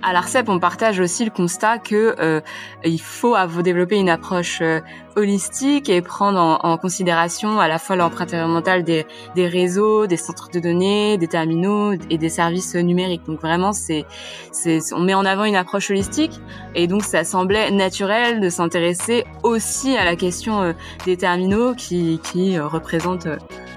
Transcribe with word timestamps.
À 0.00 0.12
l'ARCEP, 0.12 0.48
on 0.48 0.60
partage 0.60 1.00
aussi 1.00 1.24
le 1.24 1.30
constat 1.32 1.78
que 1.78 2.14
euh, 2.20 2.40
il 2.84 3.00
faut 3.00 3.34
développer 3.64 3.96
une 3.96 4.08
approche 4.08 4.60
euh, 4.60 4.78
holistique 5.16 5.88
et 5.88 6.00
prendre 6.02 6.38
en, 6.62 6.76
considération 6.78 7.58
à 7.58 7.66
la 7.66 7.80
fois 7.80 7.96
l'empreinte 7.96 8.28
environnementale 8.28 8.84
des, 8.84 9.06
des, 9.34 9.48
réseaux, 9.48 10.06
des 10.06 10.16
centres 10.16 10.50
de 10.52 10.60
données, 10.60 11.18
des 11.18 11.26
terminaux 11.26 11.94
et 12.10 12.16
des 12.16 12.28
services 12.28 12.76
numériques. 12.76 13.22
Donc 13.26 13.40
vraiment, 13.40 13.72
c'est, 13.72 14.06
c'est, 14.52 14.78
on 14.92 15.00
met 15.00 15.14
en 15.14 15.24
avant 15.24 15.42
une 15.42 15.56
approche 15.56 15.90
holistique 15.90 16.38
et 16.76 16.86
donc 16.86 17.02
ça 17.02 17.24
semblait 17.24 17.72
naturel 17.72 18.38
de 18.38 18.50
s'intéresser 18.50 19.24
aussi 19.42 19.96
à 19.96 20.04
la 20.04 20.14
question 20.14 20.62
euh, 20.62 20.72
des 21.06 21.16
terminaux 21.16 21.74
qui, 21.74 22.20
qui 22.22 22.56
représentent 22.56 23.26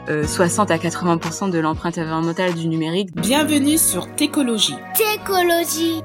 60 0.07 0.71
à 0.71 0.77
80% 0.77 1.51
de 1.51 1.59
l'empreinte 1.59 1.97
environnementale 1.97 2.53
du 2.53 2.67
numérique. 2.67 3.09
Bienvenue 3.15 3.77
sur 3.77 4.13
Técologie. 4.15 4.75
Técologie 4.95 6.01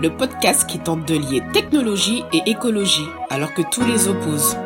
le 0.00 0.08
podcast 0.16 0.68
qui 0.68 0.78
tente 0.78 1.06
de 1.06 1.14
lier 1.14 1.42
technologie 1.52 2.24
et 2.32 2.50
écologie 2.50 3.08
alors 3.30 3.54
que 3.54 3.62
tous 3.70 3.84
les 3.84 4.08
opposent. 4.08 4.56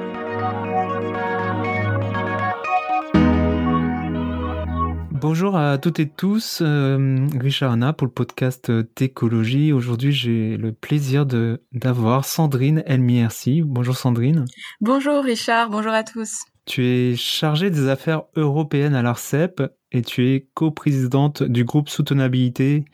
Bonjour 5.12 5.56
à 5.56 5.78
toutes 5.78 6.00
et 6.00 6.08
tous, 6.08 6.60
euh, 6.62 7.26
Richard 7.38 7.72
Anna 7.72 7.92
pour 7.92 8.06
le 8.06 8.12
podcast 8.12 8.72
Técologie. 8.94 9.72
Aujourd'hui, 9.72 10.12
j'ai 10.12 10.56
le 10.56 10.72
plaisir 10.72 11.26
de 11.26 11.62
d'avoir 11.72 12.24
Sandrine 12.24 12.82
Elmiersi. 12.86 13.62
Bonjour 13.62 13.96
Sandrine. 13.96 14.44
Bonjour 14.80 15.22
Richard, 15.22 15.70
bonjour 15.70 15.92
à 15.92 16.04
tous. 16.04 16.44
Tu 16.66 16.84
es 16.84 17.16
chargée 17.16 17.70
des 17.70 17.88
affaires 17.88 18.22
européennes 18.36 18.94
à 18.94 19.02
l'ARCEP 19.02 19.62
et 19.90 20.02
tu 20.02 20.28
es 20.28 20.48
coprésidente 20.54 21.42
du 21.42 21.64
groupe 21.64 21.88
Soutenabilité 21.88 22.84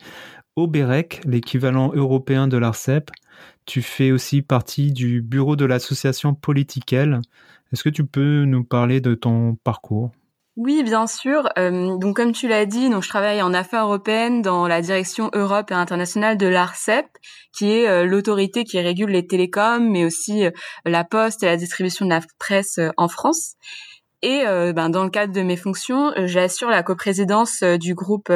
au 0.55 0.67
BEREC, 0.67 1.21
l'équivalent 1.25 1.91
européen 1.93 2.47
de 2.47 2.57
l'ARCEP. 2.57 3.11
Tu 3.65 3.81
fais 3.81 4.11
aussi 4.11 4.41
partie 4.41 4.91
du 4.91 5.21
bureau 5.21 5.55
de 5.55 5.65
l'association 5.65 6.33
Politiquelle. 6.33 7.21
Est-ce 7.73 7.83
que 7.83 7.89
tu 7.89 8.05
peux 8.05 8.45
nous 8.45 8.63
parler 8.63 9.01
de 9.01 9.15
ton 9.15 9.55
parcours? 9.63 10.11
Oui, 10.57 10.83
bien 10.83 11.05
sûr. 11.05 11.49
Euh, 11.57 11.97
donc, 11.97 12.15
comme 12.15 12.31
tu 12.31 12.47
l'as 12.47 12.65
dit, 12.65 12.89
je 12.89 13.09
travaille 13.09 13.41
en 13.41 13.53
affaires 13.53 13.83
européennes 13.83 14.41
dans 14.41 14.67
la 14.67 14.81
direction 14.81 15.29
Europe 15.33 15.69
et 15.71 15.73
internationale 15.73 16.37
de 16.37 16.47
l'ARCEP, 16.47 17.05
qui 17.57 17.71
est 17.71 17.89
euh, 17.89 18.05
l'autorité 18.05 18.63
qui 18.63 18.79
régule 18.79 19.09
les 19.09 19.27
télécoms, 19.27 19.91
mais 19.91 20.05
aussi 20.05 20.45
euh, 20.45 20.51
la 20.85 21.03
poste 21.03 21.43
et 21.43 21.47
la 21.47 21.57
distribution 21.57 22.05
de 22.05 22.11
la 22.11 22.21
presse 22.39 22.79
en 22.95 23.09
France. 23.09 23.55
Et 24.21 24.47
euh, 24.47 24.73
ben, 24.73 24.89
dans 24.89 25.03
le 25.03 25.09
cadre 25.09 25.33
de 25.33 25.41
mes 25.41 25.57
fonctions, 25.57 26.11
euh, 26.17 26.25
j'assure 26.25 26.69
la 26.69 26.83
coprésidence 26.83 27.61
euh, 27.63 27.77
du 27.77 27.93
groupe 27.93 28.31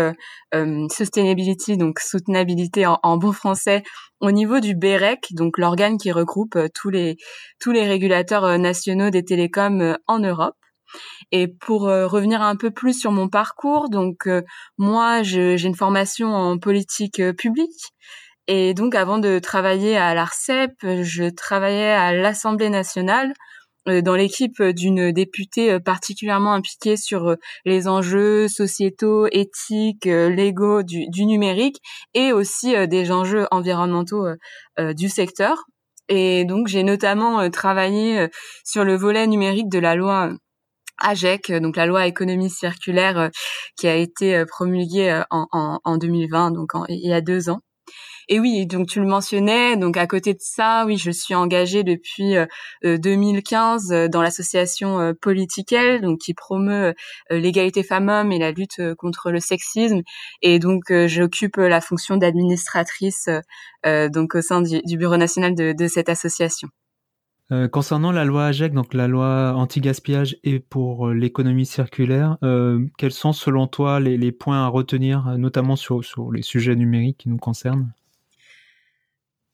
Sustainability, 0.92 1.78
donc 1.78 2.00
soutenabilité 2.00 2.86
en, 2.86 3.18
bon 3.18 3.32
français, 3.32 3.84
au 4.20 4.32
niveau 4.32 4.60
du 4.60 4.76
BEREC, 4.76 5.28
donc 5.32 5.58
l'organe 5.58 5.98
qui 5.98 6.12
regroupe 6.12 6.58
tous 6.74 6.90
les 6.90 7.18
tous 7.60 7.72
les 7.72 7.86
régulateurs 7.88 8.58
nationaux 8.58 9.10
des 9.10 9.24
télécoms 9.24 9.98
en 10.08 10.20
Europe. 10.20 10.56
Et 11.32 11.48
pour 11.48 11.82
revenir 11.84 12.42
un 12.42 12.56
peu 12.56 12.72
plus 12.72 13.00
sur 13.00 13.12
mon 13.12 13.30
parcours, 13.30 13.90
donc 13.90 14.28
moi 14.80 15.22
j'ai 15.22 15.62
une 15.62 15.76
formation 15.76 16.34
en 16.34 16.58
politique 16.58 17.22
publique. 17.38 17.94
Et 18.48 18.74
donc 18.74 18.96
avant 18.96 19.20
de 19.20 19.38
travailler 19.38 19.98
à 19.98 20.16
l'ARCEP, 20.16 20.74
je 20.82 21.30
travaillais 21.30 21.92
à 21.92 22.12
l'Assemblée 22.14 22.72
nationale 22.72 23.30
euh, 23.30 23.34
dans 23.86 24.16
l'équipe 24.16 24.62
d'une 24.62 25.12
députée 25.12 25.72
euh, 25.72 25.80
particulièrement 25.80 26.54
impliquée 26.54 26.98
sur 26.98 27.30
euh, 27.30 27.36
les 27.66 27.88
enjeux 27.88 28.48
sociétaux, 28.48 29.28
éthiques, 29.32 30.06
légaux 30.06 30.84
du, 30.84 31.08
du 31.10 31.26
numérique 31.26 31.78
et 32.14 32.32
aussi 32.32 32.76
des 32.88 33.12
enjeux 33.12 33.48
environnementaux 33.52 34.28
du 34.78 35.10
secteur. 35.10 35.66
Et 36.08 36.46
donc 36.46 36.68
j'ai 36.68 36.84
notamment 36.84 37.50
travaillé 37.50 38.28
sur 38.64 38.84
le 38.84 38.96
volet 38.96 39.28
numérique 39.28 39.70
de 39.70 39.80
la 39.80 39.96
loi 39.96 40.32
AGEC, 40.98 41.52
donc 41.54 41.76
la 41.76 41.86
loi 41.86 42.08
économie 42.08 42.50
circulaire 42.50 43.30
qui 43.78 43.88
a 43.88 43.96
été 43.96 44.44
promulguée 44.46 45.22
en, 45.30 45.48
en, 45.52 45.80
en 45.84 45.98
2020, 45.98 46.52
donc 46.52 46.72
il 46.90 47.08
y 47.08 47.14
a 47.14 47.22
deux 47.22 47.50
ans. 47.50 47.62
Et 48.32 48.40
oui, 48.40 48.68
donc 48.68 48.88
tu 48.88 49.00
le 49.00 49.08
mentionnais, 49.08 49.76
donc 49.76 49.98
à 49.98 50.06
côté 50.06 50.36
de 50.36 50.40
ça, 50.40 50.84
oui, 50.86 50.98
je 50.98 51.10
suis 51.10 51.34
engagée 51.34 51.84
depuis 51.84 52.36
2015 52.84 53.92
euh, 53.92 53.96
euh, 53.96 54.08
dans 54.08 54.22
l'association 54.22 55.00
euh, 55.00 55.14
Politiquelle, 55.20 56.02
donc 56.02 56.20
qui 56.20 56.36
promeut 56.36 56.94
l'égalité 57.32 57.82
femmes-hommes 57.82 58.32
et 58.32 58.38
la 58.38 58.52
lutte 58.52 58.82
contre 59.00 59.32
le 59.32 59.40
sexisme. 59.40 60.02
Et 60.44 60.60
donc 60.60 60.94
j'occupe 61.08 61.58
la 61.58 61.82
fonction 61.82 62.18
d'administratrice 62.18 63.30
donc 63.84 64.36
au 64.36 64.42
sein 64.42 64.62
du, 64.62 64.98
Bureau 64.98 65.18
national 65.18 65.56
de, 65.56 65.88
cette 65.88 66.10
association. 66.10 66.68
concernant 67.72 68.12
la 68.12 68.26
loi 68.26 68.46
AGEC, 68.46 68.74
donc 68.74 68.94
la 68.94 69.08
loi 69.08 69.54
anti-gaspillage 69.56 70.38
et 70.44 70.60
pour 70.60 71.10
l'économie 71.10 71.66
circulaire, 71.66 72.38
quels 72.98 73.12
sont 73.12 73.34
selon 73.34 73.66
toi 73.68 74.00
les, 74.00 74.32
points 74.32 74.64
à 74.64 74.68
retenir, 74.68 75.36
notamment 75.38 75.76
sur 75.76 76.04
les 76.32 76.44
sujets 76.44 76.76
numériques 76.76 77.18
qui 77.18 77.30
nous 77.30 77.38
concernent? 77.38 77.92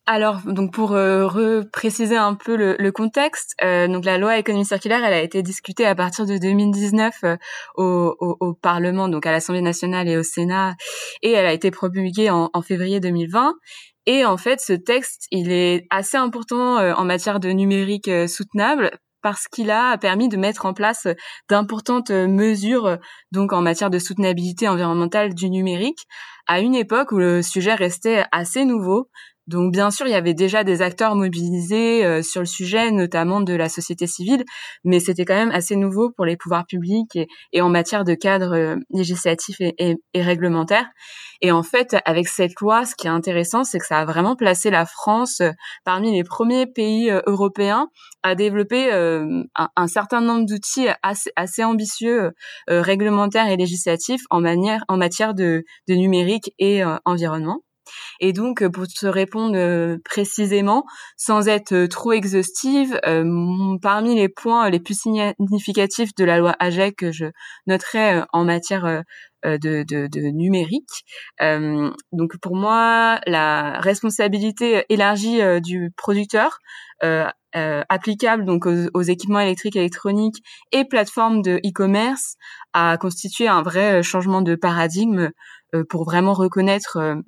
Alors, 0.08 0.42
donc 0.46 0.72
pour 0.72 0.92
euh, 0.92 1.26
repréciser 1.26 2.16
un 2.16 2.36
peu 2.36 2.56
le, 2.56 2.76
le 2.78 2.92
contexte, 2.92 3.56
euh, 3.64 3.88
donc 3.88 4.06
la 4.06 4.20
loi 4.20 4.38
économie 4.38 4.66
circulaire, 4.66 5.04
elle 5.04 5.14
a 5.14 5.22
été 5.22 5.42
discutée 5.42 5.86
à 5.86 5.96
partir 5.96 6.28
de 6.28 6.38
2019 6.38 7.24
euh, 7.24 7.38
au, 7.76 8.54
Parlement, 8.62 9.10
donc 9.10 9.26
à 9.26 9.32
l'Assemblée 9.32 9.64
nationale 9.64 10.08
et 10.08 10.16
au 10.16 10.22
Sénat, 10.22 10.76
et 11.24 11.32
elle 11.32 11.48
a 11.48 11.54
été 11.54 11.72
promulguée 11.72 12.30
en, 12.30 12.52
en, 12.54 12.62
février 12.62 13.00
2020. 13.00 13.56
Et 14.06 14.26
en 14.26 14.38
fait, 14.38 14.60
ce 14.62 14.74
texte, 14.74 15.26
il 15.32 15.52
est 15.52 15.88
assez 15.90 16.18
important 16.18 16.78
euh, 16.78 16.94
en 16.94 17.04
matière 17.04 17.40
de 17.40 17.50
numérique 17.50 18.10
soutenable 18.28 18.92
parce 19.24 19.48
qu'il 19.48 19.72
a 19.72 19.98
permis 19.98 20.30
de 20.30 20.38
mettre 20.38 20.68
en 20.68 20.76
place 20.76 21.08
d'importantes 21.50 22.12
mesures 22.12 23.00
donc 23.32 23.54
en 23.54 23.62
matière 23.62 23.90
de 23.90 23.98
soutenabilité 23.98 24.68
environnementale 24.68 25.34
du 25.34 25.50
numérique 25.50 26.06
à 26.48 26.60
une 26.60 26.76
époque 26.76 27.12
où 27.12 27.18
le 27.18 27.42
sujet 27.42 27.74
restait 27.74 28.24
assez 28.32 28.66
nouveau, 28.66 29.10
donc 29.48 29.72
bien 29.72 29.92
sûr, 29.92 30.08
il 30.08 30.12
y 30.12 30.16
avait 30.16 30.34
déjà 30.34 30.64
des 30.64 30.82
acteurs 30.82 31.16
mobilisés 31.16 32.04
euh, 32.04 32.24
sur 32.24 32.42
le 32.42 32.48
sujet, 32.48 32.90
notamment 32.90 33.42
de 33.42 33.54
la 33.54 33.70
société 33.70 34.08
civile, 34.08 34.44
mais 34.84 35.00
c'était 35.00 35.24
quand 35.24 35.36
même 35.36 35.52
assez 35.52 35.76
nouveau 35.76 36.10
pour 36.10 36.26
les 36.26 36.36
pouvoirs 36.36 36.66
publics 36.66 37.20
et, 37.54 37.62
en 37.62 37.70
matière 37.70 38.04
de 38.04 38.16
cadre 38.16 38.56
euh, 38.56 38.76
législatif 38.90 39.58
et, 39.60 39.76
et, 40.14 40.22
réglementaire. 40.22 40.88
Et 41.42 41.52
en 41.52 41.62
fait, 41.62 41.96
avec 42.06 42.28
cette 42.28 42.60
loi, 42.60 42.86
ce 42.86 42.96
qui 42.96 43.06
est 43.06 43.12
intéressant, 43.12 43.64
c'est 43.64 43.78
que 43.78 43.86
ça 43.86 44.00
a 44.00 44.06
vraiment 44.06 44.36
placé 44.36 44.72
la 44.72 44.88
France 44.88 45.42
euh, 45.42 45.52
parmi 45.84 46.12
les 46.12 46.24
premiers 46.24 46.66
pays 46.66 47.12
européens 47.28 47.90
à 48.24 48.34
développer 48.34 48.92
un, 48.92 49.88
certain 49.88 50.22
nombre 50.22 50.48
d'outils 50.48 50.88
assez, 51.04 51.30
assez, 51.36 51.64
ambitieux, 51.64 52.32
réglementaires 52.68 53.48
et 53.48 53.56
législatifs 53.56 54.22
en, 54.32 54.42
manière, 54.42 54.84
en 54.88 54.98
matière 54.98 55.36
de, 55.36 55.64
de 55.88 55.94
numérique 55.94 56.52
et 56.58 56.84
environnement. 57.06 57.65
Et 58.20 58.34
donc, 58.34 58.62
euh, 58.62 58.70
pour 58.70 58.88
te 58.88 59.06
répondre 59.06 59.56
euh, 59.58 59.98
précisément, 60.04 60.86
sans 61.18 61.48
être 61.48 61.74
euh, 61.74 61.88
trop 61.88 62.14
exhaustive, 62.14 63.00
parmi 63.82 64.16
les 64.16 64.30
points 64.30 64.70
les 64.70 64.80
plus 64.80 65.00
significatifs 65.00 66.14
de 66.16 66.26
la 66.26 66.38
loi 66.38 66.56
AGEC 66.60 66.96
que 66.96 67.12
je 67.12 67.26
noterai 67.68 68.24
en 68.34 68.44
matière 68.44 69.04
de, 69.44 70.32
numérique. 70.32 71.06
donc 72.12 72.38
pour 72.42 72.56
moi, 72.56 73.20
la 73.26 73.80
responsabilité 73.80 74.86
élargie 74.90 75.40
du 75.62 75.92
producteur, 75.98 76.60
applicable 77.54 78.46
donc 78.46 78.66
aux, 78.66 79.02
équipements 79.02 79.40
électriques 79.40 79.76
électroniques 79.76 80.44
et 80.72 80.86
plateformes 80.86 81.42
de 81.42 81.58
e-commerce, 81.66 82.36
a 82.74 82.98
constitué 82.98 83.48
un 83.48 83.62
vrai 83.62 84.04
changement 84.04 84.42
de 84.42 84.56
paradigme 84.56 85.32
pour 85.90 86.06
vraiment 86.06 86.34
reconnaître 86.34 87.22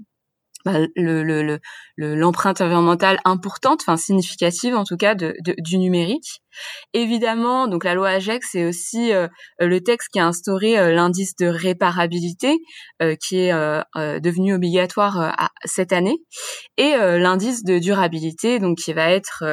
bah, 0.67 0.79
le, 0.97 1.59
l'empreinte 1.95 2.59
environnementale 2.59 3.19
importante, 3.23 3.79
enfin 3.81 3.95
significative 3.95 4.75
en 4.75 4.83
tout 4.83 4.97
cas 4.97 5.15
du 5.15 5.77
numérique. 5.77 6.41
Évidemment, 6.93 7.69
donc 7.69 7.85
la 7.85 7.93
loi 7.93 8.09
AGEC, 8.09 8.43
c'est 8.43 8.65
aussi 8.65 9.13
euh, 9.13 9.29
le 9.59 9.79
texte 9.79 10.09
qui 10.11 10.19
a 10.19 10.27
instauré 10.27 10.77
euh, 10.77 10.91
l'indice 10.91 11.37
de 11.37 11.47
réparabilité 11.47 12.57
euh, 13.01 13.15
qui 13.15 13.37
est 13.37 13.53
devenu 14.19 14.53
obligatoire 14.53 15.33
cette 15.63 15.93
année 15.93 16.17
et 16.75 16.97
l'indice 16.97 17.63
de 17.63 17.79
durabilité 17.79 18.59
donc 18.59 18.77
qui 18.77 18.91
va 18.91 19.09
être 19.09 19.45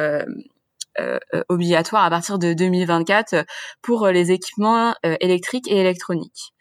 obligatoire 1.47 2.03
à 2.03 2.09
partir 2.09 2.39
de 2.39 2.53
2024 2.53 3.45
pour 3.81 4.07
les 4.07 4.31
équipements 4.31 4.93
électriques 5.21 5.69
et 5.69 5.77
électroniques. 5.77 6.53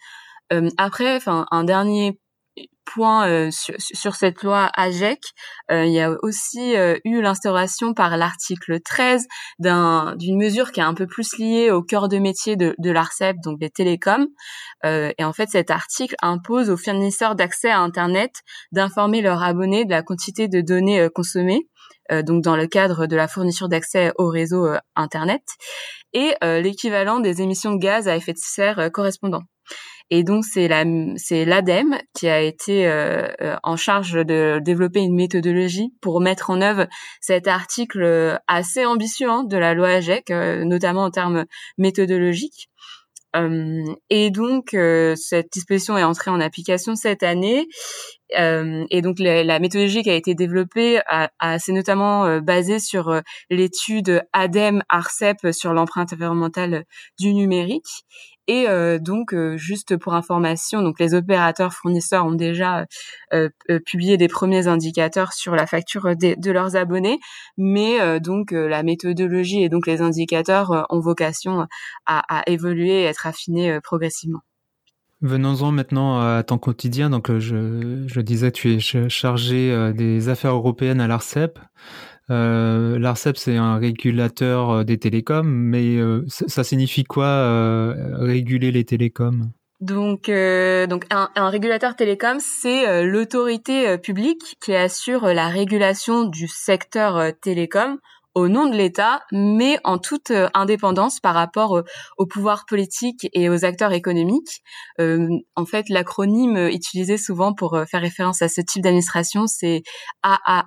après, 0.78 1.16
enfin 1.16 1.46
un 1.50 1.64
dernier 1.64 2.18
point 2.84 3.50
sur, 3.50 4.14
cette 4.14 4.42
loi 4.42 4.70
AGEC, 4.74 5.20
il 5.70 5.92
y 5.92 6.00
a 6.00 6.12
aussi 6.22 6.74
eu 7.04 7.20
l'instauration 7.20 7.94
par 7.94 8.16
l'article 8.16 8.80
13 8.80 9.26
d'une 9.58 10.36
mesure 10.36 10.72
qui 10.72 10.80
est 10.80 10.84
un 10.84 10.94
peu 10.94 11.06
plus 11.06 11.36
liée 11.38 11.70
au 11.70 11.82
cœur 11.82 12.08
de 12.08 12.18
métier 12.18 12.56
de, 12.56 12.74
de 12.78 12.90
l'ARCEP, 12.90 13.36
donc 13.42 13.58
les 13.60 13.70
télécoms. 13.70 14.26
et 14.84 15.24
en 15.24 15.32
fait, 15.32 15.48
cet 15.50 15.70
article 15.70 16.14
impose 16.22 16.70
aux 16.70 16.76
fournisseurs 16.76 17.34
d'accès 17.34 17.70
à 17.70 17.80
Internet 17.80 18.32
d'informer 18.72 19.22
leurs 19.22 19.42
abonnés 19.42 19.84
de 19.84 19.90
la 19.90 20.02
quantité 20.02 20.48
de 20.48 20.60
données 20.60 21.08
consommées 21.14 21.68
euh, 22.12 22.22
donc 22.22 22.42
dans 22.42 22.56
le 22.56 22.66
cadre 22.66 23.06
de 23.06 23.16
la 23.16 23.28
fourniture 23.28 23.68
d'accès 23.68 24.12
au 24.16 24.28
réseau 24.28 24.66
euh, 24.66 24.78
Internet, 24.94 25.42
et 26.12 26.34
euh, 26.44 26.60
l'équivalent 26.60 27.20
des 27.20 27.40
émissions 27.40 27.72
de 27.72 27.78
gaz 27.78 28.08
à 28.08 28.16
effet 28.16 28.32
de 28.32 28.38
serre 28.38 28.90
correspondant. 28.92 29.42
Et 30.10 30.22
donc 30.22 30.44
c'est 30.44 30.68
la 30.68 30.84
l'ADEME 30.84 31.98
qui 32.14 32.28
a 32.28 32.40
été 32.40 32.88
en 33.62 33.76
charge 33.76 34.12
de 34.12 34.60
développer 34.62 35.00
une 35.00 35.14
méthodologie 35.14 35.92
pour 36.00 36.20
mettre 36.20 36.50
en 36.50 36.60
œuvre 36.60 36.86
cet 37.20 37.48
article 37.48 38.38
assez 38.46 38.84
ambitieux 38.84 39.30
hein, 39.30 39.44
de 39.44 39.56
la 39.56 39.74
loi 39.74 39.88
AGEC, 39.88 40.30
notamment 40.30 41.04
en 41.04 41.10
termes 41.10 41.46
méthodologiques. 41.78 42.68
Euh, 43.34 43.82
et 44.10 44.30
donc 44.30 44.74
euh, 44.74 45.16
cette 45.16 45.52
disposition 45.52 45.98
est 45.98 46.04
entrée 46.04 46.30
en 46.30 46.40
application 46.40 46.94
cette 46.94 47.22
année. 47.22 47.66
Euh, 48.38 48.84
et 48.90 49.02
donc 49.02 49.18
la, 49.18 49.58
méthodologie 49.58 50.02
qui 50.02 50.10
a 50.10 50.14
été 50.14 50.34
développée 50.34 51.00
a, 51.06 51.58
c'est 51.58 51.72
notamment 51.72 52.40
basée 52.40 52.78
sur 52.78 53.20
l'étude 53.50 54.22
ADEME 54.32 54.82
ARCEP 54.88 55.52
sur 55.52 55.72
l'empreinte 55.72 56.12
environnementale 56.12 56.84
du 57.18 57.34
numérique 57.34 58.04
et 58.46 58.68
euh, 58.68 58.98
donc, 58.98 59.32
euh, 59.32 59.56
juste 59.56 59.96
pour 59.96 60.14
information, 60.14 60.82
donc 60.82 61.00
les 61.00 61.14
opérateurs 61.14 61.72
fournisseurs 61.72 62.26
ont 62.26 62.32
déjà 62.32 62.84
euh, 63.32 63.48
publié 63.86 64.16
des 64.16 64.28
premiers 64.28 64.66
indicateurs 64.66 65.32
sur 65.32 65.54
la 65.54 65.66
facture 65.66 66.14
de, 66.16 66.50
leurs 66.50 66.76
abonnés, 66.76 67.18
mais 67.56 68.20
donc 68.20 68.52
la 68.52 68.82
méthodologie 68.82 69.62
et 69.62 69.68
donc 69.68 69.86
les 69.86 70.00
indicateurs 70.02 70.86
ont 70.90 71.00
vocation 71.00 71.66
à, 72.06 72.22
à 72.28 72.48
évoluer 72.48 73.02
et 73.02 73.04
être 73.04 73.26
affinés 73.26 73.80
progressivement. 73.82 74.40
Venons-en 75.24 75.72
maintenant 75.72 76.20
à 76.20 76.42
ton 76.42 76.58
quotidien. 76.58 77.10
Donc, 77.10 77.36
je, 77.38 78.04
je 78.06 78.20
disais, 78.20 78.52
tu 78.52 78.74
es 78.74 78.78
chargé 79.08 79.92
des 79.94 80.28
affaires 80.28 80.54
européennes 80.54 81.00
à 81.00 81.08
l'ARCEP. 81.08 81.58
Euh, 82.30 82.98
L'ARCEP, 82.98 83.36
c'est 83.36 83.56
un 83.56 83.76
régulateur 83.76 84.70
euh, 84.70 84.84
des 84.84 84.98
télécoms, 84.98 85.46
mais 85.46 85.96
euh, 85.96 86.24
ça 86.28 86.64
signifie 86.64 87.04
quoi 87.04 87.26
euh, 87.26 87.94
réguler 88.18 88.70
les 88.72 88.84
télécoms? 88.84 89.50
Donc, 89.80 90.30
donc 90.30 91.04
un, 91.10 91.28
un, 91.34 91.48
régulateur 91.50 91.94
télécom, 91.94 92.38
c'est 92.40 93.04
l'autorité 93.04 93.98
publique 93.98 94.56
qui 94.62 94.74
assure 94.74 95.26
la 95.26 95.48
régulation 95.48 96.24
du 96.24 96.48
secteur 96.48 97.32
télécom 97.42 97.98
au 98.34 98.48
nom 98.48 98.66
de 98.66 98.76
l'État, 98.76 99.22
mais 99.32 99.78
en 99.84 99.98
toute 99.98 100.32
indépendance 100.54 101.20
par 101.20 101.34
rapport 101.34 101.82
au 102.18 102.26
pouvoir 102.26 102.64
politique 102.66 103.28
et 103.32 103.48
aux 103.48 103.64
acteurs 103.64 103.92
économiques. 103.92 104.62
en 104.98 105.66
fait, 105.66 105.88
l'acronyme 105.88 106.56
utilisé 106.68 107.16
souvent 107.18 107.54
pour 107.54 107.78
faire 107.90 108.00
référence 108.00 108.42
à 108.42 108.48
ce 108.48 108.60
type 108.60 108.82
d'administration, 108.82 109.46
c'est 109.46 109.82
AA 110.22 110.66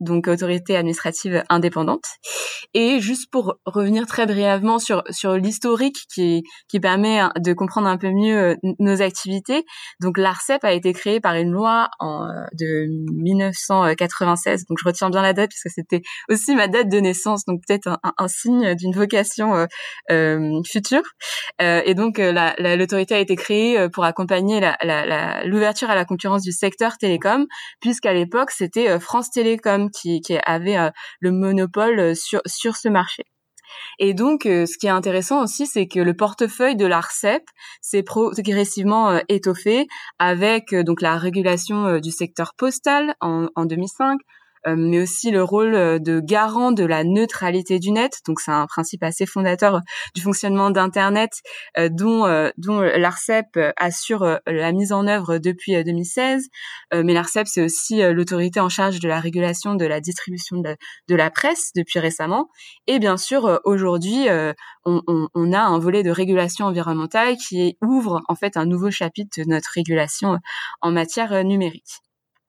donc 0.00 0.28
autorité 0.28 0.76
administrative 0.76 1.42
indépendante. 1.48 2.04
Et 2.74 3.00
juste 3.00 3.30
pour 3.30 3.56
revenir 3.64 4.06
très 4.06 4.26
brièvement 4.26 4.78
sur 4.78 5.02
sur 5.10 5.34
l'historique 5.36 5.96
qui 6.12 6.42
qui 6.68 6.80
permet 6.80 7.20
de 7.38 7.52
comprendre 7.52 7.88
un 7.88 7.96
peu 7.96 8.10
mieux 8.10 8.36
euh, 8.36 8.54
nos 8.78 9.00
activités. 9.00 9.64
Donc 10.00 10.18
l'Arcep 10.18 10.62
a 10.64 10.72
été 10.72 10.92
créé 10.92 11.20
par 11.20 11.34
une 11.34 11.50
loi 11.50 11.88
en 11.98 12.24
euh, 12.24 12.44
de 12.52 12.86
1996. 13.14 14.66
Donc 14.68 14.78
je 14.78 14.84
retiens 14.84 15.08
bien 15.10 15.22
la 15.22 15.32
date 15.32 15.50
parce 15.50 15.62
que 15.62 15.70
c'était 15.70 16.02
aussi 16.28 16.54
ma 16.54 16.68
date 16.68 16.88
de 16.88 16.98
naissance, 16.98 17.44
donc 17.46 17.60
peut-être 17.66 17.98
un, 18.02 18.28
signe 18.28 18.74
d'une 18.74 18.92
vocation 18.92 19.54
euh, 19.54 19.66
euh 20.10 20.60
future. 20.66 21.02
Euh, 21.62 21.80
et 21.84 21.94
donc 21.94 22.18
l'autorité 22.18 23.14
a 23.14 23.18
été 23.18 23.36
créée 23.36 23.88
pour 23.90 24.04
accompagner 24.04 24.60
l'ouverture 25.44 25.88
la, 25.88 25.94
à 25.94 25.96
la 25.96 26.04
concurrence 26.04 26.42
du 26.42 26.52
secteur 26.52 26.98
télécom, 26.98 27.46
puisqu'à 27.80 28.12
l'époque 28.12 28.50
c'était 28.50 28.98
France 29.00 29.30
Télécom 29.30 29.45
qui, 29.92 30.20
qui 30.20 30.38
avait 30.44 30.78
euh, 30.78 30.90
le 31.20 31.32
monopole 31.32 31.98
euh, 32.00 32.14
sur, 32.14 32.40
ce 32.76 32.88
marché. 32.88 33.24
Et 33.98 34.14
donc, 34.14 34.46
euh, 34.46 34.66
ce 34.66 34.78
qui 34.78 34.86
est 34.86 34.90
intéressant 34.90 35.42
aussi, 35.42 35.66
c'est 35.66 35.86
que 35.86 36.00
le 36.00 36.14
portefeuille 36.14 36.76
de 36.76 36.86
l'ARCEP 36.86 37.42
s'est 37.80 38.02
progressivement 38.02 39.20
étoffé 39.28 39.86
avec 40.18 40.74
la 41.00 41.18
régulation 41.18 41.98
du 41.98 42.10
secteur 42.10 42.54
postal 42.56 43.14
en, 43.20 43.48
en 43.54 43.66
2005, 43.66 44.12
euh, 44.12 44.18
mais 44.74 45.00
aussi 45.00 45.30
le 45.30 45.42
rôle 45.42 45.74
euh, 45.74 45.98
de 45.98 46.20
garant 46.20 46.72
de 46.72 46.84
la 46.84 47.04
neutralité 47.04 47.78
du 47.78 47.92
net. 47.92 48.20
Donc 48.26 48.40
c'est 48.40 48.50
un 48.50 48.66
principe 48.66 49.02
assez 49.02 49.26
fondateur 49.26 49.80
du 50.14 50.22
fonctionnement 50.22 50.70
d'Internet 50.70 51.30
euh, 51.78 51.88
dont, 51.90 52.26
dont 52.56 52.80
l'ARCEP 52.80 53.58
assure 53.76 54.38
la 54.46 54.72
mise 54.72 54.92
en 54.92 55.06
œuvre 55.06 55.38
depuis 55.38 55.82
2016. 55.82 56.48
mais 56.94 57.12
l'ARCEP, 57.12 57.46
c'est 57.46 57.62
aussi 57.62 58.00
l'autorité 58.00 58.60
en 58.60 58.68
charge 58.68 59.00
de 59.00 59.08
la 59.08 59.20
régulation 59.20 59.74
de 59.74 59.84
la 59.84 60.00
distribution 60.00 60.58
de, 60.58 61.14
la 61.14 61.30
presse 61.30 61.70
depuis 61.74 61.98
récemment. 61.98 62.48
Et 62.86 62.98
bien 62.98 63.16
sûr, 63.16 63.60
aujourd'hui, 63.64 64.26
on, 64.84 65.52
a 65.52 65.60
un 65.60 65.78
volet 65.78 66.02
de 66.02 66.10
régulation 66.10 66.66
environnementale 66.66 67.36
qui 67.36 67.76
ouvre 67.82 68.22
en 68.28 68.34
fait 68.34 68.56
un 68.56 68.66
nouveau 68.66 68.90
chapitre 68.90 69.40
de 69.40 69.48
notre 69.48 69.70
régulation 69.74 70.38
en 70.80 70.90
matière 70.90 71.44
numérique. 71.44 72.05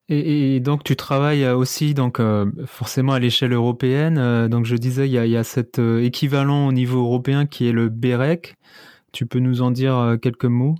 Et, 0.09 0.62
donc 0.62 0.83
tu 0.83 0.95
travailles 0.95 1.45
aussi 1.48 1.94
donc 1.94 2.19
euh, 2.19 2.45
forcément 2.65 3.13
à 3.13 3.19
l'échelle 3.19 3.54
européenne. 3.54 4.18
Euh, 4.18 4.48
donc 4.48 4.65
je 4.65 4.75
disais 4.75 5.07
il 5.07 5.12
y 5.12 5.18
a, 5.18 5.25
y 5.25 5.36
a 5.36 5.44
cet 5.44 5.80
euh, 5.80 6.01
équivalent 6.01 6.68
au 6.68 6.71
niveau 6.71 7.01
européen 7.01 7.45
qui 7.45 7.68
est 7.68 7.74
le 7.74 7.89
BEREC. 7.89 8.56
Tu 9.12 9.25
peux 9.25 9.39
nous 9.39 9.62
en 9.62 9.71
dire 9.71 10.18
quelques 10.21 10.45
mots? 10.45 10.75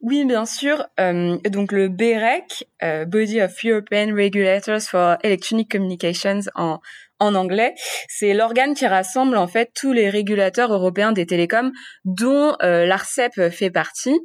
Oui, 0.00 0.24
bien 0.24 0.46
sûr. 0.46 0.84
donc 0.98 1.72
le 1.72 1.88
BEREC, 1.88 2.66
Body 3.08 3.42
of 3.42 3.52
European 3.64 4.14
Regulators 4.14 4.82
for 4.82 5.16
Electronic 5.22 5.70
Communications 5.70 6.40
en 6.54 6.80
en 7.18 7.34
anglais, 7.34 7.74
c'est 8.08 8.32
l'organe 8.32 8.74
qui 8.74 8.86
rassemble 8.86 9.36
en 9.36 9.48
fait 9.48 9.70
tous 9.74 9.92
les 9.92 10.08
régulateurs 10.08 10.72
européens 10.72 11.12
des 11.12 11.26
télécoms 11.26 11.72
dont 12.04 12.54
l'ARCEP 12.60 13.50
fait 13.50 13.70
partie. 13.70 14.18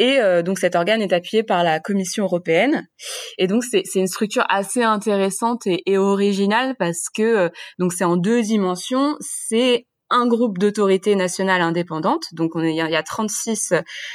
Et 0.00 0.18
euh, 0.18 0.42
donc 0.42 0.58
cet 0.58 0.76
organe 0.76 1.02
est 1.02 1.12
appuyé 1.12 1.42
par 1.42 1.62
la 1.62 1.78
Commission 1.78 2.24
européenne. 2.24 2.88
Et 3.36 3.46
donc 3.46 3.62
c'est 3.64 3.84
une 3.94 4.06
structure 4.06 4.46
assez 4.48 4.82
intéressante 4.82 5.66
et, 5.66 5.82
et 5.84 5.98
originale 5.98 6.74
parce 6.78 7.10
que 7.14 7.22
euh, 7.22 7.48
donc 7.78 7.92
c'est 7.92 8.04
en 8.04 8.16
deux 8.16 8.40
dimensions. 8.40 9.16
C'est 9.20 9.86
un 10.08 10.26
groupe 10.26 10.56
d'autorités 10.56 11.16
nationales 11.16 11.60
indépendantes. 11.60 12.24
Donc 12.32 12.56
on 12.56 12.62
est, 12.62 12.70
il 12.70 12.76
y 12.76 12.96
a 12.96 13.02
36 13.02 13.74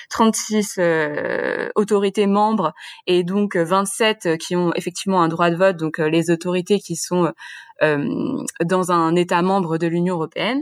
36 0.10 0.78
euh, 0.80 1.70
autorités 1.76 2.26
membres 2.26 2.74
et 3.06 3.24
donc 3.24 3.56
27 3.56 4.40
qui 4.40 4.56
ont 4.56 4.74
effectivement 4.74 5.22
un 5.22 5.28
droit 5.28 5.52
de 5.52 5.56
vote. 5.56 5.78
Donc 5.78 6.00
les 6.00 6.32
autorités 6.32 6.80
qui 6.80 6.96
sont 6.96 7.32
dans 7.82 8.92
un 8.92 9.16
État 9.16 9.44
membre 9.44 9.78
de 9.78 9.86
l'Union 9.86 10.16
européenne. 10.16 10.62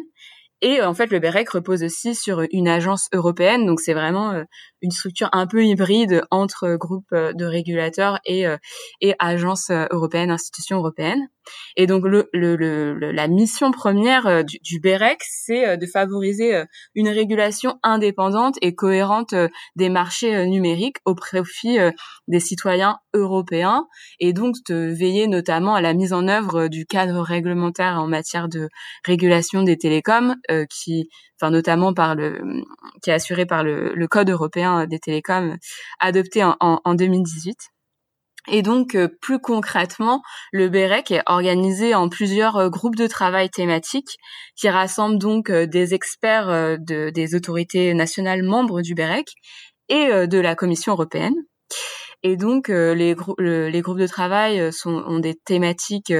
Et 0.65 0.82
en 0.82 0.93
fait, 0.93 1.12
le 1.12 1.20
BEREC 1.20 1.50
repose 1.50 1.84
aussi 1.84 2.15
sur 2.15 2.41
une 2.51 2.70
agence 2.70 3.10
européenne, 3.13 3.65
donc 3.65 3.82
c'est 3.82 3.93
vraiment 3.93 4.43
une 4.84 4.91
structure 4.91 5.29
un 5.32 5.48
peu 5.48 5.65
hybride 5.65 6.24
entre 6.29 6.75
groupe 6.75 7.08
euh, 7.13 7.34
de 7.34 7.46
régulateurs 7.46 8.20
et, 8.25 8.46
euh, 8.46 8.58
et 9.01 9.15
agence 9.17 9.70
euh, 9.72 9.86
européenne, 9.91 10.29
institution 10.29 10.77
européenne. 10.77 11.27
Et 11.75 11.88
donc 11.88 12.05
le, 12.05 12.29
le, 12.33 12.55
le, 12.55 13.12
la 13.12 13.27
mission 13.27 13.71
première 13.71 14.43
du, 14.43 14.59
du 14.63 14.79
BEREC, 14.79 15.19
c'est 15.21 15.77
de 15.77 15.85
favoriser 15.85 16.63
une 16.95 17.09
régulation 17.09 17.79
indépendante 17.83 18.55
et 18.62 18.75
cohérente 18.75 19.33
des 19.75 19.89
marchés 19.89 20.45
numériques 20.45 20.97
au 21.05 21.15
profit 21.15 21.77
des 22.27 22.39
citoyens 22.39 22.97
européens 23.13 23.88
et 24.19 24.33
donc 24.33 24.55
de 24.67 24.93
veiller 24.93 25.27
notamment 25.27 25.75
à 25.75 25.81
la 25.81 25.93
mise 25.93 26.13
en 26.13 26.27
œuvre 26.27 26.67
du 26.67 26.85
cadre 26.85 27.21
réglementaire 27.21 28.00
en 28.00 28.07
matière 28.07 28.47
de 28.47 28.69
régulation 29.05 29.63
des 29.63 29.77
télécoms 29.77 30.35
qui 30.69 31.09
enfin 31.39 31.51
notamment 31.51 31.93
par 31.93 32.15
le 32.15 32.41
qui 33.01 33.09
est 33.09 33.13
assuré 33.13 33.45
par 33.45 33.63
le, 33.63 33.93
le 33.93 34.07
code 34.07 34.29
européen 34.29 34.85
des 34.88 35.00
télécoms 35.00 35.57
adopté 36.00 36.43
en, 36.43 36.55
en, 36.59 36.79
en 36.83 36.95
2018. 36.95 37.73
Et 38.50 38.62
donc, 38.62 38.95
euh, 38.95 39.07
plus 39.21 39.39
concrètement, 39.39 40.21
le 40.51 40.67
BEREC 40.67 41.12
est 41.12 41.23
organisé 41.27 41.95
en 41.95 42.09
plusieurs 42.09 42.57
euh, 42.57 42.69
groupes 42.69 42.97
de 42.97 43.07
travail 43.07 43.50
thématiques 43.50 44.17
qui 44.55 44.67
rassemblent 44.69 45.17
donc 45.17 45.50
euh, 45.50 45.65
des 45.65 45.93
experts 45.93 46.77
de, 46.79 47.09
des 47.09 47.35
autorités 47.35 47.93
nationales 47.93 48.43
membres 48.43 48.81
du 48.81 48.95
BEREC 48.95 49.29
et 49.89 50.27
de 50.27 50.39
la 50.39 50.55
Commission 50.55 50.93
européenne. 50.93 51.35
Et 52.24 52.38
donc 52.38 52.70
les, 52.70 53.15
les 53.38 53.82
groupes 53.82 54.00
de 54.00 54.08
travail 54.08 54.72
sont, 54.72 55.03
ont 55.08 55.20
des 55.20 55.36
thématiques 55.36 56.13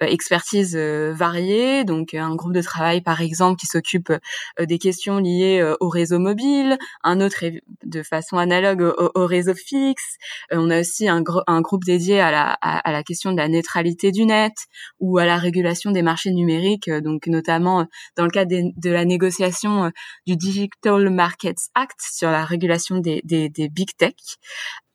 expertise 0.00 0.76
variées. 0.76 1.84
Donc 1.84 2.14
un 2.14 2.34
groupe 2.36 2.52
de 2.52 2.62
travail 2.62 3.00
par 3.00 3.20
exemple 3.20 3.58
qui 3.58 3.66
s'occupe 3.66 4.12
des 4.60 4.78
questions 4.78 5.18
liées 5.18 5.74
au 5.80 5.88
réseau 5.88 6.18
mobile, 6.18 6.78
un 7.02 7.20
autre 7.20 7.44
de 7.84 8.02
façon 8.02 8.38
analogue 8.38 8.82
au, 9.14 9.26
réseau 9.26 9.54
fixe. 9.54 10.16
on 10.52 10.70
a 10.70 10.80
aussi 10.80 11.08
un, 11.08 11.22
un 11.46 11.60
groupe 11.60 11.84
dédié 11.84 12.20
à 12.20 12.30
la, 12.30 12.52
à, 12.60 12.92
la 12.92 13.02
question 13.02 13.32
de 13.32 13.36
la 13.36 13.48
neutralité 13.48 14.12
du 14.12 14.26
net 14.26 14.54
ou 15.00 15.18
à 15.18 15.26
la 15.26 15.36
régulation 15.36 15.90
des 15.90 16.02
marchés 16.02 16.30
numériques. 16.30 16.90
Donc 16.90 17.26
notamment 17.26 17.86
dans 18.16 18.24
le 18.24 18.30
cadre 18.30 18.54
de 18.54 18.90
la 18.90 19.04
négociation 19.04 19.90
du 20.26 20.36
Digital 20.36 21.10
Markets 21.10 21.70
Act 21.74 22.00
sur 22.00 22.30
la 22.30 22.44
régulation 22.44 22.98
des, 22.98 23.20
des, 23.24 23.48
des 23.48 23.68
big 23.68 23.88
tech. 23.96 24.14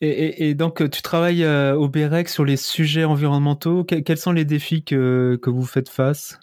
Et, 0.06 0.54
donc, 0.54 0.90
tu 0.90 1.02
travailles 1.02 1.46
euh, 1.46 1.76
au 1.76 1.88
BEREC 1.88 2.28
sur 2.28 2.44
les 2.44 2.58
sujets 2.58 3.06
environnementaux. 3.06 3.86
quels 3.86 4.18
sont 4.18 4.34
les 4.34 4.44
défis 4.44 4.84
que, 4.84 5.40
que 5.42 5.50
vous 5.50 5.66
faites 5.66 5.88
face? 5.88 6.40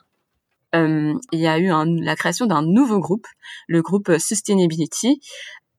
Euh, 0.75 1.13
Il 1.33 1.41
y 1.41 1.47
a 1.47 1.59
eu 1.59 1.71
la 2.03 2.17
création 2.17 2.47
d'un 2.47 2.63
nouveau 2.63 3.01
groupe, 3.01 3.27
le 3.69 3.83
groupe 3.83 4.13
Sustainability. 4.19 5.21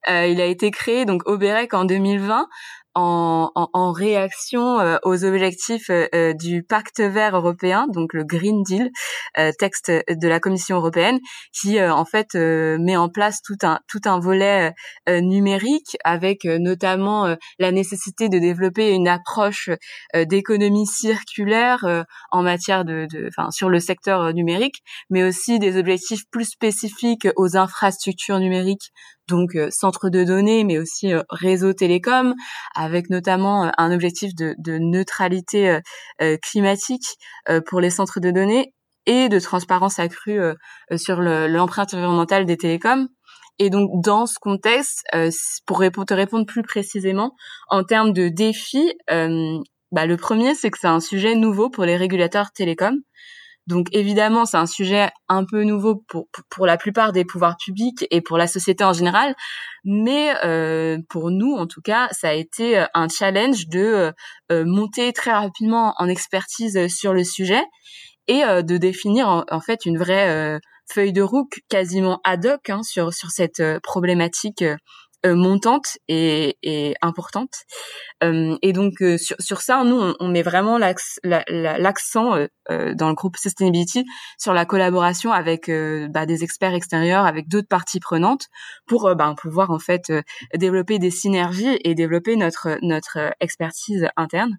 Euh, 0.09 0.27
il 0.27 0.41
a 0.41 0.45
été 0.45 0.69
créé 0.71 1.05
donc 1.05 1.27
au 1.27 1.37
BEREC 1.37 1.73
en 1.73 1.85
2020 1.85 2.47
en, 2.93 3.51
en, 3.55 3.69
en, 3.73 3.91
réaction 3.91 4.79
euh, 4.79 4.97
aux 5.03 5.23
objectifs 5.23 5.89
euh, 5.89 6.07
euh, 6.13 6.33
du 6.33 6.63
pacte 6.63 6.99
vert 6.99 7.35
européen, 7.35 7.87
donc 7.93 8.13
le 8.13 8.23
Green 8.23 8.63
Deal, 8.63 8.89
texte 9.59 9.89
de 9.91 10.27
la 10.27 10.39
Commission 10.39 10.77
européenne, 10.77 11.19
qui 11.53 11.81
en 11.81 12.05
fait 12.05 12.35
met 12.35 12.97
en 12.97 13.09
place 13.09 13.41
tout 13.41 13.57
un 13.63 13.79
tout 13.87 14.01
un 14.05 14.19
volet 14.19 14.73
numérique 15.07 15.97
avec 16.03 16.43
notamment 16.43 17.35
la 17.59 17.71
nécessité 17.71 18.29
de 18.29 18.39
développer 18.39 18.91
une 18.91 19.07
approche 19.07 19.69
d'économie 20.13 20.85
circulaire 20.85 22.05
en 22.31 22.43
matière 22.43 22.83
de, 22.83 23.07
enfin 23.27 23.51
sur 23.51 23.69
le 23.69 23.79
secteur 23.79 24.33
numérique, 24.33 24.83
mais 25.09 25.23
aussi 25.23 25.59
des 25.59 25.77
objectifs 25.77 26.23
plus 26.29 26.45
spécifiques 26.45 27.27
aux 27.37 27.55
infrastructures 27.55 28.39
numériques 28.39 28.91
donc 29.31 29.55
euh, 29.55 29.69
centre 29.71 30.09
de 30.09 30.23
données, 30.23 30.63
mais 30.63 30.77
aussi 30.77 31.11
euh, 31.11 31.23
réseau 31.29 31.73
télécom, 31.73 32.35
avec 32.75 33.09
notamment 33.09 33.65
euh, 33.65 33.69
un 33.77 33.91
objectif 33.91 34.35
de, 34.35 34.55
neutralité 34.77 35.79
climatique 36.41 37.05
pour 37.67 37.79
les 37.79 37.89
centres 37.89 38.19
de 38.19 38.31
données 38.31 38.73
et 39.05 39.29
de 39.29 39.39
transparence 39.39 39.99
accrue 39.99 40.39
sur 40.95 41.21
l'empreinte 41.21 41.93
environnementale 41.93 42.45
des 42.45 42.57
télécoms. 42.57 43.07
Et 43.59 43.69
donc 43.69 43.89
dans 44.03 44.25
ce 44.25 44.35
contexte, 44.39 45.03
pour 45.65 46.05
te 46.05 46.13
répondre 46.13 46.45
plus 46.45 46.63
précisément, 46.63 47.33
en 47.69 47.83
termes 47.83 48.13
de 48.13 48.29
défis, 48.29 48.93
bah, 49.07 50.05
le 50.05 50.17
premier 50.17 50.55
c'est 50.55 50.69
que 50.69 50.77
c'est 50.79 50.87
un 50.87 50.99
sujet 50.99 51.35
nouveau 51.35 51.69
pour 51.69 51.85
les 51.85 51.97
régulateurs 51.97 52.51
télécoms. 52.51 53.01
Donc 53.71 53.87
évidemment, 53.93 54.45
c'est 54.45 54.57
un 54.57 54.65
sujet 54.65 55.09
un 55.29 55.45
peu 55.45 55.63
nouveau 55.63 56.03
pour, 56.09 56.27
pour 56.49 56.65
la 56.65 56.77
plupart 56.77 57.13
des 57.13 57.23
pouvoirs 57.23 57.55
publics 57.55 58.05
et 58.11 58.19
pour 58.19 58.37
la 58.37 58.47
société 58.47 58.83
en 58.83 58.91
général, 58.91 59.33
mais 59.85 60.33
euh, 60.43 60.97
pour 61.09 61.31
nous, 61.31 61.53
en 61.53 61.67
tout 61.67 61.81
cas, 61.81 62.09
ça 62.11 62.29
a 62.29 62.33
été 62.33 62.77
euh, 62.77 62.85
un 62.93 63.07
challenge 63.07 63.67
de 63.67 64.11
euh, 64.51 64.65
monter 64.65 65.13
très 65.13 65.31
rapidement 65.31 65.93
en 65.97 66.07
expertise 66.07 66.87
sur 66.93 67.13
le 67.13 67.23
sujet 67.23 67.63
et 68.27 68.41
de 68.43 68.77
définir 68.77 69.45
en, 69.49 69.59
fait 69.59 69.85
une 69.85 69.97
vraie 69.97 70.59
feuille 70.91 71.11
de 71.11 71.21
route 71.21 71.51
quasiment 71.69 72.21
ad 72.23 72.45
hoc 72.45 72.69
hein, 72.69 72.83
sur 72.83 73.13
sur 73.13 73.29
cette 73.29 73.61
problématique 73.79 74.61
euh, 74.61 74.75
montante 75.25 75.97
et, 76.07 76.57
et 76.63 76.95
importante. 77.01 77.65
Euh, 78.23 78.57
et 78.61 78.73
donc 78.73 79.01
euh, 79.01 79.17
sur, 79.17 79.35
sur, 79.39 79.61
ça, 79.61 79.83
nous, 79.83 80.13
on, 80.19 80.27
met 80.27 80.41
vraiment 80.41 80.77
l'accent 80.77 82.35
dans 82.69 83.09
le 83.09 83.13
groupe 83.13 83.37
Sustainability 83.37 84.05
sur 84.37 84.53
la 84.53 84.65
collaboration 84.65 85.31
avec 85.31 85.69
bah, 86.09 86.25
des 86.25 86.43
experts 86.43 86.73
extérieurs, 86.73 87.25
avec 87.25 87.47
d'autres 87.47 87.67
parties 87.67 87.99
prenantes, 87.99 88.47
pour 88.87 89.13
bah, 89.15 89.33
pouvoir 89.37 89.71
en 89.71 89.79
fait 89.79 90.11
développer 90.55 90.99
des 90.99 91.11
synergies 91.11 91.79
et 91.83 91.95
développer 91.95 92.35
notre 92.35 92.77
notre 92.81 93.33
expertise 93.39 94.07
interne. 94.15 94.57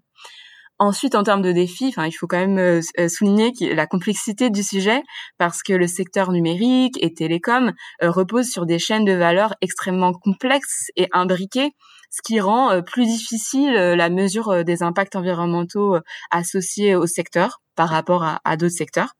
Ensuite, 0.79 1.13
en 1.15 1.23
termes 1.23 1.43
de 1.43 1.51
défis, 1.51 1.89
enfin, 1.89 2.07
il 2.07 2.11
faut 2.11 2.25
quand 2.25 2.39
même 2.39 2.57
euh, 2.57 2.81
euh, 2.99 3.07
souligner 3.07 3.53
la 3.73 3.85
complexité 3.85 4.49
du 4.49 4.63
sujet 4.63 5.03
parce 5.37 5.61
que 5.61 5.73
le 5.73 5.87
secteur 5.87 6.31
numérique 6.31 6.97
et 7.01 7.13
télécom 7.13 7.73
euh, 8.01 8.09
repose 8.09 8.47
sur 8.47 8.65
des 8.65 8.79
chaînes 8.79 9.05
de 9.05 9.13
valeur 9.13 9.53
extrêmement 9.61 10.13
complexes 10.13 10.87
et 10.95 11.07
imbriquées, 11.11 11.71
ce 12.09 12.21
qui 12.23 12.39
rend 12.39 12.81
plus 12.81 13.05
difficile 13.05 13.73
la 13.73 14.09
mesure 14.09 14.63
des 14.63 14.83
impacts 14.83 15.15
environnementaux 15.15 15.97
associés 16.29 16.95
au 16.95 17.07
secteur 17.07 17.61
par 17.75 17.89
rapport 17.89 18.23
à 18.43 18.57
d'autres 18.57 18.75
secteurs. 18.75 19.13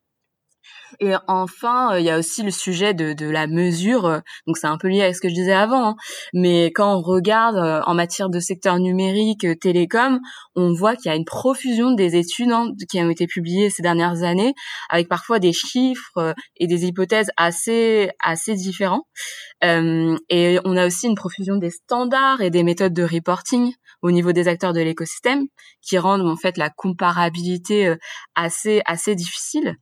Et 0.99 1.13
enfin, 1.27 1.93
euh, 1.93 1.99
il 1.99 2.05
y 2.05 2.09
a 2.09 2.17
aussi 2.17 2.43
le 2.43 2.51
sujet 2.51 2.93
de, 2.93 3.13
de 3.13 3.29
la 3.29 3.47
mesure. 3.47 4.05
Euh, 4.05 4.19
donc 4.47 4.57
c'est 4.57 4.67
un 4.67 4.77
peu 4.77 4.87
lié 4.87 5.03
à 5.03 5.13
ce 5.13 5.21
que 5.21 5.29
je 5.29 5.33
disais 5.33 5.53
avant. 5.53 5.89
Hein. 5.89 5.95
Mais 6.33 6.67
quand 6.67 6.95
on 6.95 7.01
regarde 7.01 7.57
euh, 7.57 7.81
en 7.85 7.93
matière 7.93 8.29
de 8.29 8.39
secteur 8.39 8.79
numérique, 8.79 9.45
télécom, 9.59 10.19
on 10.55 10.73
voit 10.73 10.95
qu'il 10.95 11.09
y 11.09 11.13
a 11.13 11.15
une 11.15 11.25
profusion 11.25 11.91
des 11.91 12.15
études 12.15 12.51
hein, 12.51 12.71
qui 12.89 13.01
ont 13.01 13.09
été 13.09 13.27
publiées 13.27 13.69
ces 13.69 13.81
dernières 13.81 14.23
années, 14.23 14.53
avec 14.89 15.07
parfois 15.07 15.39
des 15.39 15.53
chiffres 15.53 16.35
et 16.57 16.67
des 16.67 16.85
hypothèses 16.85 17.29
assez 17.37 18.09
assez 18.23 18.55
différents. 18.55 19.03
Et 19.61 20.59
on 20.65 20.75
a 20.75 20.85
aussi 20.85 21.07
une 21.07 21.15
profusion 21.15 21.55
des 21.55 21.69
standards 21.69 22.41
et 22.41 22.49
des 22.49 22.63
méthodes 22.63 22.93
de 22.93 23.03
reporting 23.03 23.73
au 24.01 24.11
niveau 24.11 24.33
des 24.33 24.47
acteurs 24.47 24.73
de 24.73 24.81
l'écosystème 24.81 25.45
qui 25.81 25.97
rendent 25.97 26.27
en 26.27 26.35
fait 26.35 26.57
la 26.57 26.69
comparabilité 26.69 27.93
assez 28.35 28.81
assez 28.85 29.15
difficile. 29.15 29.77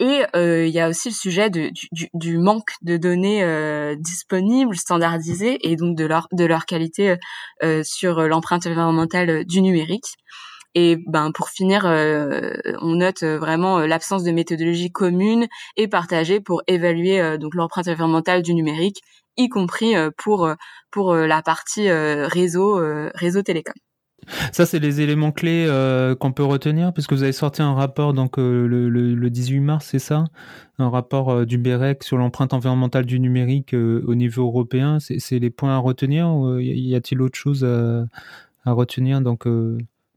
Et 0.00 0.24
euh, 0.34 0.66
il 0.66 0.74
y 0.74 0.80
a 0.80 0.88
aussi 0.88 1.10
le 1.10 1.14
sujet 1.14 1.50
du, 1.50 1.70
du, 2.12 2.38
manque 2.38 2.70
de 2.82 2.96
données 2.96 3.44
euh, 3.44 3.94
disponibles, 3.96 4.76
standardisées, 4.76 5.58
et 5.62 5.76
donc 5.76 5.96
de 5.96 6.04
leur, 6.04 6.26
de 6.32 6.44
leur 6.44 6.66
qualité 6.66 7.16
euh, 7.62 7.82
sur 7.84 8.22
l'empreinte 8.22 8.66
environnementale 8.66 9.44
du 9.44 9.62
numérique. 9.62 10.16
Et 10.74 10.96
ben 11.06 11.30
pour 11.32 11.50
finir, 11.50 11.84
on 11.84 12.96
note 12.96 13.22
vraiment 13.22 13.78
l'absence 13.78 14.24
de 14.24 14.32
méthodologie 14.32 14.90
commune 14.90 15.46
et 15.76 15.86
partagée 15.86 16.40
pour 16.40 16.62
évaluer 16.66 17.38
donc 17.38 17.54
l'empreinte 17.54 17.86
environnementale 17.86 18.42
du 18.42 18.54
numérique, 18.54 18.98
y 19.36 19.48
compris 19.48 19.94
pour 20.18 20.50
pour 20.90 21.14
la 21.14 21.42
partie 21.42 21.88
réseau 21.88 22.80
réseau 23.14 23.42
télécom. 23.42 23.74
Ça, 24.52 24.66
c'est 24.66 24.78
les 24.78 25.00
éléments 25.00 25.32
clés 25.32 25.66
euh, 25.68 26.14
qu'on 26.14 26.32
peut 26.32 26.44
retenir, 26.44 26.92
puisque 26.92 27.12
vous 27.12 27.22
avez 27.22 27.32
sorti 27.32 27.62
un 27.62 27.74
rapport 27.74 28.14
donc 28.14 28.38
euh, 28.38 28.66
le, 28.66 28.88
le, 28.88 29.30
18 29.30 29.60
mars, 29.60 29.86
c'est 29.90 29.98
ça? 29.98 30.24
Un 30.78 30.88
rapport 30.88 31.30
euh, 31.30 31.44
du 31.44 31.58
BEREC 31.58 32.02
sur 32.02 32.16
l'empreinte 32.16 32.52
environnementale 32.52 33.06
du 33.06 33.20
numérique 33.20 33.74
au 33.74 34.14
niveau 34.14 34.44
européen. 34.44 34.98
C'est 35.00 35.38
les 35.38 35.50
points 35.50 35.74
à 35.74 35.78
retenir 35.78 36.28
ou 36.28 36.58
y 36.58 36.94
a-t-il 36.94 37.20
autre 37.22 37.38
chose 37.38 37.64
à, 37.64 38.06
à 38.64 38.72
retenir? 38.72 39.20
Donc, 39.20 39.46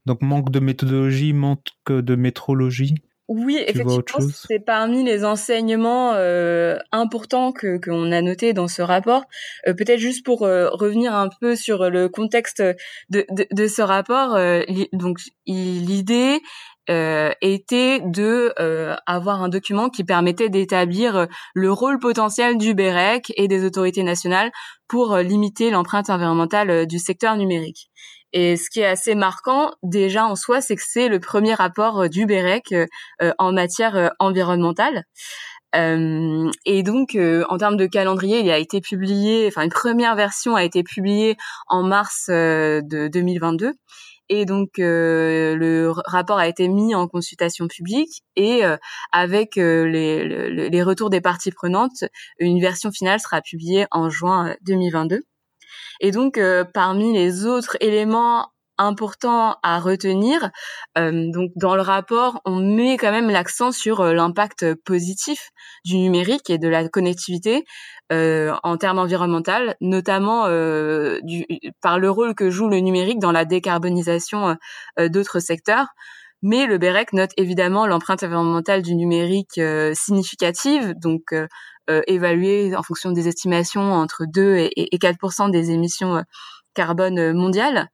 donc 0.06 0.22
manque 0.22 0.50
de 0.50 0.60
méthodologie, 0.60 1.32
manque 1.32 1.60
de 1.88 2.14
métrologie 2.14 2.94
oui, 3.28 3.62
effectivement, 3.66 4.26
c'est 4.32 4.58
parmi 4.58 5.04
les 5.04 5.22
enseignements 5.22 6.14
euh, 6.14 6.78
importants 6.92 7.52
que 7.52 7.78
qu'on 7.78 8.10
a 8.10 8.22
notés 8.22 8.54
dans 8.54 8.68
ce 8.68 8.80
rapport. 8.80 9.24
Euh, 9.66 9.74
peut-être 9.74 10.00
juste 10.00 10.24
pour 10.24 10.44
euh, 10.44 10.70
revenir 10.70 11.14
un 11.14 11.28
peu 11.40 11.54
sur 11.54 11.90
le 11.90 12.08
contexte 12.08 12.62
de, 12.62 13.26
de, 13.30 13.46
de 13.52 13.66
ce 13.66 13.82
rapport. 13.82 14.38
donc, 14.94 15.18
l'idée 15.46 16.40
était 16.88 18.00
de 18.00 18.54
avoir 19.06 19.42
un 19.42 19.50
document 19.50 19.90
qui 19.90 20.04
permettait 20.04 20.48
d'établir 20.48 21.26
le 21.52 21.70
rôle 21.70 21.98
potentiel 21.98 22.56
du 22.56 22.72
BEREC 22.72 23.30
et 23.36 23.46
des 23.46 23.66
autorités 23.66 24.02
nationales 24.02 24.50
pour 24.88 25.18
limiter 25.18 25.70
l'empreinte 25.70 26.08
environnementale 26.08 26.86
du 26.86 26.98
secteur 26.98 27.36
numérique. 27.36 27.90
Et 28.32 28.56
ce 28.56 28.68
qui 28.70 28.80
est 28.80 28.86
assez 28.86 29.14
marquant 29.14 29.72
déjà 29.82 30.26
en 30.26 30.36
soi, 30.36 30.60
c'est 30.60 30.76
que 30.76 30.82
c'est 30.84 31.08
le 31.08 31.20
premier 31.20 31.54
rapport 31.54 32.02
euh, 32.02 32.08
du 32.08 32.26
BEREC 32.26 32.72
euh, 32.72 32.86
euh, 33.22 33.32
en 33.38 33.52
matière 33.52 34.12
environnementale. 34.18 35.04
Euh, 35.76 36.50
et 36.64 36.82
donc, 36.82 37.16
en 37.16 37.58
termes 37.58 37.76
de 37.76 37.86
calendrier, 37.86 38.40
il 38.40 38.50
a 38.50 38.58
été 38.58 38.80
publié, 38.80 39.46
enfin 39.48 39.62
une 39.62 39.70
première 39.70 40.14
version 40.16 40.54
a 40.56 40.64
été 40.64 40.82
publiée 40.82 41.36
en 41.66 41.82
mars 41.82 42.26
de 42.28 43.08
2022. 43.08 43.74
Et 44.30 44.44
donc, 44.46 44.70
le 44.78 45.92
rapport 46.06 46.38
a 46.38 46.48
été 46.48 46.68
mis 46.68 46.94
en 46.94 47.06
consultation 47.06 47.66
publique 47.68 48.22
et 48.36 48.62
avec 49.12 49.56
les, 49.56 50.68
les, 50.70 50.82
retours 50.82 51.10
des 51.10 51.20
parties 51.20 51.52
prenantes, 51.52 52.04
une 52.38 52.60
version 52.60 52.90
finale 52.90 53.20
sera 53.20 53.42
publiée 53.42 53.86
en 53.90 54.08
juin 54.08 54.54
2022. 54.62 55.22
Et 56.00 56.10
donc, 56.10 56.38
euh, 56.38 56.64
parmi 56.64 57.12
les 57.14 57.46
autres 57.46 57.76
éléments 57.80 58.48
important 58.80 59.56
à 59.64 59.80
retenir. 59.80 60.50
donc 60.94 61.50
dans 61.56 61.74
le 61.74 61.82
rapport, 61.82 62.40
on 62.44 62.56
met 62.60 62.96
quand 62.96 63.10
même 63.10 63.28
l'accent 63.28 63.72
sur 63.72 64.04
l'impact 64.04 64.74
positif 64.84 65.50
du 65.84 65.96
numérique 65.98 66.48
et 66.48 66.58
de 66.58 66.68
la 66.68 66.88
connectivité 66.88 67.64
en 68.10 68.76
termes 68.76 69.00
environnementaux, 69.00 69.74
notamment 69.80 70.44
par 71.80 71.98
le 71.98 72.08
rôle 72.08 72.36
que 72.36 72.50
joue 72.50 72.68
le 72.68 72.78
numérique 72.78 73.18
dans 73.18 73.32
la 73.32 73.44
décarbonisation 73.44 74.56
d'autres 74.96 75.40
secteurs. 75.40 75.88
Mais 76.42 76.66
le 76.66 76.78
BEREC 76.78 77.12
note 77.12 77.30
évidemment 77.36 77.86
l'empreinte 77.86 78.22
environnementale 78.22 78.82
du 78.82 78.94
numérique 78.94 79.60
significative, 79.94 80.94
donc 80.96 81.34
évaluée 82.06 82.76
en 82.76 82.82
fonction 82.82 83.10
des 83.10 83.28
estimations 83.28 83.92
entre 83.92 84.24
2 84.26 84.56
et, 84.56 84.94
et 84.94 84.98
4% 84.98 85.50
des 85.50 85.70
émissions 85.70 86.22
carbone 86.78 87.18
euh, 87.18 87.34
mondiale. 87.34 87.88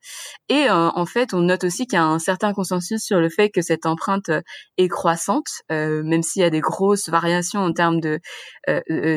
Et 0.50 0.68
euh, 0.68 0.90
en 0.94 1.06
fait, 1.06 1.32
on 1.32 1.40
note 1.40 1.64
aussi 1.64 1.86
qu'il 1.86 1.96
y 1.96 2.02
a 2.02 2.04
un 2.04 2.18
certain 2.18 2.52
consensus 2.52 3.02
sur 3.02 3.18
le 3.18 3.30
fait 3.30 3.48
que 3.48 3.62
cette 3.62 3.86
empreinte 3.86 4.28
euh, 4.28 4.42
est 4.76 4.88
croissante, 4.88 5.46
même 5.70 6.22
s'il 6.22 6.42
y 6.42 6.44
a 6.44 6.50
des 6.50 6.60
grosses 6.60 7.08
variations 7.08 7.60
en 7.60 7.72
termes 7.72 8.00
de 8.00 8.20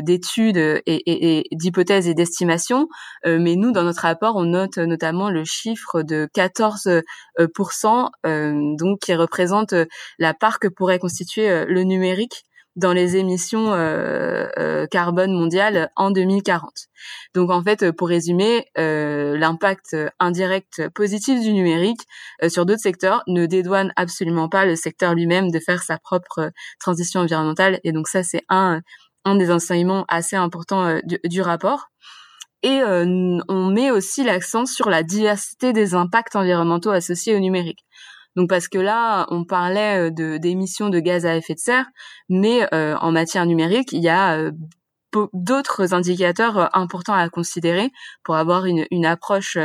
d'études 0.04 0.58
et, 0.58 0.82
et, 0.86 1.40
et 1.40 1.44
d'hypothèses 1.52 2.08
et 2.08 2.14
d'estimations. 2.14 2.88
mais 3.26 3.56
nous, 3.56 3.72
dans 3.72 3.84
notre 3.84 4.02
rapport, 4.02 4.36
on 4.36 4.44
note 4.44 4.78
notamment 4.78 5.30
le 5.30 5.44
chiffre 5.46 6.04
de 6.04 6.28
14 6.34 7.02
donc 7.38 9.00
qui 9.00 9.16
représente 9.16 9.74
la 10.20 10.34
part 10.34 10.60
que 10.60 10.68
pourrait 10.68 11.00
constituer 11.00 11.66
le 11.66 11.84
numérique 11.84 12.44
dans 12.78 12.94
les 12.94 13.18
émissions 13.18 13.74
euh, 13.74 14.48
euh, 14.58 14.86
carbone 14.86 15.34
mondiales 15.34 15.90
en 15.96 16.12
2040. 16.12 16.72
Donc 17.34 17.50
en 17.50 17.62
fait, 17.62 17.92
pour 17.92 18.08
résumer, 18.08 18.68
euh, 18.78 19.36
l'impact 19.36 19.98
indirect 20.20 20.88
positif 20.94 21.42
du 21.42 21.54
numérique 21.54 22.02
sur 22.48 22.66
d'autres 22.66 22.82
secteurs 22.82 23.24
ne 23.28 23.46
dédouane 23.48 23.92
absolument 23.96 24.48
pas 24.48 24.66
le 24.66 24.76
secteur 24.76 25.16
lui-même 25.16 25.52
de 25.52 25.60
faire 25.60 25.82
sa 25.82 25.98
propre 25.98 26.52
transition 26.80 27.22
environnementale. 27.22 27.80
Et 27.84 27.92
donc 27.92 28.08
ça, 28.08 28.24
c'est 28.24 28.44
un, 28.48 28.82
un 29.26 29.36
des 29.36 29.52
enseignements 29.52 30.06
assez 30.08 30.36
importants 30.36 31.00
du, 31.04 31.20
du 31.26 31.42
rapport. 31.42 31.88
Et 32.64 32.82
on 32.84 33.70
met 33.72 33.92
aussi 33.92 34.24
l'accent 34.24 34.66
sur 34.66 34.90
la 34.90 35.04
diversité 35.04 35.74
des 35.74 35.94
impacts 35.94 36.36
environnementaux 36.36 36.92
associés 36.92 37.36
au 37.36 37.40
numérique. 37.40 37.86
Donc 38.38 38.50
parce 38.50 38.68
que 38.68 38.78
là, 38.78 39.26
on 39.32 39.46
parlait 39.46 40.10
euh, 40.12 40.38
d'émissions 40.38 40.90
de 40.90 41.00
gaz 41.00 41.26
à 41.26 41.36
effet 41.36 41.56
de 41.56 41.60
serre, 41.60 41.88
mais 42.30 42.68
euh, 42.72 42.96
en 42.98 43.12
matière 43.12 43.48
numérique, 43.48 43.92
il 43.92 44.04
y 44.04 44.10
a 44.10 44.38
euh, 44.38 44.52
d'autres 45.34 45.96
indicateurs 45.96 46.70
importants 46.78 47.16
à 47.16 47.28
considérer 47.30 47.90
pour 48.24 48.36
avoir 48.36 48.66
une 48.66 49.06
approche 49.06 49.58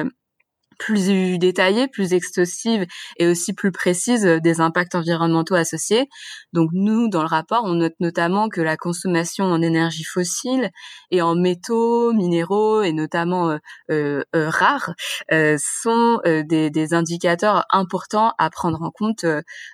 plus 0.84 1.38
détaillée, 1.38 1.86
plus 1.86 2.12
exhaustive 2.12 2.86
et 3.16 3.28
aussi 3.28 3.52
plus 3.52 3.70
précise 3.70 4.24
des 4.24 4.60
impacts 4.60 4.96
environnementaux 4.96 5.54
associés. 5.54 6.08
Donc 6.52 6.70
nous, 6.72 7.08
dans 7.08 7.22
le 7.22 7.28
rapport, 7.28 7.62
on 7.64 7.74
note 7.74 7.94
notamment 8.00 8.48
que 8.48 8.60
la 8.60 8.76
consommation 8.76 9.44
en 9.44 9.62
énergie 9.62 10.02
fossile 10.02 10.70
et 11.12 11.22
en 11.22 11.36
métaux, 11.36 12.12
minéraux 12.12 12.82
et 12.82 12.92
notamment 12.92 13.50
euh, 13.50 13.58
euh, 13.90 14.24
euh 14.34 14.50
rares 14.50 14.94
euh, 15.30 15.56
sont 15.58 16.20
des, 16.24 16.70
des, 16.70 16.94
indicateurs 16.94 17.64
importants 17.70 18.32
à 18.38 18.50
prendre 18.50 18.82
en 18.82 18.90
compte 18.90 19.24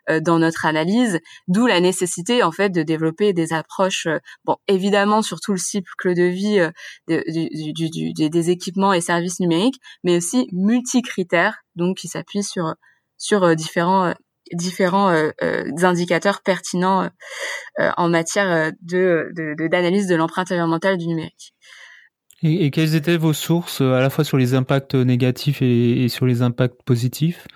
dans 0.09 0.39
notre 0.39 0.67
analyse, 0.67 1.21
d'où 1.49 1.67
la 1.67 1.81
nécessité 1.81 2.43
en 2.43 2.53
fait 2.53 2.69
de 2.69 2.83
développer 2.83 3.33
des 3.33 3.53
approches, 3.53 4.07
bon 4.45 4.57
évidemment 4.69 5.23
sur 5.23 5.41
tout 5.41 5.53
le 5.53 5.59
cycle 5.59 6.15
de 6.15 6.25
vie 6.25 6.69
du, 7.09 7.91
du, 7.91 8.13
des 8.13 8.51
équipements 8.51 8.93
et 8.93 9.01
services 9.01 9.41
numériques, 9.41 9.81
mais 10.05 10.17
aussi 10.17 10.49
multi 10.53 10.98
critères, 11.03 11.65
donc 11.77 11.99
qui 11.99 12.09
s'appuient 12.09 12.43
sur 12.43 12.75
sur 13.19 13.43
euh, 13.43 13.55
différents 13.55 14.07
euh, 14.07 14.13
différents 14.53 15.11
euh, 15.11 15.31
indicateurs 15.83 16.41
pertinents 16.41 17.11
en 17.79 18.09
matière 18.09 18.73
de 18.81 19.31
d'analyse 19.69 20.07
de, 20.07 20.15
l'empreinte 20.15 20.51
environnementale 20.51 20.97
du 20.97 21.07
numérique. 21.07 21.53
Et, 22.43 22.71
quelles 22.71 22.95
étaient 22.95 23.19
vos 23.19 23.35
sources 23.35 23.83
à 23.83 24.01
la 24.01 24.09
fois 24.09 24.25
sur 24.25 24.39
les 24.39 24.55
impacts 24.55 24.95
négatifs 24.95 25.61
et, 25.61 26.09
sur 26.09 26.25
les 26.25 26.41
impacts 26.41 26.83
positifs? 26.83 27.47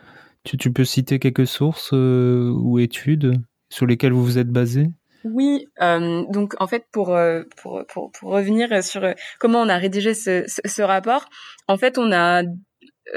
Tu, 0.45 0.59
tu, 0.59 0.71
peux 0.71 0.85
citer 0.85 1.19
quelques 1.19 1.47
sources 1.47 1.93
ou 1.93 2.79
études 2.79 3.41
sur 3.71 3.87
lesquelles 3.87 4.13
vous 4.13 4.25
vous 4.25 4.37
êtes 4.37 4.51
basé 4.51 4.91
oui, 5.25 5.69
donc 5.79 6.55
en 6.61 6.67
fait 6.67 6.85
pour, 6.93 7.17
pour, 7.57 7.83
pour, 7.89 8.13
pour, 8.13 8.31
revenir 8.33 8.85
sur 8.85 9.15
comment 9.39 9.63
on 9.63 9.69
a 9.71 9.79
rédigé 9.79 10.13
ce, 10.13 10.45
ce 10.47 10.83
rapport, 10.83 11.25
en 11.69 11.79
fait 11.79 11.97
on 11.97 12.13
a 12.13 12.43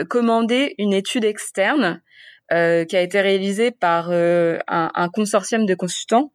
commandé 0.10 0.76
une 0.78 0.94
étude 0.94 1.26
externe 1.26 2.02
euh, 2.54 2.86
qui 2.86 2.96
a 2.96 3.02
été 3.02 3.22
réalisée 3.22 3.72
par 3.72 4.12
euh, 4.12 4.60
un, 4.68 4.92
un, 4.94 5.10
consortium 5.10 5.66
de 5.66 5.74
consultants 5.74 6.32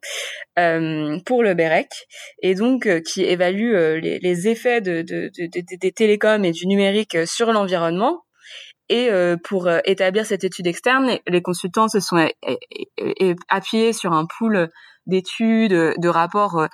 euh, 0.59 1.17
pour 1.25 1.41
le 1.41 1.53
BEREC 1.53 1.87
et 2.41 2.53
donc 2.53 2.85
euh, 2.85 2.99
qui 2.99 3.23
évalue 3.23 3.73
les, 4.01 4.19
les, 4.19 4.47
effets 4.49 4.81
de, 4.81 5.03
de, 5.03 5.31
de, 5.37 5.77
des 5.77 5.91
télécoms 5.93 6.43
et 6.43 6.51
du 6.51 6.67
numérique 6.67 7.17
sur 7.25 7.53
l'environnement. 7.53 8.23
Et 8.89 9.09
pour 9.45 9.69
établir 9.85 10.25
cette 10.25 10.43
étude 10.43 10.67
externe, 10.67 11.17
les 11.25 11.41
consultants 11.41 11.87
se 11.87 12.01
sont 12.01 12.27
appuyés 13.47 13.93
sur 13.93 14.11
un 14.11 14.25
pool 14.25 14.69
d'études, 15.05 15.71
de 15.71 16.07
rapports 16.09 16.67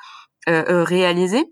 réalisés 0.48 1.46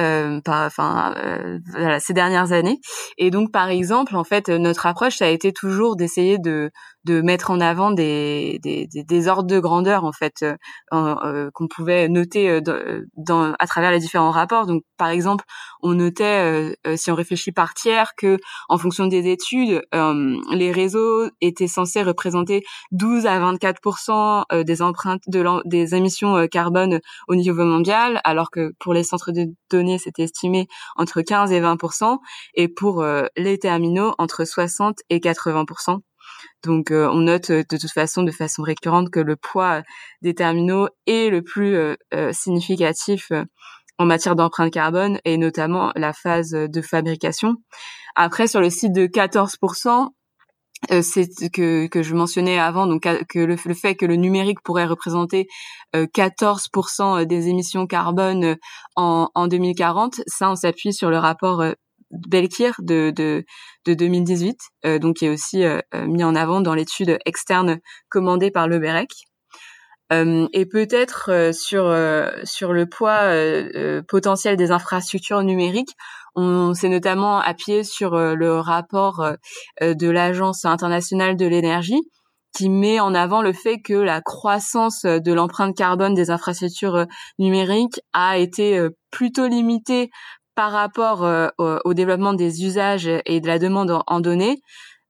euh, 0.00 0.40
enfin 0.46 1.14
euh, 1.16 1.58
voilà, 1.70 2.00
ces 2.00 2.12
dernières 2.14 2.52
années. 2.52 2.80
Et 3.18 3.30
donc 3.30 3.52
par 3.52 3.68
exemple, 3.68 4.16
en 4.16 4.24
fait, 4.24 4.48
notre 4.48 4.86
approche 4.86 5.16
ça 5.16 5.26
a 5.26 5.28
été 5.28 5.52
toujours 5.52 5.96
d'essayer 5.96 6.38
de 6.38 6.70
de 7.04 7.20
mettre 7.20 7.50
en 7.50 7.60
avant 7.60 7.90
des, 7.90 8.58
des, 8.62 8.86
des, 8.86 9.28
ordres 9.28 9.48
de 9.48 9.58
grandeur 9.58 10.04
en 10.04 10.12
fait 10.12 10.42
euh, 10.42 10.54
euh 10.92 11.50
qu'on 11.52 11.66
pouvait 11.66 12.08
noter 12.08 12.48
euh, 12.48 12.60
dans, 13.16 13.54
à 13.58 13.66
travers 13.66 13.90
les 13.90 13.98
différents 13.98 14.30
rapports. 14.30 14.66
Donc 14.66 14.84
par 14.96 15.08
exemple, 15.08 15.44
on 15.82 15.94
notait 15.94 16.74
euh, 16.86 16.96
si 16.96 17.10
on 17.10 17.14
réfléchit 17.14 17.52
par 17.52 17.74
tiers 17.74 18.12
que 18.16 18.38
en 18.68 18.78
fonction 18.78 19.06
des 19.06 19.30
études, 19.30 19.82
les 19.92 20.72
réseaux 20.72 21.28
étaient 21.40 21.66
censés 21.66 22.02
représenter 22.02 22.62
12 22.92 23.26
à 23.26 23.38
24 23.38 24.64
des 24.64 24.82
empreintes 24.82 25.22
de 25.26 25.42
des 25.68 25.94
émissions 25.94 26.46
carbone 26.48 27.00
au 27.28 27.34
niveau 27.34 27.64
mondial, 27.64 28.20
alors 28.24 28.50
que 28.50 28.72
pour 28.78 28.94
les 28.94 29.02
centres 29.02 29.32
de 29.32 29.46
données, 29.70 29.98
c'était 29.98 30.22
estimé 30.22 30.68
entre 30.96 31.20
15 31.22 31.50
et 31.52 31.60
20% 31.60 32.18
et 32.54 32.68
pour 32.68 33.04
les 33.36 33.58
terminaux 33.58 34.14
entre 34.18 34.44
60 34.44 34.98
et 35.10 35.20
80 35.20 35.64
donc 36.64 36.90
euh, 36.90 37.08
on 37.10 37.22
note 37.22 37.50
euh, 37.50 37.64
de 37.68 37.76
toute 37.76 37.90
façon 37.90 38.22
de 38.22 38.30
façon 38.30 38.62
récurrente 38.62 39.10
que 39.10 39.20
le 39.20 39.36
poids 39.36 39.78
euh, 39.78 39.82
des 40.22 40.34
terminaux 40.34 40.88
est 41.06 41.30
le 41.30 41.42
plus 41.42 41.76
significatif 42.32 43.32
en 43.98 44.06
matière 44.06 44.36
d'empreinte 44.36 44.72
carbone 44.72 45.18
et 45.24 45.36
notamment 45.36 45.92
la 45.96 46.12
phase 46.12 46.50
de 46.50 46.82
fabrication. 46.82 47.54
Après 48.14 48.46
sur 48.46 48.60
le 48.60 48.70
site 48.70 48.92
de 48.92 49.06
14%, 49.06 50.08
c'est 51.02 51.28
que, 51.52 51.86
que 51.86 52.02
je 52.02 52.14
mentionnais 52.14 52.58
avant, 52.58 52.86
donc 52.86 53.02
que 53.28 53.38
le, 53.38 53.56
fait 53.56 53.94
que 53.94 54.06
le 54.06 54.16
numérique 54.16 54.60
pourrait 54.62 54.86
représenter 54.86 55.46
14% 55.94 57.24
des 57.24 57.48
émissions 57.48 57.86
carbone 57.86 58.56
en, 58.96 59.28
en 59.34 59.46
2040, 59.48 60.20
ça 60.26 60.50
on 60.50 60.56
s'appuie 60.56 60.92
sur 60.92 61.10
le 61.10 61.18
rapport 61.18 61.64
Belkir 62.12 62.74
de, 62.80 63.10
de, 63.14 63.44
de 63.86 63.94
2018, 63.94 64.58
euh, 64.84 64.98
donc 64.98 65.16
qui 65.16 65.26
est 65.26 65.30
aussi 65.30 65.64
euh, 65.64 65.80
euh, 65.94 66.06
mis 66.06 66.24
en 66.24 66.34
avant 66.34 66.60
dans 66.60 66.74
l'étude 66.74 67.18
externe 67.24 67.78
commandée 68.08 68.50
par 68.50 68.68
le 68.68 68.78
BEREC. 68.78 69.10
et 70.52 70.66
peut-être 70.66 71.52
sur 71.54 71.84
sur 72.44 72.72
le 72.74 72.86
poids 72.86 73.20
potentiel 74.08 74.56
des 74.56 74.70
infrastructures 74.70 75.42
numériques, 75.42 75.96
on 76.34 76.74
s'est 76.74 76.90
notamment 76.90 77.38
appuyé 77.38 77.82
sur 77.82 78.10
le 78.14 78.58
rapport 78.60 79.24
de 79.80 80.10
l'Agence 80.10 80.66
internationale 80.66 81.38
de 81.38 81.46
l'énergie 81.46 82.02
qui 82.54 82.68
met 82.68 83.00
en 83.00 83.14
avant 83.14 83.40
le 83.40 83.54
fait 83.54 83.80
que 83.80 83.94
la 83.94 84.20
croissance 84.20 85.06
de 85.06 85.32
l'empreinte 85.32 85.74
carbone 85.74 86.12
des 86.12 86.28
infrastructures 86.28 87.06
numériques 87.38 88.02
a 88.12 88.36
été 88.36 88.86
plutôt 89.10 89.46
limitée 89.46 90.10
par 90.54 90.72
rapport 90.72 91.24
euh, 91.24 91.48
au, 91.58 91.94
développement 91.94 92.34
des 92.34 92.64
usages 92.64 93.08
et 93.26 93.40
de 93.40 93.46
la 93.46 93.58
demande 93.58 94.02
en, 94.06 94.20
données 94.20 94.62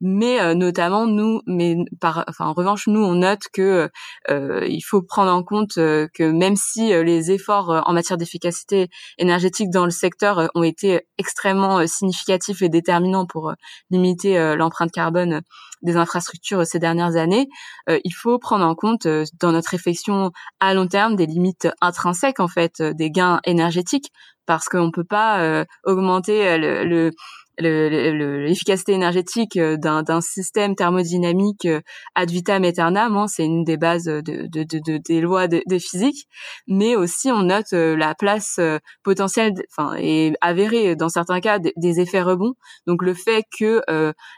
mais 0.02 0.40
euh, 0.40 0.54
notamment 0.54 1.06
nous 1.06 1.40
mais 1.46 1.76
par 2.00 2.24
enfin 2.28 2.46
en 2.46 2.52
revanche 2.52 2.88
nous 2.88 3.00
on 3.00 3.14
note 3.14 3.44
que 3.52 3.88
euh, 4.28 4.66
il 4.68 4.82
faut 4.82 5.00
prendre 5.00 5.32
en 5.32 5.42
compte 5.42 5.74
que 5.76 6.30
même 6.30 6.56
si 6.56 6.88
les 6.88 7.30
efforts 7.30 7.82
en 7.86 7.92
matière 7.92 8.18
d'efficacité 8.18 8.88
énergétique 9.16 9.70
dans 9.70 9.84
le 9.84 9.90
secteur 9.90 10.50
ont 10.54 10.64
été 10.64 11.06
extrêmement 11.18 11.86
significatifs 11.86 12.62
et 12.62 12.68
déterminants 12.68 13.26
pour 13.26 13.52
limiter 13.90 14.54
l'empreinte 14.56 14.90
carbone 14.90 15.42
des 15.82 15.96
infrastructures 15.96 16.66
ces 16.66 16.78
dernières 16.78 17.16
années, 17.16 17.48
il 17.88 18.12
faut 18.12 18.38
prendre 18.38 18.64
en 18.64 18.74
compte 18.74 19.06
dans 19.40 19.52
notre 19.52 19.70
réflexion 19.70 20.30
à 20.60 20.74
long 20.74 20.86
terme 20.86 21.16
des 21.16 21.26
limites 21.26 21.68
intrinsèques 21.80 22.40
en 22.40 22.48
fait 22.48 22.82
des 22.82 23.10
gains 23.10 23.40
énergétiques 23.44 24.10
parce 24.46 24.68
qu'on 24.68 24.90
peut 24.90 25.04
pas 25.04 25.40
euh, 25.40 25.64
augmenter 25.84 26.48
euh, 26.48 26.84
le, 26.84 27.10
l'efficacité 27.58 28.92
énergétique 28.92 29.56
euh, 29.56 29.76
d'un 29.76 30.20
système 30.20 30.74
thermodynamique 30.74 31.66
euh, 31.66 31.80
ad 32.14 32.30
vitam 32.30 32.64
aeternam, 32.64 33.16
hein, 33.16 33.26
c'est 33.28 33.44
une 33.44 33.64
des 33.64 33.76
bases 33.76 34.04
de, 34.04 34.20
de, 34.20 34.64
de, 34.64 34.98
des 34.98 35.20
lois 35.20 35.48
de, 35.48 35.78
physique, 35.78 36.26
mais 36.66 36.96
aussi 36.96 37.30
on 37.30 37.42
note 37.42 37.72
euh, 37.72 37.96
la 37.96 38.14
place 38.14 38.60
potentielle, 39.02 39.52
enfin 39.70 39.94
et 39.98 40.32
avérée 40.40 40.96
dans 40.96 41.08
certains 41.08 41.40
cas 41.40 41.58
des 41.58 42.00
effets 42.00 42.22
rebonds. 42.22 42.54
Donc 42.86 43.02
le 43.02 43.14
fait 43.14 43.44
que 43.58 43.82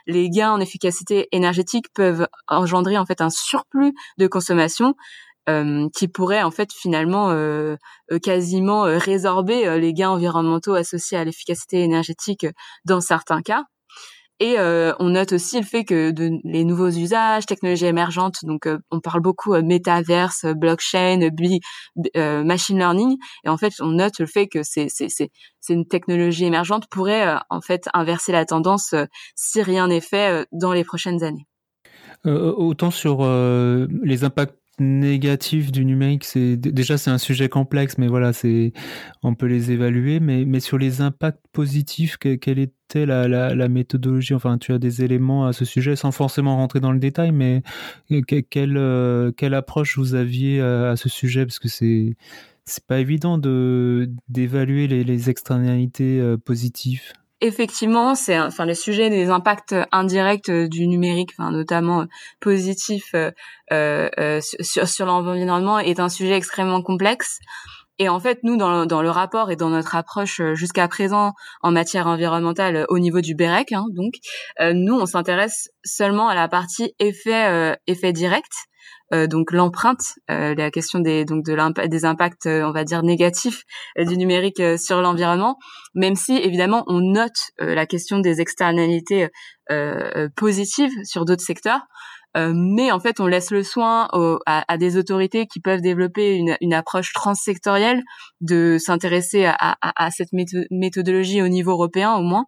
les 0.07 0.29
gains 0.29 0.51
en 0.51 0.59
efficacité 0.59 1.27
énergétique 1.31 1.87
peuvent 1.93 2.27
engendrer 2.47 2.97
en 2.97 3.05
fait 3.05 3.21
un 3.21 3.29
surplus 3.29 3.93
de 4.17 4.27
consommation 4.27 4.95
euh, 5.47 5.89
qui 5.95 6.07
pourrait 6.07 6.41
en 6.41 6.49
fait 6.49 6.73
finalement 6.73 7.29
euh, 7.29 7.75
euh 8.11 8.17
quasiment 8.17 8.85
euh, 8.85 8.97
résorber 8.97 9.79
les 9.79 9.93
gains 9.93 10.09
environnementaux 10.09 10.73
associés 10.73 11.19
à 11.19 11.23
l'efficacité 11.23 11.83
énergétique 11.83 12.47
dans 12.83 12.99
certains 12.99 13.43
cas. 13.43 13.65
Et 14.41 14.57
on 14.59 15.09
note 15.11 15.31
aussi 15.31 15.57
le 15.57 15.65
fait 15.65 15.85
que 15.85 16.11
de, 16.11 16.29
les 16.43 16.65
nouveaux 16.65 16.89
usages, 16.89 17.45
technologies 17.45 17.85
émergentes, 17.85 18.39
donc 18.43 18.67
on 18.91 18.99
parle 18.99 19.21
beaucoup 19.21 19.53
métaverse, 19.61 20.45
blockchain, 20.57 21.29
machine 22.43 22.77
learning, 22.77 23.15
et 23.45 23.49
en 23.49 23.55
fait 23.55 23.71
on 23.79 23.91
note 23.91 24.19
le 24.19 24.25
fait 24.25 24.47
que 24.47 24.59
c'est 24.63 24.87
c'est 24.89 25.29
une 25.69 25.87
technologie 25.87 26.43
émergente 26.43 26.87
pourrait 26.91 27.37
en 27.49 27.61
fait 27.61 27.87
inverser 27.93 28.33
la 28.33 28.43
tendance 28.43 28.93
si 29.35 29.61
rien 29.61 29.87
n'est 29.87 30.01
fait 30.01 30.45
dans 30.51 30.73
les 30.73 30.83
prochaines 30.83 31.23
années. 31.23 31.47
autant 32.25 32.91
sur 32.91 33.23
les 33.23 34.23
impacts 34.25 34.64
négatifs 34.79 35.71
du 35.71 35.85
numérique, 35.85 36.23
c'est 36.25 36.57
déjà 36.57 36.97
c'est 36.97 37.09
un 37.09 37.17
sujet 37.17 37.49
complexe, 37.49 37.97
mais 37.97 38.07
voilà, 38.07 38.33
c'est 38.33 38.73
on 39.23 39.35
peut 39.35 39.45
les 39.45 39.71
évaluer. 39.71 40.19
Mais 40.19 40.45
mais 40.45 40.59
sur 40.59 40.77
les 40.77 41.01
impacts 41.01 41.45
positifs, 41.51 42.17
quelle 42.17 42.59
était 42.59 43.05
la, 43.05 43.27
la, 43.27 43.55
la, 43.55 43.67
méthodologie? 43.69 44.33
Enfin, 44.33 44.57
tu 44.57 44.73
as 44.73 44.79
des 44.79 45.03
éléments 45.03 45.45
à 45.45 45.53
ce 45.53 45.65
sujet, 45.65 45.95
sans 45.95 46.11
forcément 46.11 46.55
rentrer 46.57 46.79
dans 46.79 46.91
le 46.91 46.99
détail, 46.99 47.31
mais 47.31 47.63
quelle 48.49 48.77
euh, 48.77 49.31
quelle 49.31 49.53
approche 49.53 49.97
vous 49.97 50.15
aviez 50.15 50.61
à, 50.61 50.95
ce 50.95 51.09
sujet? 51.09 51.45
Parce 51.45 51.59
que 51.59 51.69
c'est 51.69 52.15
c'est 52.65 52.85
pas 52.85 52.99
évident 52.99 53.37
de 53.37 54.11
d'évaluer 54.29 54.87
les, 54.87 55.29
externalités 55.29 56.19
euh, 56.19 56.37
positives 56.37 57.13
effectivement, 57.41 58.15
c'est 58.15 58.39
enfin 58.39 58.65
le 58.65 58.73
sujet 58.73 59.09
des 59.09 59.29
impacts 59.29 59.75
indirects 59.91 60.49
euh, 60.49 60.67
du 60.67 60.87
numérique, 60.87 61.31
enfin 61.37 61.51
notamment 61.51 62.01
euh, 62.01 62.05
positifs 62.39 63.13
euh, 63.13 63.31
euh, 63.71 64.39
sur, 64.41 64.87
sur 64.87 65.05
l'environnement, 65.05 65.79
est 65.79 65.99
un 65.99 66.09
sujet 66.09 66.35
extrêmement 66.35 66.81
complexe. 66.81 67.39
Et 67.97 68.09
en 68.09 68.19
fait, 68.19 68.39
nous, 68.43 68.57
dans, 68.57 68.85
dans 68.85 69.01
le 69.01 69.09
rapport 69.09 69.51
et 69.51 69.55
dans 69.55 69.69
notre 69.69 69.95
approche 69.95 70.41
jusqu'à 70.53 70.85
présent 70.89 71.31
en 71.61 71.71
matière 71.71 72.07
environnementale 72.07 72.85
au 72.89 72.99
niveau 72.99 73.21
du 73.21 73.35
BEREC, 73.35 73.71
hein, 73.71 73.85
donc, 73.93 74.15
nous, 74.59 74.99
on 74.99 75.05
s'intéresse 75.05 75.69
seulement 75.85 76.27
à 76.27 76.35
la 76.35 76.49
partie 76.49 76.93
effet, 76.99 77.47
euh, 77.47 77.73
effet 77.87 78.11
direct, 78.11 78.51
euh, 78.51 78.74
donc 79.11 79.51
l'empreinte, 79.51 80.01
euh, 80.31 80.55
la 80.55 80.71
question 80.71 80.99
des 80.99 81.25
donc 81.25 81.45
de 81.45 81.87
des 81.87 82.05
impacts, 82.05 82.47
euh, 82.47 82.63
on 82.63 82.71
va 82.71 82.83
dire 82.83 83.03
négatifs 83.03 83.63
du 83.97 84.17
numérique 84.17 84.61
sur 84.77 85.01
l'environnement, 85.01 85.57
même 85.93 86.15
si 86.15 86.35
évidemment 86.37 86.83
on 86.87 86.99
note 86.99 87.51
la 87.59 87.85
question 87.85 88.19
des 88.19 88.41
externalités 88.41 89.29
positives 90.35 90.93
sur 91.03 91.25
d'autres 91.25 91.43
secteurs. 91.43 91.81
Euh, 92.35 92.51
mais 92.53 92.91
en 92.91 92.99
fait, 92.99 93.19
on 93.19 93.27
laisse 93.27 93.51
le 93.51 93.63
soin 93.63 94.09
à, 94.45 94.77
des 94.77 94.97
autorités 94.97 95.47
qui 95.47 95.59
peuvent 95.59 95.81
développer 95.81 96.35
une, 96.35 96.73
approche 96.73 97.13
transsectorielle 97.13 98.03
de 98.41 98.77
s'intéresser 98.77 99.45
à, 99.45 100.11
cette 100.11 100.29
méthodologie 100.71 101.41
au 101.41 101.47
niveau 101.47 101.71
européen 101.71 102.13
au 102.15 102.21
moins. 102.21 102.45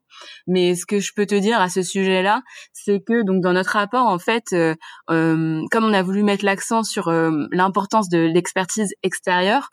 Mais 0.48 0.76
ce 0.76 0.86
que 0.86 1.00
je 1.00 1.12
peux 1.16 1.26
te 1.26 1.36
dire 1.36 1.62
à 1.62 1.70
ce 1.70 1.82
sujet-là, 1.82 2.42
c'est 2.74 3.00
que 3.00 3.24
donc 3.26 3.42
dans 3.42 3.54
notre 3.54 3.72
rapport, 3.72 4.08
en 4.08 4.20
fait, 4.20 4.46
euh, 4.54 4.76
euh, 5.10 5.62
comme 5.72 5.86
on 5.86 5.94
a 5.94 6.04
voulu 6.04 6.24
mettre 6.24 6.44
l'accent 6.44 6.84
sur 6.84 7.10
l'importance 7.52 8.10
de 8.10 8.20
l'expertise 8.20 8.94
extérieure, 9.04 9.70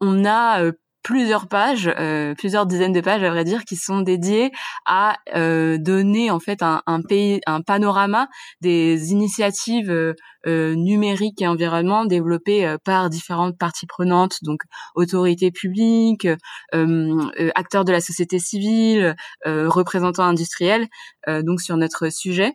on 0.00 0.24
a 0.24 0.70
plusieurs 1.06 1.46
pages, 1.46 1.88
euh, 2.00 2.34
plusieurs 2.34 2.66
dizaines 2.66 2.92
de 2.92 3.00
pages 3.00 3.22
à 3.22 3.30
vrai 3.30 3.44
dire, 3.44 3.64
qui 3.64 3.76
sont 3.76 4.00
dédiées 4.00 4.50
à 4.86 5.14
euh, 5.36 5.78
donner 5.78 6.32
en 6.32 6.40
fait 6.40 6.62
un, 6.64 6.82
un, 6.88 7.00
pays, 7.00 7.40
un 7.46 7.62
panorama 7.62 8.26
des 8.60 9.12
initiatives 9.12 9.92
euh, 9.92 10.74
numériques 10.74 11.40
et 11.40 11.46
environnement 11.46 12.06
développées 12.06 12.74
par 12.84 13.08
différentes 13.08 13.56
parties 13.56 13.86
prenantes, 13.86 14.38
donc 14.42 14.62
autorités 14.96 15.52
publiques, 15.52 16.26
acteurs 16.72 17.84
de 17.84 17.92
la 17.92 18.00
société 18.00 18.40
civile, 18.40 19.14
représentants 19.44 20.24
industriels, 20.24 20.86
donc 21.28 21.60
sur 21.60 21.76
notre 21.76 22.10
sujet. 22.10 22.52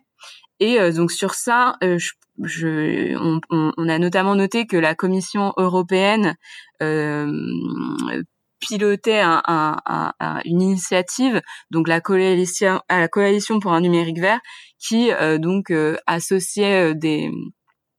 Et 0.60 0.78
donc 0.92 1.12
sur 1.12 1.34
ça, 1.34 1.76
je, 1.82 2.12
je, 2.42 3.14
on, 3.18 3.40
on, 3.50 3.88
a 3.88 3.98
notamment 3.98 4.34
noté 4.34 4.66
que 4.66 4.76
la 4.76 4.94
Commission 4.94 5.52
européenne 5.58 6.36
euh, 6.82 8.22
pilotait 8.62 9.20
un, 9.20 9.42
un, 9.46 10.40
une 10.44 10.62
initiative, 10.62 11.42
donc 11.70 11.88
la 11.88 12.00
coalition, 12.00 12.80
la 12.88 13.08
coalition 13.08 13.60
pour 13.60 13.72
un 13.72 13.80
numérique 13.80 14.20
vert, 14.20 14.40
qui 14.78 15.12
euh, 15.12 15.38
donc 15.38 15.70
euh, 15.70 15.96
associait 16.06 16.90
euh, 16.90 16.94
des 16.94 17.30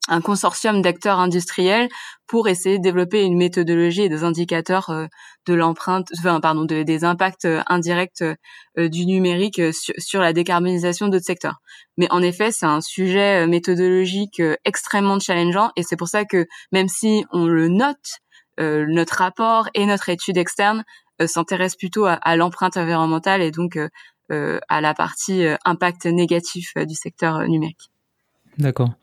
un 0.10 0.20
consortium 0.20 0.82
d'acteurs 0.82 1.18
industriels 1.18 1.88
pour 2.28 2.50
essayer 2.50 2.78
de 2.78 2.84
développer 2.84 3.24
une 3.24 3.38
méthodologie 3.38 4.02
et 4.02 4.10
des 4.10 4.26
indicateurs 4.26 4.92
de 5.46 5.54
l'empreinte, 5.54 6.10
enfin, 6.20 6.42
pardon, 6.42 6.66
des 6.66 7.04
impacts 7.06 7.48
indirects 7.68 8.22
du 8.76 9.06
numérique 9.06 9.62
sur, 9.74 9.94
sur 9.98 10.20
la 10.20 10.34
décarbonisation 10.34 11.08
d'autres 11.08 11.24
secteurs. 11.24 11.62
Mais 11.96 12.12
en 12.12 12.22
effet, 12.22 12.52
c'est 12.52 12.66
un 12.66 12.82
sujet 12.82 13.48
méthodologique 13.48 14.42
extrêmement 14.66 15.20
challengeant 15.20 15.72
et 15.78 15.84
c'est 15.84 15.96
pour 15.96 16.10
ça 16.10 16.26
que 16.26 16.48
même 16.74 16.90
si 16.90 17.24
on 17.32 17.46
le 17.46 17.70
note 17.70 18.20
notre 18.60 19.18
rapport 19.18 19.70
et 19.74 19.86
notre 19.86 20.10
étude 20.10 20.38
externe 20.38 20.84
euh, 21.22 21.28
s'intéressent 21.28 21.78
plutôt 21.78 22.06
à, 22.06 22.36
l'empreinte 22.36 22.78
environnementale 22.78 23.42
et 23.42 23.52
donc 23.52 23.78
euh, 24.32 24.60
à 24.68 24.82
la 24.82 24.94
partie 24.94 25.46
impact 25.64 26.06
négatif 26.08 26.74
du 26.76 26.96
secteur 26.96 27.48
numérique. 27.48 27.92
D'accord. 28.58 28.94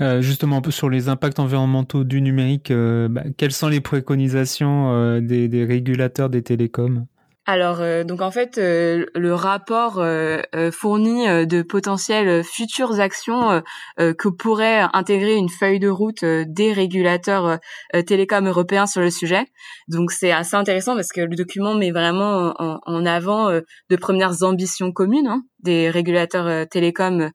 Euh, 0.00 0.20
justement, 0.20 0.56
un 0.56 0.60
peu 0.60 0.70
sur 0.70 0.88
les 0.88 1.08
impacts 1.08 1.38
environnementaux 1.38 2.04
du 2.04 2.22
numérique, 2.22 2.72
bah, 2.72 3.22
quelles 3.36 3.52
sont 3.52 3.68
les 3.68 3.80
préconisations 3.80 5.20
des, 5.20 5.64
régulateurs 5.64 6.30
des 6.30 6.42
télécoms? 6.42 7.06
Alors, 7.46 7.80
euh, 7.80 8.04
donc 8.04 8.20
en 8.20 8.30
fait, 8.30 8.58
euh, 8.58 9.06
le 9.14 9.34
rapport 9.34 9.98
euh, 9.98 10.42
fournit 10.70 11.26
de 11.46 11.62
potentielles 11.62 12.44
futures 12.44 13.00
actions 13.00 13.62
que 13.98 14.28
pourrait 14.28 14.82
intégrer 14.92 15.34
une 15.34 15.48
feuille 15.48 15.78
de 15.78 15.88
route 15.88 16.24
des 16.24 16.72
régulateurs 16.72 17.58
télécoms 18.06 18.46
européens 18.46 18.86
sur 18.86 19.00
le 19.00 19.10
sujet. 19.10 19.44
Donc 19.88 20.12
c'est 20.12 20.32
assez 20.32 20.54
intéressant 20.54 20.94
parce 20.94 21.12
que 21.12 21.20
le 21.20 21.34
document 21.34 21.74
met 21.74 21.90
vraiment 21.90 22.54
en, 22.58 23.06
avant 23.06 23.50
de 23.50 23.96
premières 23.96 24.42
ambitions 24.42 24.92
communes 24.92 25.26
hein, 25.26 25.42
des 25.62 25.90
régulateurs 25.90 26.68
télécoms 26.68 27.30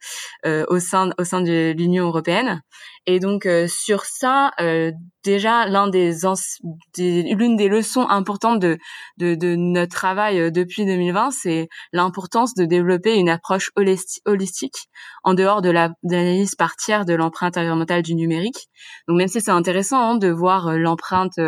au 0.45 0.79
sein 0.79 1.11
au 1.17 1.23
sein 1.23 1.41
de 1.41 1.73
l'Union 1.77 2.05
européenne. 2.07 2.61
Et 3.07 3.19
donc 3.19 3.45
euh, 3.45 3.67
sur 3.67 4.05
ça, 4.05 4.51
euh, 4.59 4.91
déjà 5.23 5.67
l'un 5.67 5.87
des, 5.87 6.11
l'une 6.97 7.55
des 7.55 7.67
leçons 7.67 8.07
importantes 8.09 8.59
de, 8.59 8.79
de, 9.17 9.55
notre 9.55 9.91
travail 9.91 10.39
euh, 10.39 10.49
depuis 10.49 10.85
2020, 10.85 11.29
c'est 11.31 11.67
l'importance 11.93 12.55
de 12.55 12.65
développer 12.65 13.15
une 13.15 13.29
approche 13.29 13.71
holistique 14.25 14.89
en 15.25 15.33
dehors 15.33 15.61
de 15.61 15.69
l'analyse 15.69 16.55
par 16.55 16.75
tiers 16.77 17.03
de 17.03 17.13
l'empreinte 17.13 17.57
environnementale 17.57 18.03
du 18.03 18.15
numérique. 18.15 18.69
Donc 19.07 19.17
même 19.17 19.27
si 19.27 19.41
c'est 19.41 19.51
intéressant 19.51 19.99
hein, 19.99 20.17
de 20.17 20.29
voir 20.29 20.77
l'empreinte 20.77 21.39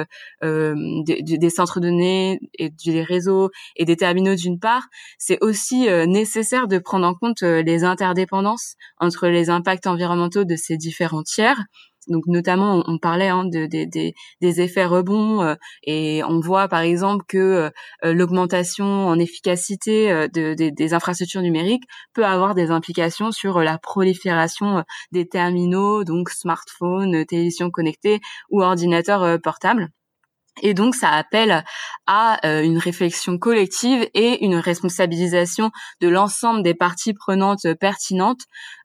euh, 0.44 0.76
des, 1.06 1.22
des, 1.22 1.50
centres 1.50 1.80
de 1.80 1.88
données 1.88 2.40
et 2.58 2.70
des 2.70 3.04
réseaux 3.04 3.50
et 3.76 3.86
des 3.86 3.96
terminaux 3.96 4.36
d'une 4.36 4.60
part, 4.60 4.88
c'est 5.20 5.38
aussi 5.42 5.88
nécessaire 6.08 6.68
de 6.68 6.80
prendre 6.80 7.08
en 7.08 7.14
compte 7.14 7.42
les 7.44 7.84
interdépendances 7.84 8.76
entre 9.00 9.28
les 9.28 9.50
impacts 9.50 9.88
environnementaux 9.88 10.44
de 10.44 10.56
ces 10.56 10.76
différents 10.76 11.24
tiers 11.24 11.64
donc 12.08 12.24
notamment, 12.28 12.84
on, 12.88 12.98
parlait 12.98 13.28
hein, 13.28 13.46
de, 13.46 13.66
des 13.66 14.62
effets 14.62 14.86
rebonds 14.86 15.42
euh, 15.42 15.56
et 15.84 16.22
on 16.24 16.40
voit 16.40 16.68
par 16.68 16.82
exemple 16.82 17.26
que 17.28 17.38
euh, 17.38 18.14
l'augmentation 18.14 18.86
en 19.08 19.20
efficacité 19.20 20.12
euh, 20.12 20.28
des 20.28 20.94
infrastructures 20.94 21.42
numériques 21.42 21.84
peut 22.14 22.26
avoir 22.26 22.56
des 22.56 22.72
implications 22.72 23.32
sur 23.32 23.62
la 23.62 23.78
prolifération 23.78 24.84
des 25.12 25.28
terminaux, 25.28 26.04
donc 26.04 26.30
smartphones, 26.30 27.26
télévisions 27.26 27.70
connectées 27.72 28.20
ou 28.50 28.62
ordinateurs 28.62 29.40
portables. 29.42 29.90
Et 30.62 30.74
donc, 30.74 30.96
ça 30.96 31.10
appelle 31.10 31.64
à 32.06 32.46
euh, 32.46 32.64
une 32.64 32.78
réflexion 32.78 33.38
collective 33.38 34.08
et 34.14 34.44
une 34.44 34.56
responsabilisation 34.56 35.72
de 36.02 36.08
l'ensemble 36.08 36.64
des 36.64 36.74
parties 36.74 37.14
prenantes 37.14 37.74
pertinentes 37.80 38.42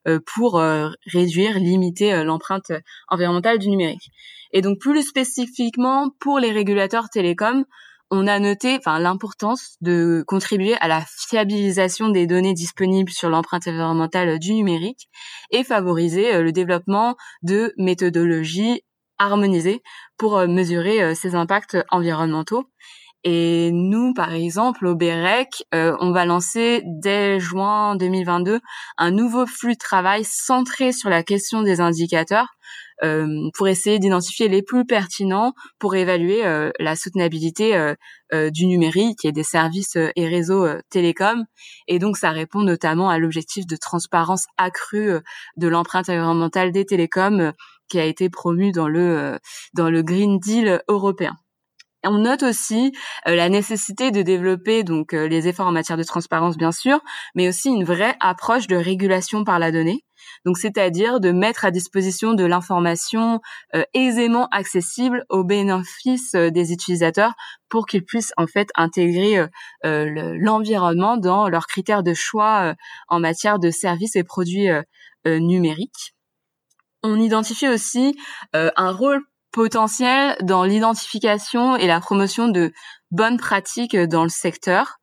euh, 0.07 0.19
pour 0.35 0.59
euh, 0.59 0.89
réduire, 1.11 1.59
limiter 1.59 2.23
l'empreinte 2.23 2.71
environnementale 3.07 3.59
du 3.59 3.69
numérique. 3.69 4.11
Et 4.51 4.61
donc, 4.61 4.79
plus 4.79 5.03
spécifiquement, 5.03 6.11
pour 6.19 6.39
les 6.39 6.51
régulateurs 6.51 7.09
télécoms, 7.09 7.65
on 8.11 8.27
a 8.27 8.37
noté 8.37 8.77
l'importance 8.85 9.75
de 9.81 10.23
contribuer 10.27 10.75
à 10.75 10.87
la 10.87 11.03
fiabilisation 11.07 12.09
des 12.09 12.27
données 12.27 12.53
disponibles 12.53 13.09
sur 13.09 13.29
l'empreinte 13.29 13.67
environnementale 13.67 14.37
du 14.37 14.53
numérique 14.53 15.09
et 15.49 15.63
favoriser 15.63 16.39
le 16.39 16.51
développement 16.51 17.15
de 17.41 17.73
méthodologies 17.77 18.83
harmonisées 19.17 19.81
pour 20.17 20.39
mesurer 20.47 21.15
ces 21.15 21.35
impacts 21.35 21.77
environnementaux. 21.89 22.67
Et 23.25 23.71
nous, 23.71 24.13
par 24.13 24.33
exemple, 24.33 24.85
au 24.85 24.95
BEREC, 24.95 25.63
euh, 25.73 25.95
on 26.01 26.11
va 26.11 26.25
lancer 26.25 26.81
dès 26.85 27.39
juin 27.39 27.95
2022 27.95 28.59
un 28.97 29.11
nouveau 29.11 29.45
flux 29.45 29.73
de 29.73 29.79
travail 29.79 30.25
centré 30.25 30.91
sur 30.91 31.09
la 31.09 31.23
question 31.23 31.61
des 31.61 31.79
indicateurs 31.79 32.47
euh, 33.01 33.49
pour 33.57 33.69
essayer 33.69 33.97
d'identifier 33.97 34.49
les 34.49 34.61
plus 34.61 34.85
pertinents 34.85 35.53
pour 35.79 35.95
évaluer 35.95 36.45
euh, 36.45 36.71
la 36.79 36.95
soutenabilité 36.95 37.93
du 38.51 38.65
numérique 38.65 39.25
et 39.25 39.31
des 39.31 39.43
services 39.43 39.95
et 39.95 40.27
réseaux 40.27 40.67
télécoms. 40.89 41.45
Et 41.87 41.99
donc, 41.99 42.17
ça 42.17 42.31
répond 42.31 42.61
notamment 42.61 43.07
à 43.07 43.19
l'objectif 43.19 43.67
de 43.67 43.75
transparence 43.75 44.47
accrue 44.57 45.19
de 45.55 45.67
l'empreinte 45.67 46.09
environnementale 46.09 46.71
des 46.71 46.83
télécoms 46.83 47.53
qui 47.89 47.99
a 47.99 48.05
été 48.05 48.29
promu 48.29 48.71
dans 48.71 48.87
le 48.87 49.39
dans 49.73 49.89
le 49.89 50.01
Green 50.03 50.39
Deal 50.39 50.81
européen. 50.87 51.37
On 52.05 52.17
note 52.17 52.43
aussi 52.43 52.91
euh, 53.27 53.35
la 53.35 53.47
nécessité 53.47 54.11
de 54.11 54.21
développer 54.21 54.83
donc 54.83 55.13
euh, 55.13 55.27
les 55.27 55.47
efforts 55.47 55.67
en 55.67 55.71
matière 55.71 55.97
de 55.97 56.03
transparence 56.03 56.57
bien 56.57 56.73
sûr, 56.73 56.99
mais 57.33 57.47
aussi 57.47 57.69
une 57.69 57.85
vraie 57.85 58.15
approche 58.19 58.67
de 58.67 58.75
régulation 58.75 59.45
par 59.45 59.57
la 59.57 59.71
donnée. 59.71 60.03
Donc 60.45 60.57
c'est-à-dire 60.57 61.21
de 61.21 61.31
mettre 61.31 61.63
à 61.63 61.71
disposition 61.71 62.33
de 62.33 62.43
l'information 62.43 63.39
euh, 63.73 63.83
aisément 63.93 64.47
accessible 64.51 65.23
au 65.29 65.45
bénéfice 65.45 66.33
des 66.33 66.73
utilisateurs 66.73 67.33
pour 67.69 67.85
qu'ils 67.85 68.03
puissent 68.03 68.33
en 68.35 68.47
fait 68.47 68.69
intégrer 68.75 69.45
l'environnement 69.83 71.17
dans 71.17 71.49
leurs 71.49 71.67
critères 71.67 72.03
de 72.03 72.13
choix 72.13 72.75
en 73.07 73.19
matière 73.19 73.59
de 73.59 73.71
services 73.71 74.15
et 74.15 74.23
produits 74.23 74.69
numériques. 75.25 76.13
On 77.03 77.19
identifie 77.19 77.67
aussi 77.67 78.15
un 78.53 78.91
rôle 78.91 79.21
potentiel 79.51 80.35
dans 80.41 80.63
l'identification 80.63 81.77
et 81.77 81.87
la 81.87 81.99
promotion 81.99 82.47
de 82.47 82.73
bonnes 83.11 83.37
pratiques 83.37 83.95
dans 83.95 84.23
le 84.23 84.29
secteur. 84.29 84.99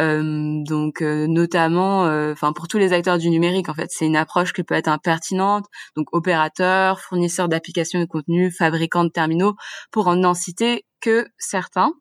Euh, 0.00 0.62
donc 0.64 1.02
euh, 1.02 1.26
notamment, 1.28 2.06
euh, 2.06 2.32
enfin 2.32 2.52
pour 2.52 2.66
tous 2.66 2.78
les 2.78 2.92
acteurs 2.92 3.18
du 3.18 3.30
numérique 3.30 3.68
en 3.68 3.74
fait, 3.74 3.88
c'est 3.90 4.06
une 4.06 4.16
approche 4.16 4.52
qui 4.52 4.64
peut 4.64 4.74
être 4.74 4.88
impertinente. 4.88 5.66
Donc 5.96 6.08
opérateurs, 6.12 7.00
fournisseurs 7.00 7.48
d'applications 7.48 8.00
de 8.00 8.04
contenu, 8.04 8.50
fabricants 8.50 9.04
de 9.04 9.10
terminaux, 9.10 9.54
pour 9.92 10.08
en 10.08 10.16
n'en 10.16 10.34
citer 10.34 10.84
que 11.00 11.26
certains. 11.38 11.92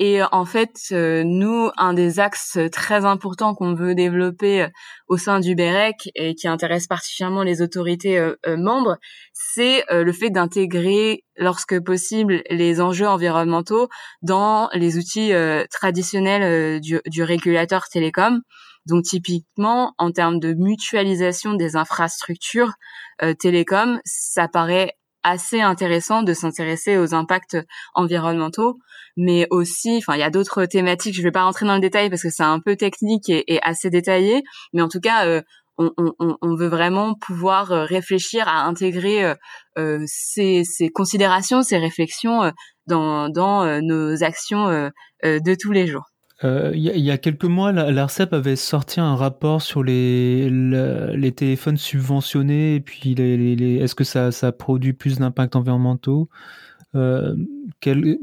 Et 0.00 0.20
en 0.30 0.44
fait, 0.44 0.76
euh, 0.92 1.24
nous, 1.24 1.70
un 1.76 1.92
des 1.92 2.20
axes 2.20 2.58
très 2.70 3.04
importants 3.04 3.54
qu'on 3.56 3.74
veut 3.74 3.96
développer 3.96 4.62
euh, 4.62 4.68
au 5.08 5.16
sein 5.16 5.40
du 5.40 5.56
BEREC 5.56 6.08
et 6.14 6.36
qui 6.36 6.46
intéresse 6.46 6.86
particulièrement 6.86 7.42
les 7.42 7.62
autorités 7.62 8.16
euh, 8.16 8.36
membres, 8.46 8.98
c'est 9.32 9.84
le 9.90 10.12
fait 10.12 10.30
d'intégrer, 10.30 11.24
lorsque 11.36 11.80
possible, 11.80 12.42
les 12.50 12.80
enjeux 12.80 13.08
environnementaux 13.08 13.88
dans 14.22 14.68
les 14.72 14.98
outils 14.98 15.32
traditionnels 15.70 16.80
du, 16.80 17.00
du, 17.06 17.22
régulateur 17.22 17.84
télécom. 17.88 18.40
Donc 18.86 19.04
typiquement, 19.04 19.94
en 19.98 20.10
termes 20.10 20.40
de 20.40 20.54
mutualisation 20.54 21.54
des 21.54 21.76
infrastructures 21.76 22.72
télécom, 23.38 24.00
ça 24.04 24.48
paraît 24.48 24.94
assez 25.28 25.60
intéressant 25.60 26.22
de 26.22 26.32
s'intéresser 26.32 26.98
aux 26.98 27.14
impacts 27.14 27.56
environnementaux, 27.94 28.78
mais 29.16 29.46
aussi, 29.50 29.98
enfin, 29.98 30.14
il 30.14 30.20
y 30.20 30.24
a 30.24 30.30
d'autres 30.30 30.64
thématiques. 30.64 31.14
Je 31.14 31.20
ne 31.20 31.24
vais 31.24 31.32
pas 31.32 31.42
rentrer 31.42 31.66
dans 31.66 31.74
le 31.74 31.80
détail 31.80 32.08
parce 32.10 32.22
que 32.22 32.30
c'est 32.30 32.42
un 32.42 32.60
peu 32.60 32.76
technique 32.76 33.28
et, 33.28 33.58
assez 33.62 33.90
détaillé, 33.90 34.42
mais 34.72 34.82
en 34.82 34.88
tout 34.88 35.00
cas, 35.00 35.26
euh, 35.26 35.42
on, 35.78 36.56
veut 36.56 36.66
vraiment 36.66 37.14
pouvoir 37.14 37.70
euh, 37.70 37.84
réfléchir 37.84 38.48
à 38.48 38.64
intégrer 38.64 39.34
euh, 39.78 40.02
ces, 40.06 40.64
considérations, 40.94 41.62
ces 41.62 41.78
réflexions 41.78 42.52
dans 42.86 43.28
nos 43.28 44.24
actions 44.24 44.90
de 45.22 45.54
tous 45.54 45.72
les 45.72 45.86
jours. 45.86 46.07
Euh, 46.44 46.70
il 46.74 46.82
y, 46.82 47.10
a 47.10 47.18
quelques 47.18 47.44
mois, 47.44 47.72
l'ARCEP 47.72 48.32
avait 48.32 48.54
sorti 48.54 49.00
un 49.00 49.16
rapport 49.16 49.60
sur 49.60 49.82
les, 49.82 50.48
téléphones 51.34 51.76
subventionnés 51.76 52.76
et 52.76 52.80
puis 52.80 53.14
les, 53.16 53.76
est-ce 53.78 53.96
que 53.96 54.04
ça, 54.04 54.52
produit 54.52 54.92
plus 54.92 55.18
d'impacts 55.18 55.56
environnementaux? 55.56 56.28
Euh, 56.94 57.34
quel, 57.80 58.18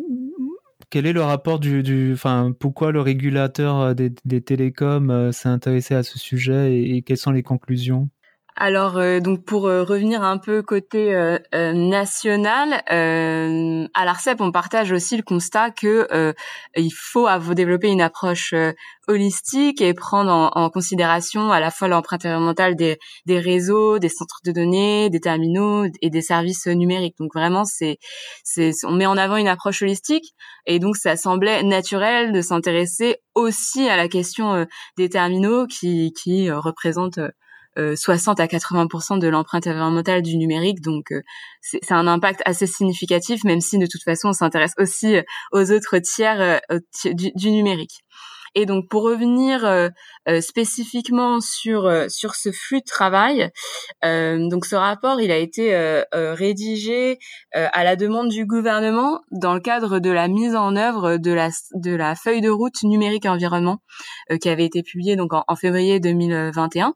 est 0.93 1.13
le 1.13 1.21
rapport 1.21 1.59
du, 1.59 1.83
du, 1.83 2.13
enfin, 2.13 2.53
pourquoi 2.57 2.93
le 2.93 3.01
régulateur 3.01 3.93
des, 3.93 4.13
des 4.23 4.41
télécoms 4.41 5.09
euh, 5.09 5.31
s'est 5.33 5.49
intéressé 5.49 5.93
à 5.93 6.03
ce 6.03 6.17
sujet 6.17 6.79
et 6.79 7.01
quelles 7.01 7.17
sont 7.17 7.31
les 7.31 7.43
conclusions? 7.43 8.09
Alors 8.57 8.97
euh, 8.97 9.19
donc 9.19 9.43
pour 9.43 9.67
euh, 9.67 9.83
revenir 9.83 10.23
un 10.23 10.37
peu 10.37 10.61
côté 10.61 11.13
euh, 11.13 11.37
national, 11.73 12.81
à 12.87 14.05
l'Arcep 14.05 14.39
on 14.39 14.51
partage 14.51 14.91
aussi 14.91 15.17
le 15.17 15.23
constat 15.23 15.71
que 15.71 16.07
il 16.75 16.91
faut 16.91 17.27
développer 17.53 17.89
une 17.89 18.01
approche 18.01 18.53
holistique 19.07 19.81
et 19.81 19.93
prendre 19.93 20.51
en, 20.53 20.69
considération 20.69 21.51
à 21.51 21.59
la 21.59 21.71
fois 21.71 21.87
l'empreinte 21.87 22.25
environnementale 22.25 22.75
des, 22.75 22.97
des 23.25 23.39
réseaux, 23.39 23.99
des 23.99 24.09
centres 24.09 24.39
de 24.45 24.51
données, 24.51 25.09
des 25.09 25.19
terminaux 25.19 25.85
et 26.01 26.09
des 26.09 26.21
services 26.21 26.67
numériques. 26.67 27.17
Donc 27.19 27.33
vraiment 27.33 27.65
c'est 27.65 27.97
c'est 28.43 28.71
on 28.85 28.91
met 28.91 29.05
en 29.05 29.17
avant 29.17 29.37
une 29.37 29.47
approche 29.47 29.81
holistique 29.81 30.33
et 30.65 30.79
donc 30.79 30.95
ça 30.95 31.17
semblait 31.17 31.63
naturel 31.63 32.31
de 32.31 32.41
s'intéresser 32.41 33.17
aussi 33.33 33.89
à 33.89 33.97
la 33.97 34.07
question 34.07 34.65
des 34.97 35.09
terminaux 35.09 35.67
qui 35.67 36.13
qui 36.13 36.49
représentent 36.51 37.19
60 37.77 38.39
euh, 38.39 38.43
à 38.43 38.47
80% 38.47 39.19
de 39.19 39.27
l'empreinte 39.27 39.67
environnementale 39.67 40.21
du 40.21 40.37
numérique. 40.37 40.81
Donc 40.81 41.11
euh, 41.11 41.21
c'est 41.61 41.91
un 41.91 42.07
impact 42.07 42.41
assez 42.45 42.67
significatif, 42.67 43.43
même 43.43 43.61
si 43.61 43.77
de 43.77 43.85
toute 43.85 44.03
façon 44.03 44.29
on 44.29 44.33
s'intéresse 44.33 44.73
aussi 44.77 45.15
euh, 45.15 45.23
aux 45.51 45.71
autres 45.71 45.99
tiers 45.99 46.59
du, 47.03 47.51
numérique. 47.51 48.03
Et 48.57 48.65
donc 48.65 48.87
pour 48.89 49.03
revenir 49.03 49.91
spécifiquement 50.39 51.41
sur 51.41 51.91
sur 52.07 52.35
ce 52.35 52.53
flux 52.53 52.79
de 52.79 52.85
travail, 52.85 53.51
donc 54.01 54.65
ce 54.65 54.75
rapport 54.75 55.19
il 55.19 55.29
a 55.29 55.37
été 55.37 55.75
rédigé 56.13 57.19
à 57.51 57.83
la 57.83 57.97
demande 57.97 58.29
du 58.29 58.45
gouvernement 58.45 59.19
dans 59.31 59.53
le 59.53 59.59
cadre 59.59 59.99
de 59.99 60.09
la 60.09 60.29
mise 60.29 60.55
en 60.55 60.77
œuvre 60.77 61.17
de 61.17 61.33
la 61.33 61.49
de 61.73 61.93
la 61.93 62.15
feuille 62.15 62.41
de 62.41 62.49
route 62.49 62.81
numérique 62.83 63.25
environnement 63.25 63.79
qui 64.39 64.47
avait 64.47 64.65
été 64.65 64.83
publiée 64.83 65.17
donc 65.17 65.31
en 65.33 65.55
février 65.57 65.99
2021. 65.99 66.95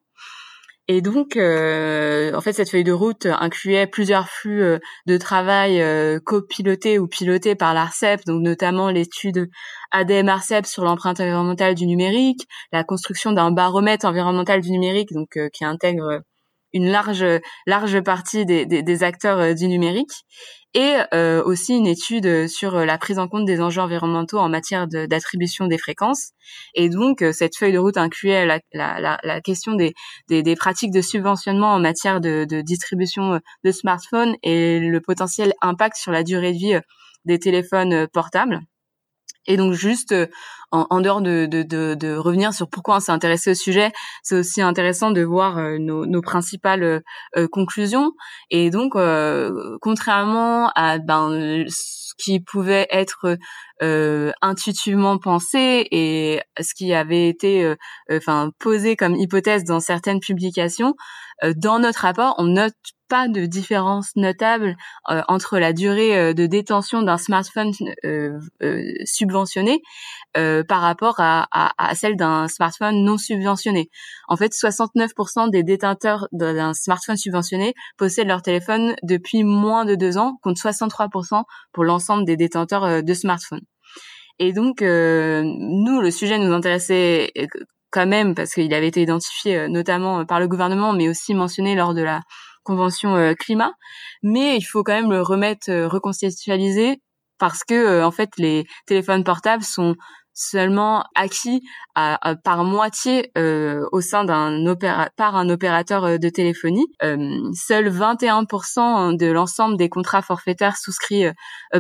Et 0.92 1.02
donc, 1.02 1.38
euh, 1.38 2.34
en 2.34 2.42
fait, 2.42 2.52
cette 2.52 2.72
feuille 2.72 2.84
de 2.84 2.92
route 2.92 3.28
incluait 3.28 3.86
plusieurs 3.86 4.28
flux 4.28 4.64
euh, 4.64 4.80
de 5.06 5.18
travail 5.18 5.80
euh, 5.84 6.20
copilotés 6.20 6.98
ou 6.98 7.08
pilotés 7.08 7.54
par 7.54 7.76
l'ARCEP, 7.76 8.26
donc 8.26 8.42
notamment 8.42 8.90
l'étude 8.90 9.52
ADM-ARCEP 9.92 10.66
sur 10.66 10.84
l'empreinte 10.84 11.20
environnementale 11.20 11.76
du 11.76 11.86
numérique, 11.86 12.48
la 12.72 12.84
construction 12.84 13.34
d'un 13.34 13.52
baromètre 13.52 14.04
environnemental 14.08 14.62
du 14.62 14.72
numérique, 14.72 15.14
donc 15.14 15.38
qui 15.54 15.64
intègre 15.64 16.24
une 16.74 16.90
large 16.90 17.26
large 17.66 18.02
partie 18.02 18.46
des, 18.46 18.66
des, 18.66 18.84
des 18.84 19.04
acteurs 19.04 19.56
du 19.56 19.68
numérique, 19.68 20.12
et 20.74 20.98
euh, 21.14 21.44
aussi 21.44 21.76
une 21.76 21.88
étude 21.88 22.48
sur 22.48 22.74
la 22.86 22.98
prise 22.98 23.18
en 23.18 23.28
compte 23.28 23.46
des 23.46 23.60
enjeux 23.60 23.82
environnementaux 23.82 24.38
en 24.38 24.50
matière 24.50 24.88
d'attribution 24.88 25.68
des 25.68 25.78
fréquences. 25.78 26.32
Et 26.76 26.90
donc, 26.90 27.22
euh, 27.22 27.32
cette 27.32 27.58
feuille 27.58 27.74
de 27.74 27.80
route 27.80 27.98
incluait 27.98 28.46
la, 28.46 28.60
la, 28.74 29.20
la, 29.24 29.42
question 29.42 29.74
des, 29.74 29.94
des, 30.28 30.44
des, 30.44 30.56
pratiques 30.56 30.92
de 30.92 31.02
subventionnement 31.02 31.74
en 31.74 31.80
matière 31.80 32.22
de, 32.22 32.46
de, 32.48 32.62
distribution 32.62 33.40
de 33.64 33.72
smartphones 33.72 34.36
et 34.44 34.80
le 34.80 35.02
potentiel 35.02 35.54
impact 35.62 35.98
sur 35.98 36.12
la 36.12 36.24
durée 36.24 36.54
de 36.54 36.58
vie 36.58 36.80
des 37.26 37.40
téléphones 37.40 38.08
portables. 38.08 38.60
Et 39.48 39.58
donc 39.58 39.74
juste 39.74 40.12
euh, 40.12 40.28
en, 40.72 40.86
en 40.90 41.02
dehors 41.02 41.22
de, 41.22 41.46
de, 41.46 41.64
de, 41.64 41.96
de, 41.96 42.16
revenir 42.16 42.54
sur 42.54 42.70
pourquoi 42.70 42.98
on 42.98 43.00
s'est 43.00 43.12
intéressé 43.12 43.52
au 43.52 43.56
sujet, 43.56 43.92
c'est 44.22 44.36
aussi 44.36 44.62
intéressant 44.62 45.12
de 45.12 45.22
voir 45.22 45.58
euh, 45.58 45.78
nos, 45.80 46.06
nos, 46.06 46.22
principales 46.22 47.02
euh, 47.36 47.48
conclusions. 47.48 48.12
Et 48.52 48.70
donc, 48.70 48.94
contrairement 49.82 50.72
à 50.76 51.00
ben, 51.00 51.66
qui 52.20 52.40
pouvait 52.40 52.88
être 52.92 53.38
intuitivement 54.42 55.18
pensé 55.18 55.88
et 55.92 56.42
ce 56.60 56.74
qui 56.74 56.94
avait 56.94 57.30
été 57.30 57.76
enfin 58.12 58.52
posé 58.60 58.96
comme 58.96 59.16
hypothèse 59.16 59.64
dans 59.64 59.80
certaines 59.80 60.20
publications, 60.20 60.96
dans 61.56 61.80
notre 61.80 62.02
rapport, 62.02 62.36
on 62.38 62.46
note 62.46 62.74
pas 63.10 63.28
de 63.28 63.46
différence 63.46 64.16
notable 64.16 64.78
euh, 65.10 65.22
entre 65.28 65.60
la 65.60 65.74
durée 65.74 66.18
euh, 66.18 66.34
de 66.34 66.46
détention 66.46 67.02
d'un 67.02 67.18
smartphone 67.18 67.72
euh, 68.06 68.40
subventionné 69.04 69.82
par 70.34 70.82
rapport 70.82 71.16
à, 71.18 71.48
à, 71.52 71.96
celle 71.96 72.16
d'un 72.16 72.48
smartphone 72.48 73.04
non 73.04 73.18
subventionné. 73.18 73.90
En 74.28 74.38
fait, 74.38 74.54
69% 74.54 75.50
des 75.50 75.64
détenteurs 75.64 76.28
d'un 76.32 76.74
smartphone 76.74 77.18
subventionné 77.18 77.74
possèdent 77.98 78.28
leur 78.28 78.44
téléphone 78.44 78.96
depuis 79.02 79.44
moins 79.44 79.86
de 79.86 79.96
deux 79.96 80.18
ans, 80.18 80.38
contre 80.44 80.62
63% 80.62 81.44
pour 81.74 81.84
l'ensemble 81.84 82.09
des 82.18 82.38
détenteurs 82.38 83.04
de 83.04 83.14
smartphones. 83.14 83.62
Et 84.40 84.54
donc, 84.54 84.82
nous, 84.82 86.02
le 86.02 86.12
sujet 86.12 86.38
nous 86.38 86.54
intéressait 86.54 87.32
quand 87.92 88.08
même 88.08 88.36
parce 88.36 88.54
qu'il 88.54 88.74
avait 88.74 88.88
été 88.88 89.02
identifié 89.02 89.68
notamment 89.68 90.26
par 90.26 90.40
le 90.40 90.48
gouvernement, 90.48 90.94
mais 90.94 91.10
aussi 91.10 91.34
mentionné 91.34 91.76
lors 91.76 91.94
de 91.94 92.02
la 92.02 92.22
convention 92.64 93.34
climat. 93.40 93.74
Mais 94.24 94.56
il 94.58 94.64
faut 94.64 94.84
quand 94.84 94.94
même 94.94 95.12
le 95.12 95.22
remettre, 95.22 95.72
reconstitualiser 95.86 97.02
parce 97.38 97.64
que 97.64 98.04
en 98.04 98.12
fait 98.12 98.30
les 98.38 98.66
téléphones 98.86 99.24
portables 99.24 99.64
sont 99.64 99.96
seulement 100.34 101.04
acquis 101.16 101.62
par 102.44 102.64
moitié 102.64 103.32
euh, 103.38 103.86
au 103.92 104.02
sein 104.02 104.24
d'un 104.24 104.66
opéra 104.66 105.10
par 105.18 105.36
un 105.36 105.50
opérateur 105.50 106.06
euh, 106.06 106.18
de 106.18 106.30
téléphonie. 106.30 106.88
Euh, 107.04 107.18
seuls 107.54 107.90
21% 107.90 109.18
de 109.18 109.28
l'ensemble 109.28 109.78
des 109.78 109.90
contrats 109.90 110.22
forfaitaires 110.22 110.78
souscrits 110.78 111.26
euh, 111.26 111.34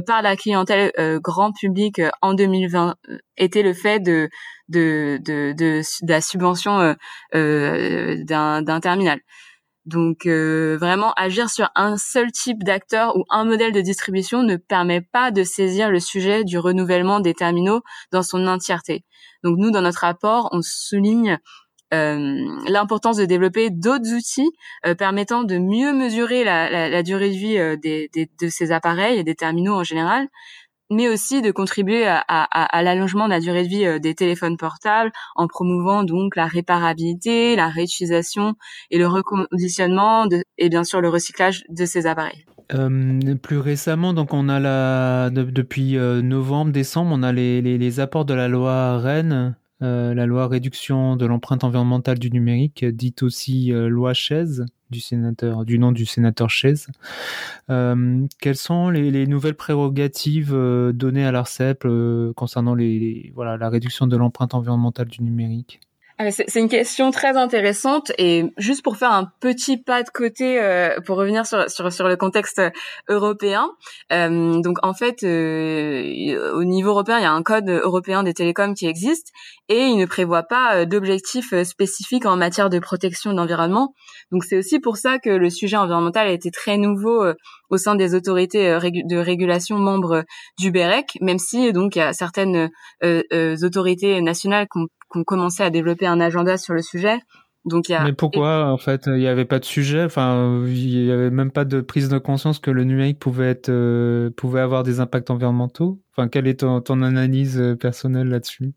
par 0.06 0.22
la 0.22 0.36
clientèle 0.36 0.92
grand 1.24 1.52
public 1.54 2.02
en 2.22 2.34
2020 2.34 2.96
étaient 3.38 3.64
le 3.64 3.74
fait 3.74 4.00
de 4.00 4.30
de, 4.68 5.20
de, 5.24 5.54
de, 5.54 5.82
de 6.04 6.12
la 6.12 6.22
subvention 6.22 6.96
d'un 7.34 8.80
terminal. 8.82 9.20
Donc 9.90 10.28
euh, 10.28 10.78
vraiment 10.80 11.14
agir 11.14 11.50
sur 11.50 11.70
un 11.76 11.98
seul 11.98 12.32
type 12.32 12.64
d'acteur 12.64 13.18
ou 13.18 13.24
un 13.30 13.44
modèle 13.44 13.72
de 13.72 13.82
distribution 13.82 14.44
ne 14.44 14.56
permet 14.56 15.02
pas 15.02 15.32
de 15.32 15.44
saisir 15.44 15.90
le 15.90 16.00
sujet 16.00 16.44
du 16.44 16.60
renouvellement 16.60 17.20
des 17.20 17.34
terminaux 17.34 17.82
dans 18.12 18.22
son 18.22 18.46
entièreté. 18.46 19.04
Donc 19.44 19.58
nous, 19.58 19.72
dans 19.72 19.82
notre 19.82 20.02
rapport, 20.02 20.50
on 20.52 20.62
souligne 20.62 21.40
euh, 21.92 22.46
l'importance 22.68 23.18
de 23.18 23.26
développer 23.26 23.72
d'autres 23.72 24.14
outils 24.14 24.52
euh, 24.86 24.94
permettant 24.94 25.44
de 25.44 25.58
mieux 25.58 25.92
mesurer 25.92 26.44
la, 26.44 27.02
durée 27.02 27.32
de 27.32 27.36
vie 27.36 28.28
de 28.40 28.50
ces 28.50 28.72
appareils 28.72 29.18
et 29.18 29.24
des 29.24 29.34
terminaux 29.34 29.74
en 29.74 29.84
général, 29.84 30.28
mais 30.90 31.08
aussi 31.08 31.42
de 31.42 31.52
contribuer 31.52 32.06
à, 32.08 32.20
à, 32.28 32.84
l'allongement 32.84 33.26
de 33.26 33.32
la 33.32 33.40
durée 33.40 33.64
de 33.64 33.70
vie 33.70 33.86
euh, 33.86 34.00
des 34.00 34.16
téléphones 34.16 34.58
portables 34.58 35.12
en 35.36 35.48
promouvant 35.48 36.04
donc 36.04 36.36
la 36.36 36.48
réparabilité, 36.48 37.56
la 37.56 37.70
réutilisation 37.70 38.56
et 38.92 38.98
le 38.98 39.08
reconditionnement 39.08 40.26
de, 40.26 40.44
et 40.58 40.70
bien 40.70 40.84
sûr 40.84 41.02
le 41.02 41.10
recyclage 41.10 41.64
de 41.70 41.86
ces 41.86 42.08
appareils. 42.08 42.46
Euh, 42.74 43.36
plus 43.36 43.58
récemment, 43.58 44.14
donc 44.14 44.34
on 44.34 44.48
a 44.48 44.60
la 44.60 45.32
depuis 45.32 45.98
euh, 45.98 46.22
novembre, 46.22 46.72
décembre, 46.72 47.12
on 47.14 47.24
a 47.24 47.32
les, 47.32 47.62
les, 47.64 47.80
les, 47.80 48.00
apports 48.00 48.26
de 48.26 48.36
la 48.36 48.48
loi 48.48 49.00
Rennes, 49.00 49.56
euh, 49.82 50.14
la 50.14 50.26
loi 50.28 50.48
réduction 50.48 51.16
de 51.16 51.26
l'empreinte 51.26 51.64
environnementale 51.64 52.20
du 52.20 52.30
numérique, 52.30 52.86
dite 52.86 53.24
aussi 53.24 53.72
loi 53.72 54.14
Chaise, 54.14 54.66
du 54.90 55.00
sénateur, 55.00 55.66
du 55.66 55.80
nom 55.80 55.92
du 55.92 56.06
sénateur 56.06 56.50
Chaise. 56.50 56.88
Euh, 57.70 58.26
quelles 58.40 58.58
sont 58.58 58.90
les, 58.90 59.28
nouvelles 59.28 59.56
prérogatives 59.56 60.54
euh, 60.54 60.92
données 60.92 61.26
à 61.26 61.32
l'ARCEP 61.32 61.84
euh, 61.86 62.34
concernant 62.34 62.76
les, 62.76 63.32
voilà, 63.36 63.58
la 63.58 63.70
réduction 63.70 64.08
de 64.08 64.18
l'empreinte 64.18 64.54
environnementale 64.54 65.08
du 65.08 65.22
numérique? 65.24 65.80
C'est 66.32 66.60
une 66.60 66.68
question 66.68 67.12
très 67.12 67.38
intéressante 67.38 68.12
et 68.18 68.44
juste 68.58 68.84
pour 68.84 68.98
faire 68.98 69.14
un 69.14 69.32
petit 69.40 69.78
pas 69.78 70.04
de 70.04 70.10
côté 70.10 70.62
euh, 70.62 71.00
pour 71.06 71.16
revenir 71.16 71.46
sur, 71.46 71.70
sur, 71.70 71.94
sur 71.94 72.10
le 72.10 72.18
contexte 72.18 72.62
européen. 73.08 73.70
Euh, 74.12 74.60
donc 74.60 74.80
en 74.84 74.94
fait, 74.94 75.24
euh, 75.24 76.52
au 76.54 76.66
niveau 76.66 76.90
européen, 76.90 77.20
il 77.20 77.24
y 77.24 77.26
a 77.26 77.32
un 77.32 77.42
code 77.42 77.70
européen 77.70 78.24
des 78.24 78.34
télécoms 78.34 78.74
qui 78.74 78.86
existe 78.86 79.30
et 79.70 79.86
il 79.86 79.98
ne 79.98 80.06
prévoit 80.06 80.44
pas 80.44 80.86
d'objectifs 80.86 81.54
spécifiques 81.64 82.26
en 82.26 82.36
matière 82.36 82.70
de 82.70 82.80
protection 82.80 83.32
de 83.32 83.38
l'environnement. 83.38 83.94
Donc 84.34 84.44
c'est 84.44 84.58
aussi 84.58 84.80
pour 84.80 84.98
ça 84.98 85.20
que 85.20 85.30
le 85.30 85.50
sujet 85.50 85.78
environnemental 85.78 86.28
a 86.28 86.32
été 86.32 86.52
très 86.52 86.78
nouveau 86.78 87.24
au 87.70 87.78
sein 87.78 87.96
des 87.96 88.14
autorités 88.14 88.72
de 88.72 89.18
régulation 89.18 89.78
membres 89.78 90.26
du 90.60 90.72
BEREC, 90.72 91.18
même 91.22 91.40
si 91.40 91.72
donc 91.72 91.96
il 91.96 92.00
y 92.00 92.02
a 92.02 92.12
certaines 92.12 92.70
autorités 93.02 94.22
nationales 94.22 94.68
qui 94.70 94.80
ont 94.80 94.88
qu'on 95.10 95.24
commençait 95.24 95.64
à 95.64 95.70
développer 95.70 96.08
un 96.08 96.20
agenda 96.20 96.58
sur 96.58 96.74
le 96.74 96.82
sujet. 96.82 97.20
Donc 97.66 97.90
il 97.90 97.92
y 97.92 97.96
a... 97.96 98.04
Mais 98.04 98.14
pourquoi 98.14 98.72
en 98.72 98.78
fait 98.78 99.08
il 99.08 99.16
n'y 99.16 99.28
avait 99.28 99.46
pas 99.46 99.60
de 99.60 99.66
sujet? 99.66 100.04
Enfin, 100.04 100.64
il 100.66 101.04
n'y 101.06 101.12
avait 101.12 101.30
même 101.30 101.52
pas 101.52 101.66
de 101.66 101.82
prise 101.82 102.08
de 102.08 102.18
conscience 102.18 102.60
que 102.60 102.72
le 102.72 102.84
numérique 102.86 103.20
pouvait 103.20 103.50
être 103.50 103.70
euh, 103.70 104.30
pouvait 104.30 104.62
avoir 104.62 104.84
des 104.84 105.02
impacts 105.02 105.30
environnementaux? 105.30 106.00
Enfin, 106.16 106.30
quelle 106.30 106.48
est 106.48 106.62
ton, 106.62 106.80
ton 106.82 107.02
analyse 107.02 107.60
euh, 107.60 107.76
personnelle 107.76 108.30
là-dessus? 108.30 108.74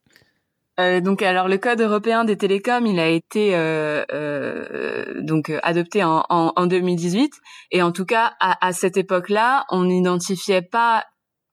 Euh, 0.81 1.01
donc 1.03 1.21
alors 1.21 1.49
le 1.49 1.59
code 1.59 1.83
européen 1.83 2.25
des 2.25 2.39
télécoms 2.39 2.87
il 2.87 2.99
a 2.99 3.09
été 3.09 3.55
euh, 3.55 4.05
euh, 4.11 5.21
donc 5.21 5.53
adopté 5.63 6.03
en, 6.03 6.25
en, 6.31 6.55
en, 6.57 6.67
2018 6.67 7.31
et 7.73 7.83
en 7.83 7.93
tout 7.93 8.07
cas 8.07 8.33
à, 8.41 8.67
à 8.67 8.73
cette 8.73 8.97
époque-là 8.97 9.67
on 9.69 9.85
n'identifiait 9.85 10.63
pas 10.63 11.05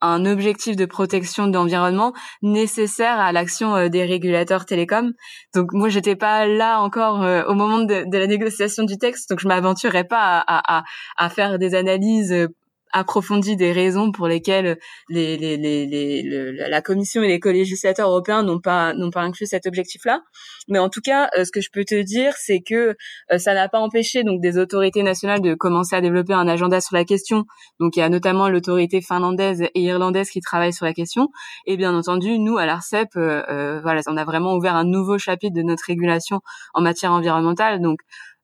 un 0.01 0.25
objectif 0.25 0.75
de 0.75 0.85
protection 0.85 1.47
de 1.47 1.53
l'environnement 1.53 2.13
nécessaire 2.41 3.19
à 3.19 3.31
l'action 3.31 3.75
euh, 3.75 3.89
des 3.89 4.05
régulateurs 4.05 4.65
télécoms. 4.65 5.13
Donc 5.53 5.73
moi 5.73 5.89
j'étais 5.89 6.15
pas 6.15 6.45
là 6.45 6.79
encore 6.79 7.23
euh, 7.23 7.43
au 7.45 7.53
moment 7.53 7.79
de, 7.79 8.05
la 8.11 8.27
négociation 8.27 8.83
du 8.83 8.97
texte, 8.97 9.29
donc 9.29 9.39
je 9.39 9.47
m'aventurais 9.47 10.03
pas 10.03 10.43
à, 10.47 11.29
faire 11.29 11.59
des 11.59 11.75
analyses 11.75 12.31
euh, 12.31 12.47
approfondie 12.91 13.55
des 13.55 13.71
raisons 13.71 14.11
pour 14.11 14.27
lesquelles 14.27 14.77
les, 15.09 15.37
les, 15.37 15.57
les, 15.57 15.85
les 15.85 16.51
la 16.53 16.81
Commission 16.81 17.21
et 17.23 17.27
les 17.27 17.39
co-législateurs 17.39 18.09
européens 18.09 18.43
n'ont 18.43 18.59
pas 18.59 18.93
n'ont 18.93 19.11
pas 19.11 19.21
inclus 19.21 19.45
cet 19.47 19.65
objectif-là. 19.65 20.21
Mais 20.67 20.79
en 20.79 20.89
tout 20.89 21.01
cas, 21.01 21.29
euh, 21.37 21.45
ce 21.45 21.51
que 21.51 21.61
je 21.61 21.69
peux 21.71 21.85
te 21.85 22.01
dire, 22.01 22.33
c'est 22.37 22.61
que 22.61 22.95
euh, 23.31 23.37
ça 23.37 23.53
n'a 23.53 23.69
pas 23.69 23.79
empêché 23.79 24.23
donc 24.23 24.41
des 24.41 24.57
autorités 24.57 25.03
nationales 25.03 25.41
de 25.41 25.53
commencer 25.53 25.95
à 25.95 26.01
développer 26.01 26.33
un 26.33 26.47
agenda 26.47 26.81
sur 26.81 26.95
la 26.95 27.05
question. 27.05 27.45
Donc 27.79 27.95
il 27.95 27.99
y 27.99 28.03
a 28.03 28.09
notamment 28.09 28.49
l'autorité 28.49 29.01
finlandaise 29.01 29.61
et 29.61 29.81
irlandaise 29.81 30.29
qui 30.29 30.41
travaillent 30.41 30.73
sur 30.73 30.85
la 30.85 30.93
question. 30.93 31.29
Et 31.65 31.77
bien 31.77 31.95
entendu, 31.95 32.39
nous 32.39 32.57
à 32.57 32.65
l'Arcep, 32.65 33.09
euh, 33.15 33.79
voilà, 33.81 34.01
on 34.07 34.17
a 34.17 34.25
vraiment 34.25 34.55
ouvert 34.55 34.75
un 34.75 34.85
nouveau 34.85 35.17
chapitre 35.17 35.55
de 35.55 35.61
notre 35.61 35.83
régulation 35.85 36.41
en 36.73 36.81
matière 36.81 37.11
environnementale. 37.11 37.81
Donc 37.81 37.99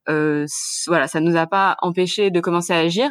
euh, 0.10 0.46
voilà, 0.88 1.08
ça 1.08 1.20
nous 1.20 1.36
a 1.36 1.48
pas 1.48 1.78
empêché 1.82 2.32
de 2.32 2.40
commencer 2.40 2.74
à 2.74 2.78
agir. 2.80 3.10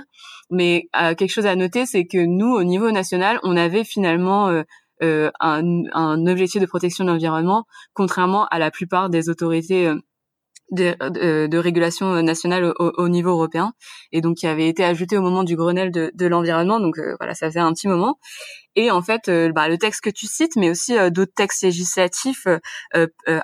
Mais 0.51 0.89
euh, 1.01 1.15
quelque 1.15 1.31
chose 1.31 1.47
à 1.47 1.57
noter, 1.57 1.87
c'est 1.87 2.07
que 2.07 2.19
nous, 2.19 2.53
au 2.53 2.65
niveau 2.65 2.91
national, 2.91 3.39
on 3.43 3.57
avait 3.57 3.85
finalement 3.85 4.49
euh, 4.49 4.63
euh 5.03 5.31
un, 5.41 5.63
un, 5.93 6.27
objectif 6.27 6.61
de 6.61 6.67
protection 6.67 7.05
de 7.05 7.11
l'environnement, 7.11 7.65
contrairement 7.95 8.47
à 8.47 8.59
la 8.59 8.71
plupart 8.71 9.11
des 9.11 9.29
autorités 9.29 9.89
euh, 9.89 9.97
de, 10.71 10.95
de, 11.11 11.47
de, 11.47 11.59
régulation 11.59 12.23
nationale 12.23 12.73
au, 12.79 12.93
au, 12.97 13.09
niveau 13.09 13.31
européen, 13.31 13.75
et 14.13 14.21
donc 14.21 14.39
qui 14.39 14.47
avait 14.47 14.69
été 14.69 14.83
ajouté 14.85 15.17
au 15.19 15.23
moment 15.23 15.45
du 15.45 15.57
Grenelle 15.57 15.91
de, 15.93 16.11
de 16.15 16.27
l'environnement. 16.27 16.81
Donc 16.81 16.99
voilà, 17.19 17.35
ça 17.35 17.51
fait 17.51 17.59
un 17.61 17.73
petit 17.73 17.87
moment. 17.87 18.19
Et 18.75 18.91
en 18.91 19.03
fait, 19.03 19.31
bah, 19.55 19.69
le 19.69 19.79
texte 19.79 20.01
que 20.01 20.11
tu 20.11 20.27
cites, 20.27 20.57
mais 20.57 20.71
aussi 20.71 20.95
d'autres 21.11 21.35
textes 21.35 21.63
législatifs 21.63 22.47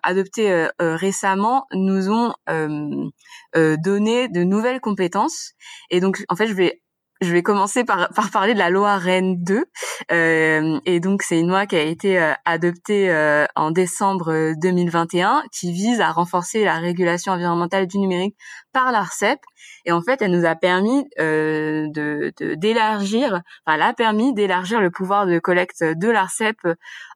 adoptés 0.03 0.69
récemment, 0.79 1.67
nous 1.73 2.11
ont 2.11 2.33
donné 3.55 4.29
de 4.29 4.43
nouvelles 4.43 4.81
compétences. 4.81 5.53
Et 5.91 6.01
donc, 6.01 6.25
en 6.31 6.37
fait, 6.37 6.47
je 6.47 6.55
vais 6.55 6.81
je 7.21 7.33
vais 7.33 7.43
commencer 7.43 7.85
par, 7.85 8.09
par 8.15 8.31
parler 8.31 8.55
de 8.55 8.59
la 8.59 8.71
loi 8.71 8.97
Rennes 8.97 9.37
2. 9.43 9.65
Euh, 10.13 10.81
et 10.87 11.01
donc, 11.01 11.23
c'est 11.23 11.39
une 11.39 11.49
loi 11.49 11.67
qui 11.67 11.77
a 11.77 11.83
été 11.83 12.19
euh, 12.19 12.33
adoptée 12.45 13.11
euh, 13.11 13.47
en 13.57 13.71
décembre 13.71 14.55
2021 14.61 15.43
qui 15.53 15.73
vise 15.73 16.01
à 16.01 16.11
renforcer 16.11 16.65
la 16.65 16.79
régulation 16.79 17.33
environnementale 17.33 17.87
du 17.87 17.99
numérique 17.99 18.37
par 18.73 18.93
l'ARCEP. 18.93 19.39
Et 19.85 19.93
en 19.93 20.01
fait, 20.03 20.23
elle 20.23 20.31
nous 20.31 20.47
a 20.47 20.55
permis 20.55 21.05
euh, 21.19 21.87
de 21.91 22.33
d'élargir, 22.55 23.43
enfin, 23.67 23.77
elle 23.77 23.83
a 23.83 23.93
permis 23.93 24.33
d'élargir 24.35 24.81
le 24.81 24.91
pouvoir 24.91 25.27
de 25.27 25.39
collecte 25.39 25.83
de 25.83 26.09
l'ARCEP 26.09 26.57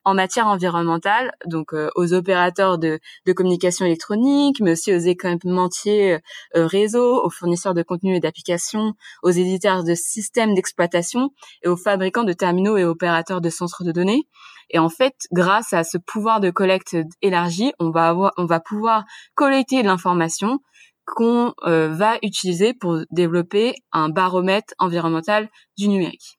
en 0.05 0.15
matière 0.15 0.47
environnementale, 0.47 1.33
donc 1.47 1.73
euh, 1.73 1.91
aux 1.97 2.13
opérateurs 2.13 2.79
de, 2.79 3.01
de 3.27 3.33
communication 3.33 3.87
électronique, 3.87 4.61
mais 4.61 4.73
aussi 4.73 4.95
aux 4.95 4.99
équipementiers 4.99 6.19
euh, 6.57 6.67
réseau, 6.67 7.25
aux 7.25 7.31
fournisseurs 7.31 7.75
de 7.75 7.83
contenu 7.83 8.17
et 8.17 8.21
d'applications, 8.21 8.95
aux 9.23 9.31
éditeurs 9.31 9.85
de 9.85 9.95
systèmes 9.95 10.55
d'exploitation 10.55 11.31
et 11.63 11.69
aux 11.69 11.77
fabricants 11.77 12.25
de 12.25 12.33
terminaux 12.33 12.77
et 12.77 12.85
opérateurs 12.85 13.41
de 13.41 13.51
centres 13.51 13.85
de 13.85 13.93
données. 13.93 14.29
Et 14.71 14.79
en 14.79 14.89
fait, 14.89 15.15
grâce 15.33 15.73
à 15.73 15.85
ce 15.85 15.99
pouvoir 15.99 16.41
de 16.41 16.51
collecte 16.51 16.97
élargi, 17.23 17.73
on 17.79 17.91
va 17.91 18.09
avoir, 18.09 18.33
on 18.37 18.47
va 18.47 18.61
pouvoir 18.61 19.05
collecter 19.35 19.83
l'information 19.83 20.61
qu'on 21.07 21.55
euh, 21.67 21.89
va 21.89 22.17
utiliser 22.23 22.75
pour 22.75 23.01
développer 23.11 23.75
un 23.93 24.09
baromètre 24.09 24.75
environnemental 24.79 25.49
du 25.77 25.89
numérique. 25.89 26.39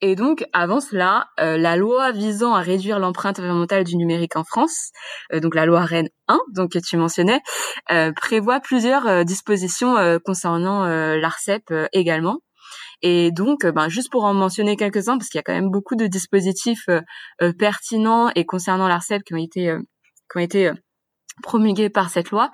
Et 0.00 0.16
donc, 0.16 0.44
avant 0.52 0.80
cela, 0.80 1.28
euh, 1.40 1.56
la 1.56 1.76
loi 1.76 2.12
visant 2.12 2.54
à 2.54 2.60
réduire 2.60 2.98
l'empreinte 2.98 3.38
environnementale 3.38 3.84
du 3.84 3.96
numérique 3.96 4.36
en 4.36 4.44
France, 4.44 4.90
euh, 5.32 5.40
donc 5.40 5.54
la 5.54 5.64
loi 5.64 5.80
Rennes 5.80 6.10
1, 6.28 6.38
donc 6.54 6.72
que 6.72 6.78
tu 6.78 6.96
mentionnais, 6.96 7.40
prévoit 8.16 8.60
plusieurs 8.60 9.24
dispositions 9.24 9.96
concernant 10.24 10.84
l'ARCEP 10.84 11.62
également. 11.92 12.38
Et 13.02 13.30
donc, 13.32 13.66
ben, 13.66 13.88
juste 13.88 14.10
pour 14.10 14.24
en 14.24 14.34
mentionner 14.34 14.76
quelques-uns, 14.76 15.18
parce 15.18 15.28
qu'il 15.28 15.38
y 15.38 15.40
a 15.40 15.42
quand 15.42 15.52
même 15.52 15.70
beaucoup 15.70 15.96
de 15.96 16.06
dispositifs 16.06 16.88
pertinents 17.58 18.30
et 18.34 18.44
concernant 18.44 18.88
l'ARCEP 18.88 19.22
qui 19.22 19.34
ont 19.34 19.38
été 19.38 19.74
qui 20.30 20.38
ont 20.38 20.40
été 20.40 20.72
promulguée 21.42 21.90
par 21.90 22.10
cette 22.10 22.30
loi. 22.30 22.50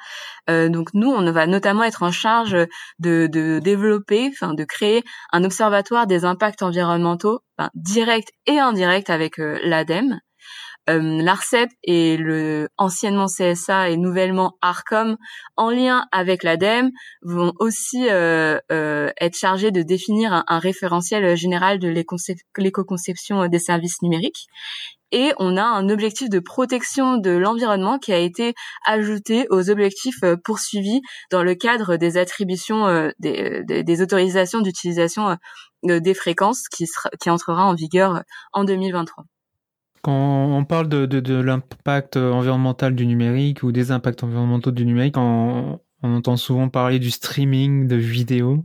Euh, 0.49 0.69
donc 0.69 0.89
nous, 0.95 1.11
on 1.11 1.31
va 1.33 1.47
notamment 1.47 1.85
être 1.85 2.03
en 2.03 2.13
charge 2.13 2.57
de, 2.99 3.27
de 3.27 3.59
développer, 3.59 4.31
enfin 4.33 4.55
de 4.55 4.65
créer 4.65 5.03
un 5.33 5.45
observatoire 5.45 6.07
des 6.07 6.25
impacts 6.25 6.63
environnementaux, 6.63 7.41
directs 7.75 8.33
et 8.47 8.59
indirects 8.59 9.11
avec 9.11 9.39
euh, 9.39 9.59
l'ADEME. 9.63 10.19
l'Arcep 10.89 11.71
et 11.85 12.17
le 12.17 12.69
anciennement 12.77 13.27
CSA 13.27 13.91
et 13.91 13.97
nouvellement 13.97 14.57
Arcom, 14.61 15.17
en 15.57 15.71
lien 15.71 16.07
avec 16.11 16.43
l'ADEME, 16.43 16.91
vont 17.23 17.53
aussi 17.61 18.07
être 18.09 19.37
chargés 19.37 19.71
de 19.71 19.83
définir 19.83 20.43
un 20.49 20.59
référentiel 20.59 21.37
général 21.37 21.79
de 21.79 21.89
l'éco-conception 22.57 23.47
des 23.47 23.61
services 23.61 24.03
numériques 24.03 24.49
et 25.13 25.33
on 25.39 25.57
a 25.57 25.63
un 25.63 25.89
objectif 25.89 26.29
de 26.29 26.39
protection 26.39 27.17
de 27.17 27.31
l'environnement 27.31 27.99
qui 27.99 28.13
a 28.13 28.19
été 28.19 28.55
ajouté 28.85 29.47
aux 29.51 29.71
objectifs 29.71 30.23
euh, 30.23 30.37
poursuivis 30.37 31.01
dans 31.31 31.43
le 31.43 31.55
cadre 31.55 31.97
des 31.97 32.17
attributions 32.17 32.87
euh, 32.87 33.11
des, 33.19 33.63
des, 33.65 34.03
autorisations 34.03 34.61
d'utilisation 34.61 35.37
euh, 35.89 36.01
des 36.01 36.15
fréquences 36.15 36.69
qui, 36.69 36.87
entrera 37.31 37.65
en 37.65 37.75
vigueur 37.75 38.23
en 38.53 38.65
2023. 38.65 39.25
Quand 40.03 40.13
on 40.13 40.65
parle 40.65 40.89
de, 40.89 41.35
l'impact 41.35 42.17
environnemental 42.17 42.95
du 42.95 43.07
numérique 43.07 43.63
ou 43.63 43.73
des 43.73 43.91
impacts 43.93 44.23
environnementaux 44.23 44.71
du 44.71 44.87
numérique, 44.87 45.17
on 45.19 45.79
entend 46.03 46.37
souvent 46.37 46.71
parler 46.71 46.99
du 46.99 47.11
streaming 47.11 47.87
de 47.87 47.97
vidéos. 47.97 48.65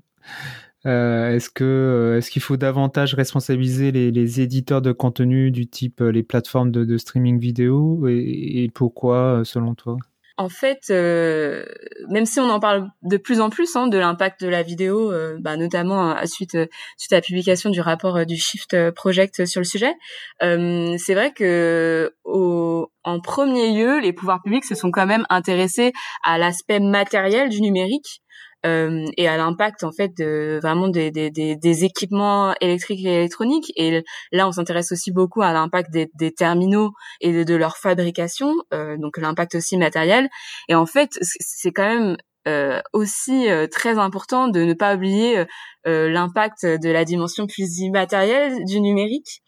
Euh, 0.85 1.35
est-ce 1.35 1.49
que 1.49 1.63
euh, 1.63 2.17
est-ce 2.17 2.29
qu'il 2.29 2.43
faut 2.43 2.57
davantage 2.57 3.15
responsabiliser 3.15 3.91
les, 3.91 4.11
les, 4.11 4.41
éditeurs 4.41 4.83
de 4.83 4.91
contenu 4.91 5.49
du 5.49 5.67
type 5.67 5.99
euh, 6.01 6.11
les 6.11 6.21
plateformes 6.21 6.71
de, 6.71 6.97
streaming 6.97 7.39
vidéo 7.39 8.07
et, 8.07 8.69
pourquoi 8.73 9.41
selon 9.43 9.73
toi? 9.73 9.97
En 10.37 10.49
fait, 10.49 10.81
euh, 10.89 11.65
même 12.09 12.25
si 12.25 12.39
on 12.41 12.49
en 12.49 12.59
parle 12.59 12.89
de 13.03 13.15
plus 13.17 13.39
en 13.39 13.49
plus 13.49 13.73
hein, 13.75 13.87
de 13.87 13.97
l'impact 13.97 14.43
de 14.43 14.49
la 14.49 14.63
vidéo, 14.63 15.13
bah, 15.39 15.55
notamment 15.55 16.11
à 16.11 16.27
suite 16.27 16.57
suite 16.97 17.13
à 17.13 17.15
la 17.15 17.21
publication 17.21 17.69
du 17.69 17.79
rapport 17.79 18.25
du 18.25 18.35
Shift 18.35 18.91
Project 18.91 19.45
sur 19.45 19.61
le 19.61 19.65
sujet, 19.65 19.93
c'est 20.41 21.13
vrai 21.13 21.31
que 21.33 22.13
au, 22.25 22.89
premier 23.23 23.73
lieu, 23.73 23.99
les 24.01 24.11
pouvoirs 24.11 24.41
publics 24.43 24.65
se 24.65 24.75
sont 24.75 24.91
quand 24.91 25.05
même 25.05 25.25
intéressés 25.29 25.93
à 26.23 26.37
l'aspect 26.37 26.81
matériel 26.81 27.47
du 27.47 27.61
numérique 27.61 28.21
euh, 28.65 29.05
et 29.17 29.27
à 29.27 29.37
l'impact 29.37 29.83
en 29.83 29.91
fait 29.91 30.11
de 30.17 30.59
vraiment 30.61 30.87
des, 30.87 31.11
des, 31.11 31.83
équipements 31.83 32.53
électriques 32.61 33.05
et 33.05 33.13
électroniques. 33.13 33.71
Et 33.75 34.03
là, 34.31 34.47
on 34.47 34.51
s'intéresse 34.51 34.91
aussi 34.91 35.11
beaucoup 35.11 35.41
à 35.41 35.53
l'impact 35.53 35.91
des, 35.91 36.31
terminaux 36.31 36.91
et 37.21 37.45
de, 37.45 37.55
leur 37.55 37.77
fabrication, 37.77 38.53
euh, 38.73 38.97
donc 38.97 39.17
l'impact 39.17 39.55
aussi 39.55 39.77
matériel. 39.77 40.29
Et 40.67 40.75
en 40.75 40.85
fait, 40.85 41.11
c'est 41.21 41.71
quand 41.71 41.87
même 41.87 42.17
euh, 42.47 42.81
aussi 42.93 43.47
très 43.71 43.97
important 43.97 44.47
de 44.47 44.61
ne 44.61 44.73
pas 44.73 44.95
oublier 44.95 45.45
l'impact 45.85 46.65
de 46.65 46.89
la 46.89 47.05
dimension 47.05 47.45
plus 47.45 47.79
immatérielle 47.79 48.63
du 48.65 48.81
numérique 48.81 49.41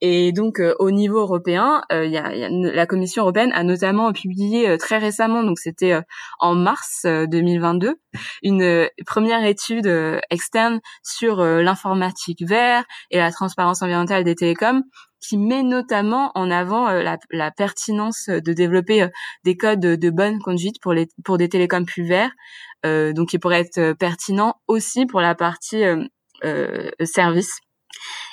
et 0.00 0.32
donc 0.32 0.60
euh, 0.60 0.74
au 0.78 0.90
niveau 0.90 1.18
européen, 1.18 1.82
euh, 1.92 2.06
y 2.06 2.16
a, 2.16 2.34
y 2.34 2.44
a, 2.44 2.48
la 2.50 2.86
Commission 2.86 3.22
européenne 3.22 3.52
a 3.52 3.62
notamment 3.62 4.12
publié 4.12 4.68
euh, 4.68 4.76
très 4.78 4.98
récemment, 4.98 5.42
donc 5.42 5.58
c'était 5.58 5.98
en 6.38 6.54
mars 6.54 7.04
2022, 7.04 7.96
une 8.42 8.88
première 9.06 9.44
étude 9.44 9.90
externe 10.30 10.80
sur 11.02 11.42
l'informatique 11.42 12.42
vert 12.46 12.84
et 13.10 13.18
la 13.18 13.30
transparence 13.30 13.82
environnementale 13.82 14.24
des 14.24 14.34
télécoms 14.34 14.82
qui 15.20 15.36
met 15.36 15.62
notamment 15.62 16.32
en 16.34 16.50
avant 16.50 16.90
la, 16.90 17.18
la, 17.30 17.50
pertinence 17.50 18.28
de 18.28 18.52
développer 18.52 19.06
des 19.44 19.56
codes 19.56 19.80
de, 19.80 20.10
bonne 20.10 20.38
conduite 20.40 20.80
pour 20.80 20.92
les 20.92 21.08
pour 21.24 21.36
des 21.36 21.48
télécoms 21.48 21.84
plus 21.84 22.06
verts, 22.06 22.32
donc 22.84 23.28
qui 23.28 23.38
pourraient 23.38 23.60
être 23.60 23.92
pertinents 23.94 24.56
aussi 24.66 25.06
pour 25.06 25.20
la 25.20 25.34
partie 25.34 25.82
service 27.04 27.60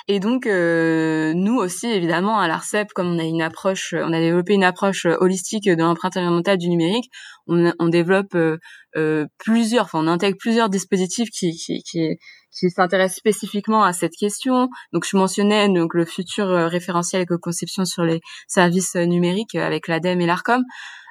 et 0.08 0.20
donc 0.20 0.46
euh, 0.46 1.34
nous 1.34 1.56
aussi 1.56 1.86
évidemment 1.86 2.38
à 2.38 2.48
l'Arcep, 2.48 2.88
comme 2.94 3.08
on 3.14 3.18
a 3.18 3.24
une 3.24 3.42
approche, 3.42 3.94
on 3.96 4.12
a 4.12 4.20
développé 4.20 4.54
une 4.54 4.64
approche 4.64 5.04
euh, 5.04 5.16
holistique 5.20 5.64
de 5.64 5.82
l'empreinte 5.82 6.16
environnementale 6.16 6.56
du 6.56 6.68
numérique, 6.70 7.10
on, 7.46 7.72
on 7.78 7.88
développe 7.88 8.34
euh, 8.34 9.26
plusieurs, 9.38 9.84
enfin 9.84 10.00
on 10.02 10.06
intègre 10.06 10.38
plusieurs 10.38 10.70
dispositifs 10.70 11.28
qui 11.30 11.52
qui, 11.52 11.82
qui, 11.82 12.16
qui 12.50 12.70
s'intéressent 12.70 13.18
spécifiquement 13.18 13.84
à 13.84 13.92
cette 13.92 14.14
question. 14.18 14.68
Donc 14.92 15.04
je 15.06 15.16
mentionnais 15.16 15.68
donc 15.68 15.92
le 15.94 16.06
futur 16.06 16.48
référentiel 16.48 17.22
éco-conception 17.22 17.84
sur 17.84 18.02
les 18.02 18.20
services 18.48 18.96
numériques 18.96 19.54
avec 19.54 19.88
l'ADEME 19.88 20.22
et 20.22 20.26
l'ARCOM. 20.26 20.64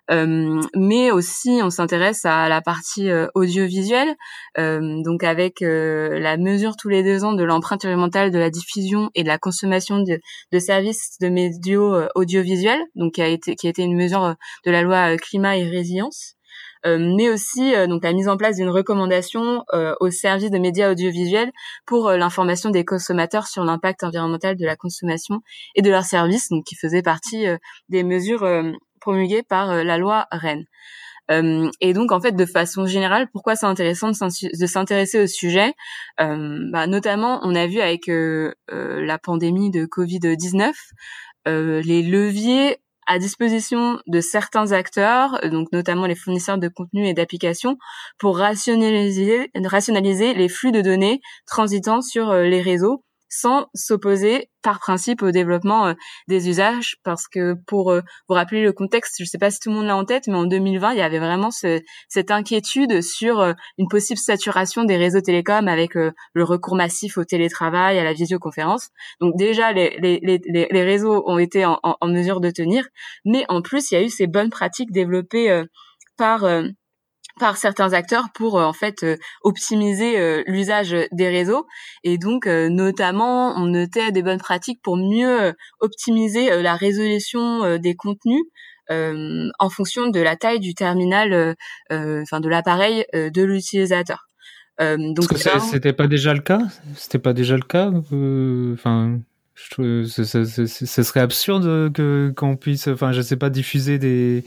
Euh, 0.10 0.62
mais 0.76 1.12
aussi 1.12 1.60
on 1.62 1.70
s'intéresse 1.70 2.24
à 2.24 2.48
la 2.48 2.62
partie 2.62 3.10
euh, 3.10 3.28
audiovisuelle, 3.36 4.16
euh, 4.58 5.02
donc 5.04 5.24
avec 5.24 5.60
la 5.62 6.38
mesure 6.38 6.76
tous 6.78 6.90
les 6.90 7.04
deux 7.04 7.24
ans 7.24 7.34
de 7.34 7.44
l'empreinte 7.44 7.84
environnementale 7.84 8.32
de 8.32 8.40
la 8.40 8.50
diffusion 8.50 9.10
et 9.16 9.24
de 9.24 9.28
la 9.28 9.38
consommation 9.38 10.00
de, 10.00 10.60
services 10.60 11.18
de 11.20 11.30
médias 11.30 12.08
audiovisuels, 12.16 12.82
donc 12.96 13.16
qui 13.16 13.22
a 13.22 13.28
été 13.28 13.56
qui 13.56 13.68
a 13.68 13.70
été 13.70 13.84
une 13.84 13.96
mesure 13.96 14.36
de 14.66 14.72
la 14.72 14.82
loi 14.82 15.18
climat 15.18 15.58
et 15.58 15.68
résilience. 15.68 16.36
mais 16.86 17.30
aussi 17.30 17.74
donc 17.88 18.04
la 18.04 18.14
mise 18.14 18.30
en 18.30 18.38
place 18.38 18.56
d'une 18.58 18.70
recommandation 18.70 19.64
au 20.00 20.10
service 20.10 20.52
de 20.52 20.58
médias 20.58 20.92
audiovisuels 20.92 21.52
pour 21.86 22.12
l'information 22.12 22.70
des 22.70 22.86
consommateurs 22.86 23.48
sur 23.48 23.64
l'impact 23.64 24.04
environnemental 24.04 24.56
de 24.56 24.66
la 24.66 24.76
consommation 24.76 25.42
et 25.76 25.82
de 25.82 25.90
leurs 25.90 26.06
services, 26.06 26.50
donc 26.50 26.64
qui 26.66 26.76
faisait 26.76 27.04
partie 27.04 27.46
des 27.90 28.04
mesures 28.04 28.46
promulguée 29.00 29.44
par 29.44 29.72
euh, 29.72 29.84
la 29.84 29.98
loi 29.98 30.28
Rennes. 30.32 30.66
Euh, 31.30 31.70
et 31.82 31.94
donc 31.94 32.14
en 32.14 32.22
fait 32.22 32.32
de 32.32 32.46
façon 32.46 32.86
générale, 32.86 33.28
pourquoi 33.34 33.56
c'est 33.56 33.66
intéressant 33.66 34.12
de 34.12 34.66
s'intéresser 34.66 35.22
au 35.22 35.28
sujet? 35.28 35.74
Euh, 36.22 36.60
bah, 36.72 36.88
Notamment, 36.88 37.42
on 37.44 37.54
a 37.54 37.68
vu 37.68 37.82
avec 37.82 38.08
la 38.08 39.18
pandémie 39.18 39.70
de 39.70 39.86
Covid 39.86 40.20
19 40.38 40.76
les 41.46 42.02
leviers 42.02 42.78
à 43.08 43.20
disposition 43.20 44.00
de 44.08 44.20
certains 44.20 44.74
acteurs, 44.74 45.40
donc 45.50 45.72
notamment 45.72 46.08
les 46.08 46.16
fournisseurs 46.16 46.58
de 46.58 46.68
contenu 46.68 47.08
et 47.08 47.14
d'applications, 47.14 47.78
pour 48.18 48.38
rationaliser, 48.38 49.50
rationaliser 49.64 50.34
les 50.34 50.50
flux 50.50 50.74
de 50.74 50.82
données 50.82 51.22
transitant 51.46 52.02
sur 52.02 52.34
les 52.34 52.62
réseaux 52.62 53.06
sans 53.30 53.68
s'opposer 53.74 54.50
par 54.62 54.80
principe 54.80 55.22
au 55.22 55.32
développement 55.32 55.88
euh, 55.88 55.94
des 56.28 56.50
usages 56.50 56.98
parce 57.04 57.28
que 57.28 57.54
pour 57.68 57.92
euh, 57.92 58.02
vous 58.28 58.36
rappeler 58.36 58.64
le 58.64 58.74
contexte, 58.74 59.16
je 59.18 59.24
ne 59.24 59.28
sais 59.28 59.38
pas 59.38 59.50
si 59.50 59.60
tout 59.60 59.70
le 59.70 59.76
monde 59.76 59.86
l'a 59.86 59.96
en 59.96 60.06
tête, 60.06 60.28
mais 60.28 60.36
en 60.36 60.46
2020, 60.46 60.94
il 60.94 60.98
y 60.98 61.02
avait 61.02 61.20
vraiment 61.20 61.52
ce, 61.52 61.82
cette 62.10 62.32
inquiétude 62.32 63.02
sur 63.02 63.40
euh, 63.40 63.54
une 63.78 63.88
possible 63.88 64.18
saturation 64.18 64.84
des 64.84 64.98
réseaux 64.98 65.22
télécoms 65.22 65.68
avec 65.68 65.96
le 65.96 66.44
recours 66.44 66.76
massif 66.76 67.18
au 67.18 67.24
télétravail, 67.24 67.98
à 67.98 68.04
la 68.04 68.14
visioconférence. 68.14 68.90
Donc 69.22 69.36
déjà, 69.38 69.72
les, 69.72 69.98
les, 70.00 70.20
les, 70.22 70.68
les 70.70 70.84
réseaux 70.84 71.24
ont 71.28 71.38
été 71.38 71.66
en, 71.66 71.80
en, 71.84 71.96
en, 72.02 72.08
mesure 72.08 72.42
de 72.42 72.50
tenir, 72.50 72.88
mais 73.26 73.46
en 73.50 73.62
plus, 73.62 73.92
il 73.92 73.96
y 73.96 73.98
a 73.98 74.04
eu 74.04 74.10
ces 74.10 74.28
bonnes 74.28 74.50
pratiques 74.50 74.92
développées 74.92 75.64
par 76.18 76.44
par 77.38 77.58
certains 77.58 77.94
acteurs 77.94 78.30
pour 78.34 78.60
euh, 78.60 78.64
en 78.64 78.74
fait 78.74 79.04
euh, 79.04 79.18
optimiser 79.42 80.20
euh, 80.20 80.44
l'usage 80.48 80.96
des 81.12 81.30
réseaux 81.30 81.66
et 82.04 82.18
donc 82.18 82.48
notamment 82.48 83.54
on 83.58 83.66
notait 83.66 84.12
des 84.12 84.24
bonnes 84.24 84.40
pratiques 84.40 84.82
pour 84.82 84.98
mieux 84.98 85.54
optimiser 85.80 86.62
la 86.62 86.76
résolution 86.76 87.78
des 87.78 87.96
contenus 87.96 88.42
en 88.90 89.70
fonction 89.70 90.08
de 90.10 90.20
la 90.20 90.36
taille 90.36 90.60
du 90.60 90.74
terminal 90.74 91.56
enfin 91.90 92.40
de 92.40 92.50
l'appareil 92.50 93.06
de 93.14 93.44
l'utilisateur. 93.44 94.28
donc 94.80 95.26
c'était 95.70 95.94
pas 95.94 96.08
déjà 96.08 96.34
le 96.34 96.42
cas? 96.42 96.62
C'était 96.96 97.20
pas 97.20 97.34
déjà 97.34 97.56
le 97.56 97.64
cas 97.64 97.92
enfin 98.74 99.20
ce 99.56 101.04
serait 101.04 101.20
absurde 101.20 101.92
que 101.94 102.34
qu'on 102.36 102.56
puisse 102.56 102.88
enfin 102.88 103.12
je 103.12 103.22
sais 103.22 103.38
pas 103.38 103.50
diffuser 103.50 103.98
des 103.98 104.44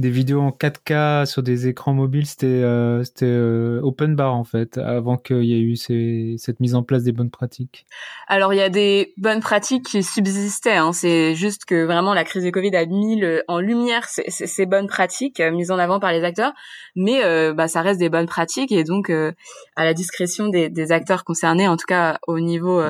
des 0.00 0.10
vidéos 0.10 0.40
en 0.40 0.50
4K 0.50 1.26
sur 1.26 1.42
des 1.42 1.68
écrans 1.68 1.92
mobiles, 1.92 2.26
c'était 2.26 2.46
euh, 2.46 3.04
euh, 3.22 3.80
open 3.82 4.16
bar 4.16 4.34
en 4.34 4.44
fait, 4.44 4.78
avant 4.78 5.16
qu'il 5.16 5.44
y 5.44 5.52
ait 5.52 5.60
eu 5.60 5.76
cette 5.76 6.60
mise 6.60 6.74
en 6.74 6.82
place 6.82 7.02
des 7.02 7.12
bonnes 7.12 7.30
pratiques. 7.30 7.86
Alors 8.26 8.54
il 8.54 8.56
y 8.56 8.62
a 8.62 8.70
des 8.70 9.12
bonnes 9.18 9.40
pratiques 9.40 9.84
qui 9.86 10.02
subsistaient. 10.02 10.76
Hein. 10.76 10.92
C'est 10.92 11.34
juste 11.34 11.66
que 11.66 11.84
vraiment 11.84 12.14
la 12.14 12.24
crise 12.24 12.44
de 12.44 12.50
Covid 12.50 12.74
a 12.76 12.86
mis 12.86 13.22
en 13.46 13.60
lumière 13.60 14.06
ces, 14.08 14.66
bonnes 14.66 14.88
pratiques 14.88 15.40
euh, 15.40 15.50
mises 15.50 15.70
en 15.70 15.78
avant 15.78 16.00
par 16.00 16.12
les 16.12 16.24
acteurs, 16.24 16.52
mais 16.96 17.20
bah, 17.52 17.68
ça 17.68 17.82
reste 17.82 18.00
des 18.00 18.08
bonnes 18.08 18.26
pratiques 18.26 18.72
et 18.72 18.84
donc 18.84 19.10
à 19.10 19.84
la 19.84 19.94
discrétion 19.94 20.48
des, 20.48 20.92
acteurs 20.92 21.24
concernés, 21.24 21.68
en 21.68 21.76
tout 21.76 21.86
cas 21.86 22.18
au 22.26 22.40
niveau 22.40 22.82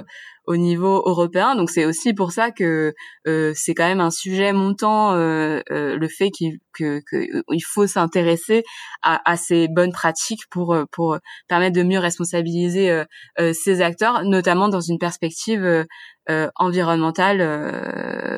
au 0.46 0.56
niveau 0.56 1.02
européen. 1.06 1.54
Donc 1.54 1.70
c'est 1.70 1.84
aussi 1.84 2.14
pour 2.14 2.32
ça 2.32 2.50
que 2.50 2.94
c'est 3.24 3.74
quand 3.74 3.86
même 3.86 4.00
un 4.00 4.10
sujet 4.10 4.52
montant 4.52 5.14
le 5.14 6.08
fait 6.08 6.30
qu'il 6.30 6.60
que, 6.72 7.00
il 7.50 7.64
faut 7.64 7.86
s'intéresser 7.86 8.62
à, 9.02 9.20
à, 9.30 9.36
ces 9.36 9.68
bonnes 9.68 9.92
pratiques 9.92 10.42
pour 10.50 10.76
pour 10.92 11.18
permettre 11.48 11.76
de 11.76 11.82
mieux 11.82 11.98
responsabiliser 11.98 13.04
ces 13.52 13.80
acteurs, 13.80 14.24
notamment 14.24 14.68
dans 14.68 14.80
une 14.80 14.98
perspective 14.98 15.86
environnementale. 16.56 17.38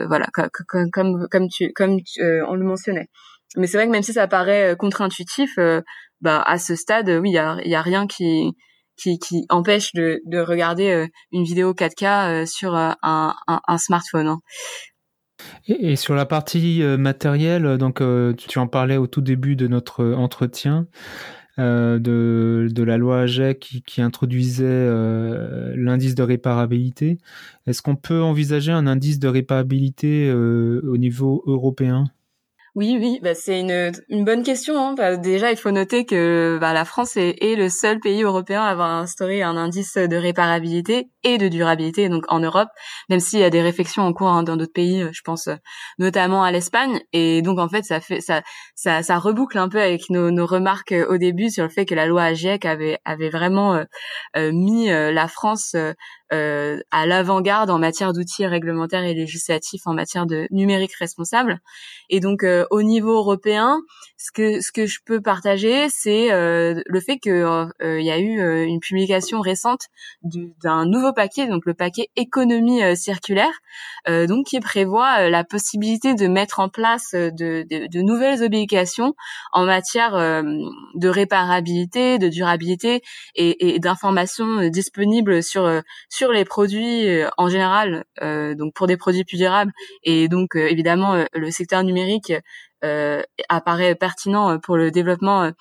voilà, 0.09 0.27
comme 0.91 1.27
comme 1.31 1.49
tu 1.49 1.73
comme 1.73 1.99
on 2.49 2.55
le 2.55 2.65
mentionnait. 2.65 3.09
Mais 3.57 3.67
c'est 3.67 3.77
vrai 3.77 3.87
que 3.87 3.93
même 3.93 4.03
si 4.03 4.13
ça 4.13 4.27
paraît 4.29 4.77
contre-intuitif, 4.79 5.59
bah 6.21 6.43
à 6.43 6.59
ce 6.59 6.75
stade, 6.77 7.09
oui, 7.09 7.31
il 7.31 7.35
y 7.35 7.39
a, 7.39 7.59
y 7.65 7.75
a 7.75 7.83
rien 7.83 8.07
qui 8.07 8.55
qui, 8.97 9.19
qui 9.19 9.47
empêche 9.49 9.93
de, 9.95 10.21
de 10.27 10.39
regarder 10.39 10.91
euh, 10.91 11.07
une 11.33 11.45
vidéo 11.45 11.73
4K 11.73 12.43
euh, 12.43 12.47
sur 12.47 12.77
euh, 12.77 12.93
un, 13.03 13.35
un, 13.49 13.61
un, 13.67 13.79
smartphone. 13.79 14.29
Hein. 14.29 14.39
Et, 15.67 15.97
sur 15.97 16.15
la 16.15 16.27
partie 16.27 16.83
matérielle, 16.99 17.79
donc 17.79 18.03
tu 18.37 18.59
en 18.59 18.67
parlais 18.67 18.97
au 18.97 19.07
tout 19.07 19.21
début 19.21 19.57
de 19.57 19.67
notre 19.67 20.05
entretien. 20.13 20.87
Euh, 21.59 21.99
de, 21.99 22.69
de, 22.73 22.83
la 22.83 22.97
loi 22.97 23.21
AGEC 23.21 23.83
qui, 23.85 24.01
introduisait 24.01 24.65
euh, 24.65 25.75
l'indice 25.77 26.15
de 26.15 26.23
réparabilité. 26.23 27.19
Est-ce 27.67 27.83
qu'on 27.83 27.95
peut 27.95 28.23
envisager 28.23 28.73
un 28.73 28.87
indice 28.87 29.19
de 29.19 29.29
réparabilité 29.29 30.31
euh, 30.31 30.81
au 30.85 30.97
niveau 30.97 31.45
européen? 31.47 32.07
Oui, 32.75 32.97
oui, 32.99 33.19
bah 33.23 33.35
c'est 33.35 33.61
une, 33.61 33.93
une 34.09 34.25
bonne 34.25 34.43
question. 34.43 34.79
Hein. 34.79 34.95
Bah, 34.95 35.17
déjà, 35.19 35.51
il 35.51 35.59
faut 35.59 35.71
noter 35.71 36.07
que 36.07 36.57
bah, 36.59 36.73
la 36.73 36.87
France 36.87 37.19
est, 37.19 37.37
est, 37.43 37.55
le 37.55 37.69
seul 37.69 38.01
pays 38.01 38.23
européen 38.23 38.63
à 38.63 38.71
avoir 38.71 38.91
instauré 38.91 39.43
un 39.43 39.59
indice 39.59 39.99
de 39.99 40.17
réparabilité 40.17 41.11
et 41.23 41.37
de 41.37 41.49
durabilité 41.49 42.09
donc 42.09 42.25
en 42.29 42.41
Europe, 42.41 42.71
même 43.11 43.21
s'il 43.21 43.41
y 43.41 43.45
a 43.45 43.51
des 43.51 43.61
réflexions 43.61 44.03
en 44.03 44.15
cours 44.15 44.29
hein, 44.29 44.43
dans 44.43 44.57
d'autres 44.57 44.73
pays, 44.73 45.07
je 45.13 45.21
pense 45.23 45.51
notamment 45.99 46.45
à 46.45 46.51
l'Espagne. 46.51 47.01
Et 47.13 47.43
donc 47.43 47.59
en 47.59 47.69
fait, 47.69 47.85
ça 47.85 48.01
fait 48.01 48.23
ça 48.23 48.43
ça, 48.75 49.03
ça 49.03 49.19
reboucle 49.19 49.59
un 49.59 49.69
peu 49.69 49.81
avec 49.81 50.09
nos, 50.09 50.31
nos, 50.31 50.47
remarques 50.47 50.95
au 51.09 51.19
début 51.19 51.51
sur 51.51 51.65
le 51.65 51.71
fait 51.71 51.85
que 51.85 51.95
la 51.95 52.07
loi 52.07 52.23
AGIEC 52.23 52.65
avait 52.65 52.99
avait 53.05 53.31
vraiment 53.31 53.75
euh, 53.75 53.85
euh, 54.37 54.51
mis 54.53 54.91
euh, 54.91 55.13
la 55.13 55.29
France 55.29 55.73
euh, 55.75 55.93
à 56.33 57.07
l'avant-garde 57.07 57.71
en 57.71 57.79
matière 57.79 58.13
d'outils 58.13 58.47
réglementaires 58.47 59.05
et 59.05 59.15
législatifs 59.15 59.87
en 59.87 59.93
matière 59.93 60.27
de 60.27 60.47
numérique 60.51 60.95
responsable. 60.95 61.61
Et 62.09 62.21
donc 62.21 62.43
euh, 62.43 62.65
au 62.71 62.83
niveau 62.83 63.13
européen, 63.17 63.79
ce 64.17 64.31
que 64.33 64.61
ce 64.61 64.73
que 64.73 64.87
je 64.87 65.01
peux 65.05 65.21
partager, 65.21 65.89
c'est 65.91 66.33
euh, 66.33 66.81
le 66.87 67.01
fait 67.01 67.19
que 67.19 67.67
il 67.83 68.05
y 68.05 68.11
a 68.11 68.19
eu 68.19 68.65
une 68.67 68.81
publication 68.81 69.41
récente 69.41 69.87
d'un 70.23 70.87
nouveau 70.87 71.13
paquet, 71.13 71.47
donc 71.47 71.67
le 71.67 71.75
paquet 71.75 72.09
économie 72.17 72.81
circulaire, 72.97 73.53
donc 74.07 74.47
qui 74.47 74.61
prévoit 74.61 75.29
la 75.29 75.45
possibilité 75.45 76.15
de 76.15 76.27
mettre 76.29 76.61
en 76.61 76.69
place 76.69 77.13
de, 77.13 77.31
de, 77.31 77.89
de 77.89 78.01
nouvelles 78.01 78.43
obligations 78.43 79.15
en 79.53 79.65
matière 79.65 80.13
de 80.13 81.09
réparabilité, 81.09 82.19
de 82.19 82.29
durabilité 82.29 83.03
et, 83.35 83.75
et 83.75 83.79
d'informations 83.79 84.69
disponibles 84.69 85.43
sur 85.43 85.83
sur 86.09 86.22
les 86.31 86.45
produits 86.45 87.09
euh, 87.09 87.29
en 87.39 87.49
général, 87.49 88.05
euh, 88.23 88.55
donc 88.55 88.75
pour 88.75 88.87
des 88.87 88.97
produits 88.97 89.25
plus 89.25 89.39
durables, 89.39 89.73
et 90.05 90.29
donc 90.29 90.55
euh, 90.55 90.71
évidemment 90.71 91.25
le 91.33 91.51
secteur 91.51 91.83
numérique 91.83 92.33
apparaît 93.49 93.95
pertinent 93.95 94.59
pour 94.59 94.77
le 94.77 94.91
développement 94.91 95.53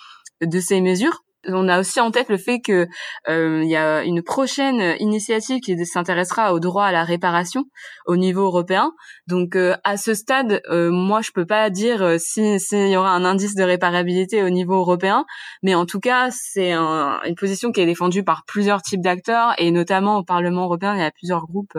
de 0.41 0.59
ces 0.59 0.81
mesures 0.81 1.23
on 1.47 1.67
a 1.67 1.79
aussi 1.79 1.99
en 1.99 2.11
tête 2.11 2.29
le 2.29 2.37
fait 2.37 2.59
que 2.59 2.87
euh, 3.29 3.63
y 3.63 3.75
a 3.75 4.03
une 4.03 4.21
prochaine 4.21 4.95
initiative 4.99 5.59
qui 5.59 5.85
s'intéressera 5.85 6.53
au 6.53 6.59
droit 6.59 6.85
à 6.85 6.91
la 6.91 7.03
réparation 7.03 7.65
au 8.05 8.15
niveau 8.15 8.43
européen. 8.43 8.91
Donc 9.27 9.55
euh, 9.55 9.75
à 9.83 9.97
ce 9.97 10.13
stade, 10.13 10.61
euh, 10.69 10.91
moi 10.91 11.21
je 11.21 11.31
peux 11.33 11.45
pas 11.45 11.69
dire 11.69 12.19
s'il 12.19 12.89
y 12.89 12.97
aura 12.97 13.11
un 13.11 13.25
indice 13.25 13.55
de 13.55 13.63
réparabilité 13.63 14.43
au 14.43 14.49
niveau 14.49 14.75
européen, 14.75 15.25
mais 15.63 15.75
en 15.75 15.85
tout 15.85 15.99
cas 15.99 16.29
c'est 16.31 16.73
une 16.73 17.35
position 17.37 17.71
qui 17.71 17.81
est 17.81 17.85
défendue 17.85 18.23
par 18.23 18.43
plusieurs 18.45 18.81
types 18.81 19.01
d'acteurs 19.01 19.53
et 19.57 19.71
notamment 19.71 20.17
au 20.17 20.23
Parlement 20.23 20.65
européen, 20.65 20.95
il 20.95 21.01
y 21.01 21.03
a 21.03 21.11
plusieurs 21.11 21.45
groupes 21.47 21.77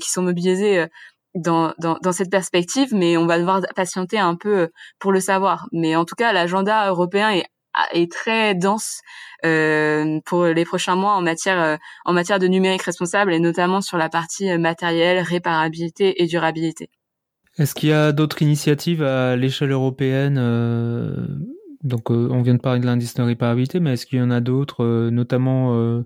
qui 0.00 0.10
sont 0.10 0.22
mobilisés. 0.22 0.86
Dans, 1.36 1.74
dans, 1.78 1.96
dans, 2.02 2.10
cette 2.10 2.28
perspective, 2.28 2.92
mais 2.92 3.16
on 3.16 3.24
va 3.24 3.38
devoir 3.38 3.60
patienter 3.76 4.18
un 4.18 4.34
peu 4.34 4.68
pour 4.98 5.12
le 5.12 5.20
savoir. 5.20 5.68
Mais 5.70 5.94
en 5.94 6.04
tout 6.04 6.16
cas, 6.16 6.32
l'agenda 6.32 6.88
européen 6.88 7.30
est 7.30 7.44
est 7.92 8.10
très 8.10 8.54
dense 8.54 9.00
euh, 9.44 10.20
pour 10.26 10.46
les 10.46 10.64
prochains 10.64 10.96
mois 10.96 11.14
en 11.14 11.22
matière 11.22 11.60
euh, 11.60 11.76
en 12.04 12.12
matière 12.12 12.38
de 12.38 12.46
numérique 12.46 12.82
responsable 12.82 13.32
et 13.32 13.40
notamment 13.40 13.80
sur 13.80 13.96
la 13.96 14.08
partie 14.08 14.50
euh, 14.50 14.58
matérielle, 14.58 15.20
réparabilité 15.20 16.22
et 16.22 16.26
durabilité. 16.26 16.90
Est-ce 17.58 17.74
qu'il 17.74 17.90
y 17.90 17.92
a 17.92 18.12
d'autres 18.12 18.42
initiatives 18.42 19.02
à 19.02 19.36
l'échelle 19.36 19.72
européenne 19.72 20.36
euh, 20.38 21.26
Donc, 21.82 22.10
on 22.10 22.42
vient 22.42 22.54
de 22.54 22.60
parler 22.60 22.80
de 22.80 22.86
l'indice 22.86 23.14
de 23.14 23.22
réparabilité, 23.22 23.80
mais 23.80 23.94
est-ce 23.94 24.06
qu'il 24.06 24.18
y 24.18 24.22
en 24.22 24.30
a 24.30 24.40
d'autres, 24.40 25.10
notamment 25.10 26.02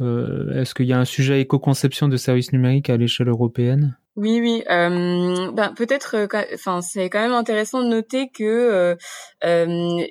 Est-ce 0.00 0.74
qu'il 0.74 0.86
y 0.86 0.92
a 0.92 0.98
un 0.98 1.04
sujet 1.04 1.40
éco-conception 1.40 2.08
de 2.08 2.16
services 2.16 2.52
numériques 2.52 2.90
à 2.90 2.96
l'échelle 2.96 3.28
européenne? 3.28 3.96
Oui, 4.16 4.40
oui. 4.40 4.62
Euh, 4.68 5.50
ben, 5.52 5.72
peut-être, 5.74 6.28
enfin, 6.54 6.80
c'est 6.82 7.08
quand 7.08 7.20
même 7.20 7.32
intéressant 7.32 7.82
de 7.82 7.88
noter 7.88 8.28
que 8.28 8.96
euh, 9.44 10.06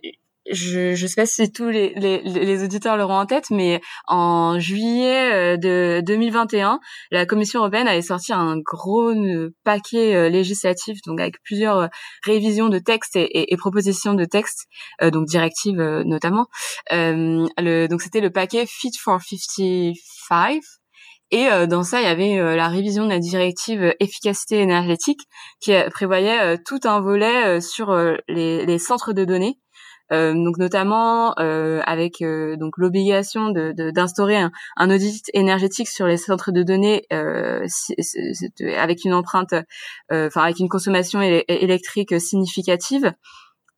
je 0.52 0.96
je 0.96 1.08
sais 1.08 1.22
pas 1.22 1.26
si 1.26 1.52
tous 1.52 1.70
les, 1.70 1.94
les, 1.96 2.22
les 2.22 2.64
auditeurs 2.64 2.98
l'auront 2.98 3.18
en 3.20 3.26
tête, 3.26 3.50
mais 3.52 3.82
en 4.08 4.60
juillet 4.60 5.56
euh, 5.56 5.58
de 5.58 6.02
2021, 6.06 6.80
la 7.12 7.26
Commission 7.26 7.60
européenne 7.60 7.88
avait 7.88 8.02
sorti 8.02 8.34
un 8.34 8.58
gros 8.58 9.10
euh, 9.10 9.54
paquet 9.64 10.16
euh, 10.16 10.30
législatif, 10.30 11.00
donc 11.06 11.20
avec 11.20 11.42
plusieurs 11.44 11.90
révisions 12.24 12.70
de 12.70 12.80
textes 12.80 13.16
et, 13.16 13.52
et, 13.54 13.58
propositions 13.58 14.14
de 14.14 14.26
textes, 14.26 14.68
donc 15.02 15.26
directives 15.28 15.82
notamment. 16.06 16.48
le, 16.92 17.88
donc 17.88 18.02
c'était 18.02 18.22
le 18.22 18.30
paquet 18.30 18.66
Fit 18.66 18.92
for 19.00 19.20
55. 19.22 20.60
Et 21.32 21.48
dans 21.68 21.84
ça, 21.84 22.02
il 22.02 22.06
y 22.06 22.08
avait 22.08 22.56
la 22.56 22.70
révision 22.70 23.04
de 23.04 23.10
la 23.10 23.20
directive 23.20 23.94
efficacité 24.00 24.60
énergétique 24.62 25.20
qui 25.60 25.74
prévoyait 25.92 26.58
tout 26.66 26.80
un 26.86 27.02
volet 27.02 27.62
sur 27.62 27.94
les, 28.28 28.66
les 28.66 28.80
centres 28.80 29.14
de 29.14 29.26
données 29.26 29.58
euh, 29.58 29.69
donc 30.12 30.58
notamment 30.58 31.34
euh, 31.40 31.82
avec 31.86 32.22
euh, 32.22 32.56
donc 32.58 32.78
l'obligation 32.78 33.50
de, 33.50 33.92
d'instaurer 33.92 34.38
un, 34.38 34.52
un, 34.78 34.90
audit 34.90 35.30
énergétique 35.34 35.88
sur 35.88 36.08
les 36.08 36.18
centres 36.18 36.52
de 36.52 36.64
données 36.64 37.06
avec 38.78 39.06
une 39.06 39.14
empreinte, 39.14 39.54
enfin 40.12 40.42
avec 40.42 40.60
une 40.60 40.70
consommation 40.70 41.22
électrique 41.22 42.20
significative 42.20 43.14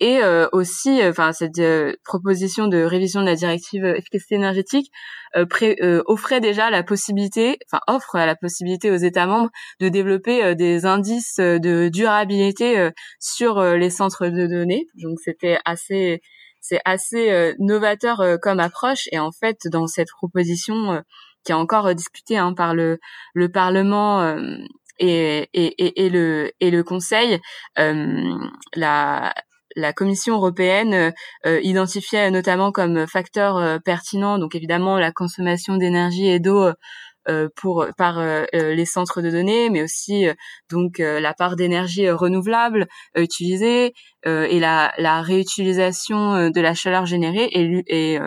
et 0.01 0.19
aussi 0.51 0.99
enfin 1.03 1.31
cette 1.31 1.61
proposition 2.03 2.67
de 2.67 2.81
révision 2.81 3.21
de 3.21 3.27
la 3.27 3.35
directive 3.35 3.85
efficacité 3.85 4.35
énergétique 4.35 4.91
offrait 5.35 6.41
déjà 6.41 6.71
la 6.71 6.81
possibilité 6.81 7.59
enfin 7.71 7.81
offre 7.87 8.17
la 8.17 8.35
possibilité 8.35 8.89
aux 8.89 8.95
États 8.95 9.27
membres 9.27 9.51
de 9.79 9.89
développer 9.89 10.55
des 10.55 10.87
indices 10.87 11.37
de 11.37 11.89
durabilité 11.89 12.89
sur 13.19 13.61
les 13.61 13.91
centres 13.91 14.27
de 14.27 14.47
données. 14.47 14.87
Donc 14.95 15.19
c'était 15.23 15.59
assez 15.65 16.21
c'est 16.61 16.81
assez 16.83 17.53
novateur 17.59 18.23
comme 18.41 18.59
approche. 18.59 19.07
Et 19.11 19.19
en 19.19 19.31
fait 19.31 19.59
dans 19.71 19.85
cette 19.85 20.09
proposition 20.09 21.03
qui 21.43 21.51
est 21.51 21.55
encore 21.55 21.93
discutée 21.93 22.37
hein, 22.37 22.53
par 22.53 22.73
le 22.73 22.97
le 23.35 23.49
Parlement 23.49 24.35
et, 24.97 25.47
et, 25.53 26.05
et, 26.05 26.09
le 26.09 26.51
et 26.59 26.71
le 26.71 26.83
Conseil, 26.83 27.39
la 27.77 29.33
la 29.75 29.93
Commission 29.93 30.35
européenne 30.35 31.13
euh, 31.45 31.59
identifiait 31.61 32.31
notamment 32.31 32.71
comme 32.71 33.07
facteur 33.07 33.57
euh, 33.57 33.79
pertinent, 33.79 34.37
donc 34.37 34.55
évidemment 34.55 34.97
la 34.97 35.11
consommation 35.11 35.77
d'énergie 35.77 36.27
et 36.27 36.39
d'eau 36.39 36.71
euh, 37.29 37.49
pour 37.55 37.85
par 37.97 38.19
les 38.51 38.85
centres 38.85 39.21
de 39.21 39.29
données, 39.29 39.69
mais 39.69 39.83
aussi 39.83 40.25
donc 40.71 40.97
la 40.97 41.35
part 41.35 41.55
d'énergie 41.55 42.09
renouvelable 42.09 42.87
utilisée 43.15 43.93
et 44.25 44.59
la, 44.59 44.91
la, 44.97 45.21
réutilisation 45.21 46.49
de 46.49 46.61
la 46.61 46.73
chaleur 46.73 47.05
générée 47.05 47.45
et, 47.45 47.83
et 47.87 48.19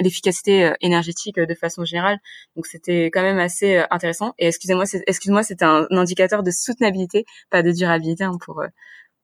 l'efficacité 0.00 0.70
énergétique 0.82 1.40
de 1.40 1.54
façon 1.54 1.86
générale. 1.86 2.18
Donc 2.56 2.66
c'était 2.66 3.06
quand 3.06 3.22
même 3.22 3.38
assez 3.38 3.82
intéressant. 3.90 4.34
Et 4.38 4.48
excusez-moi, 4.48 4.84
excuse-moi, 5.06 5.42
c'était 5.42 5.64
un, 5.64 5.86
indicateur 5.90 6.42
de 6.42 6.50
soutenabilité, 6.50 7.24
pas 7.48 7.62
de 7.62 7.72
durabilité 7.72 8.24
hein, 8.24 8.36
pour 8.44 8.62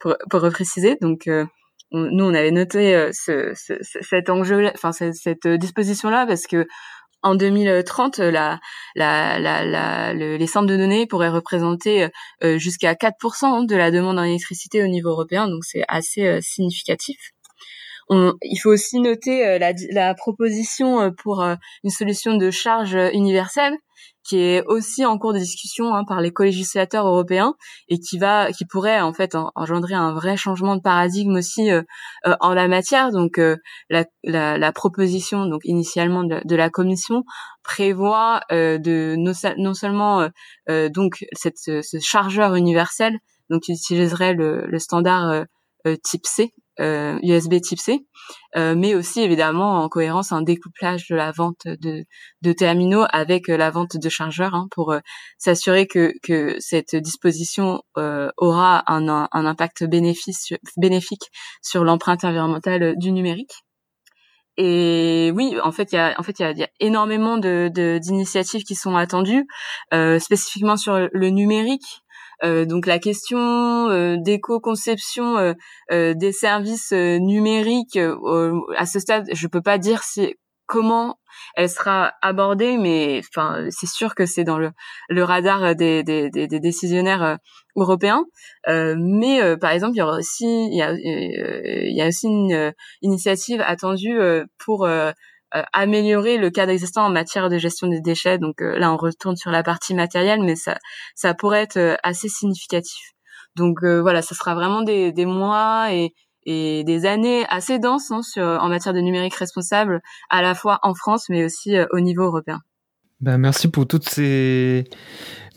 pour, 0.02 0.16
pour 0.28 0.40
repréciser. 0.40 0.96
Donc, 1.00 1.28
euh, 1.28 1.46
nous, 1.92 2.24
on 2.24 2.34
avait 2.34 2.50
noté 2.50 2.94
euh, 2.94 3.10
ce, 3.12 3.52
ce, 3.54 3.74
cet 4.02 4.28
enjeu, 4.28 4.70
enfin 4.74 4.92
cette, 4.92 5.14
cette 5.14 5.46
disposition-là, 5.46 6.26
parce 6.26 6.46
que 6.46 6.66
en 7.22 7.36
2030, 7.36 8.18
la, 8.18 8.58
la, 8.96 9.38
la, 9.38 9.64
la 9.64 10.12
les 10.12 10.46
centres 10.48 10.66
de 10.66 10.76
données 10.76 11.06
pourraient 11.06 11.28
représenter 11.28 12.08
euh, 12.42 12.58
jusqu'à 12.58 12.94
4% 12.94 13.64
de 13.64 13.76
la 13.76 13.92
demande 13.92 14.18
en 14.18 14.24
électricité 14.24 14.82
au 14.82 14.88
niveau 14.88 15.10
européen, 15.10 15.46
donc 15.46 15.64
c'est 15.64 15.84
assez 15.86 16.40
significatif. 16.42 17.30
On, 18.08 18.34
il 18.42 18.56
faut 18.56 18.70
aussi 18.70 18.98
noter 18.98 19.60
la, 19.60 20.14
proposition 20.14 21.12
pour 21.12 21.44
une 21.44 21.90
solution 21.90 22.36
de 22.36 22.50
charge 22.50 22.98
universelle 23.12 23.76
qui 24.24 24.38
est 24.38 24.62
aussi 24.66 25.04
en 25.04 25.18
cours 25.18 25.32
de 25.32 25.38
discussion 25.38 25.94
hein, 25.94 26.04
par 26.04 26.20
les 26.20 26.32
co-législateurs 26.32 27.06
européens 27.06 27.54
et 27.88 27.98
qui 27.98 28.18
va, 28.18 28.52
qui 28.52 28.64
pourrait 28.64 29.00
en 29.00 29.12
fait 29.12 29.36
engendrer 29.54 29.94
un 29.94 30.12
vrai 30.12 30.36
changement 30.36 30.76
de 30.76 30.80
paradigme 30.80 31.36
aussi 31.36 31.70
euh, 31.70 31.82
euh, 32.26 32.36
en 32.40 32.54
la 32.54 32.68
matière. 32.68 33.10
Donc 33.10 33.38
euh, 33.38 33.56
la, 33.90 34.04
la, 34.22 34.58
la, 34.58 34.72
proposition 34.72 35.46
donc 35.46 35.62
initialement 35.64 36.24
de, 36.24 36.40
de 36.44 36.56
la 36.56 36.70
Commission 36.70 37.24
prévoit 37.62 38.40
de 38.50 39.14
non, 39.16 39.74
seulement 39.74 40.28
donc 40.68 41.24
cette, 41.32 41.58
ce 41.58 41.98
chargeur 42.00 42.54
universel 42.54 43.18
donc 43.50 43.62
qui 43.62 43.72
utiliserait 43.72 44.34
le, 44.34 44.66
le 44.66 44.78
standard 44.78 45.44
type 46.02 46.26
C 46.26 46.52
USB 46.78 47.60
Type 47.60 47.78
C, 47.78 48.00
mais 48.54 48.94
aussi 48.94 49.20
évidemment 49.20 49.82
en 49.82 49.88
cohérence 49.88 50.32
un 50.32 50.42
découplage 50.42 51.08
de 51.08 51.16
la 51.16 51.30
vente 51.32 51.66
de, 51.66 52.04
de 52.42 52.52
terminaux 52.52 53.04
avec 53.10 53.48
la 53.48 53.70
vente 53.70 53.96
de 53.96 54.08
chargeurs 54.08 54.54
hein, 54.54 54.68
pour 54.70 54.94
s'assurer 55.38 55.86
que, 55.86 56.12
que 56.22 56.56
cette 56.60 56.96
disposition 56.96 57.82
aura 57.96 58.82
un, 58.86 59.08
un, 59.08 59.46
impact 59.46 59.84
bénéfice, 59.84 60.52
bénéfique 60.76 61.30
sur 61.62 61.84
l'empreinte 61.84 62.24
environnementale 62.24 62.94
du 62.96 63.12
numérique. 63.12 63.52
Et 64.58 65.32
oui, 65.34 65.56
en 65.62 65.72
fait, 65.72 65.92
il 65.92 65.94
y 65.96 65.98
a, 65.98 66.14
en 66.18 66.22
fait, 66.22 66.38
il 66.38 66.58
y 66.58 66.62
a, 66.62 66.68
énormément 66.78 67.38
de, 67.38 67.70
d'initiatives 67.98 68.64
qui 68.64 68.74
sont 68.74 68.96
attendues, 68.96 69.46
euh, 69.94 70.18
spécifiquement 70.18 70.76
sur 70.76 71.08
le 71.10 71.28
numérique. 71.30 72.02
Euh, 72.44 72.64
donc 72.64 72.86
la 72.86 72.98
question 72.98 73.38
euh, 73.90 74.16
d'éco-conception 74.18 75.36
euh, 75.38 75.54
euh, 75.90 76.14
des 76.14 76.32
services 76.32 76.92
numériques 76.92 77.98
à 78.76 78.86
ce 78.86 78.98
stade, 78.98 79.28
je 79.32 79.46
peux 79.46 79.62
pas 79.62 79.78
dire 79.78 80.02
si 80.02 80.34
comment 80.66 81.18
elle 81.54 81.68
sera 81.68 82.12
abordée, 82.22 82.78
mais 82.78 83.20
enfin 83.28 83.66
c'est 83.70 83.88
sûr 83.88 84.14
que 84.14 84.26
c'est 84.26 84.44
dans 84.44 84.58
le, 84.58 84.70
le 85.08 85.24
radar 85.24 85.74
des, 85.74 86.02
des, 86.02 86.30
des, 86.30 86.60
décisionnaires 86.60 87.38
européens. 87.76 88.24
Euh, 88.68 88.96
mais 88.98 89.56
par 89.58 89.70
exemple, 89.70 89.94
il 89.94 89.98
y 89.98 90.02
aura 90.02 90.16
aussi 90.18 90.44
il 90.44 90.76
y 90.76 90.82
a, 90.82 90.92
il 90.92 91.94
y 91.94 92.00
a 92.00 92.06
aussi 92.06 92.26
une 92.26 92.72
initiative 93.02 93.62
attendue 93.64 94.18
pour 94.58 94.86
améliorer 95.72 96.38
le 96.38 96.50
cadre 96.50 96.72
existant 96.72 97.04
en 97.04 97.10
matière 97.10 97.48
de 97.48 97.58
gestion 97.58 97.88
des 97.88 98.00
déchets. 98.00 98.38
Donc 98.38 98.60
là, 98.60 98.92
on 98.92 98.96
retourne 98.96 99.36
sur 99.36 99.50
la 99.50 99.62
partie 99.62 99.94
matérielle, 99.94 100.42
mais 100.42 100.56
ça, 100.56 100.78
ça 101.14 101.34
pourrait 101.34 101.62
être 101.62 101.98
assez 102.02 102.28
significatif. 102.28 103.02
Donc 103.56 103.84
voilà, 103.84 104.22
ça 104.22 104.34
sera 104.34 104.54
vraiment 104.54 104.82
des, 104.82 105.12
des 105.12 105.26
mois 105.26 105.92
et, 105.92 106.12
et 106.44 106.84
des 106.84 107.06
années 107.06 107.44
assez 107.48 107.78
denses 107.78 108.10
hein, 108.10 108.22
sur, 108.22 108.44
en 108.44 108.68
matière 108.68 108.94
de 108.94 109.00
numérique 109.00 109.34
responsable, 109.34 110.00
à 110.30 110.42
la 110.42 110.54
fois 110.54 110.78
en 110.82 110.94
France, 110.94 111.26
mais 111.28 111.44
aussi 111.44 111.76
au 111.90 112.00
niveau 112.00 112.24
européen. 112.24 112.60
Ben, 113.20 113.38
merci 113.38 113.68
pour 113.68 113.86
toutes 113.86 114.08
ces 114.08 114.84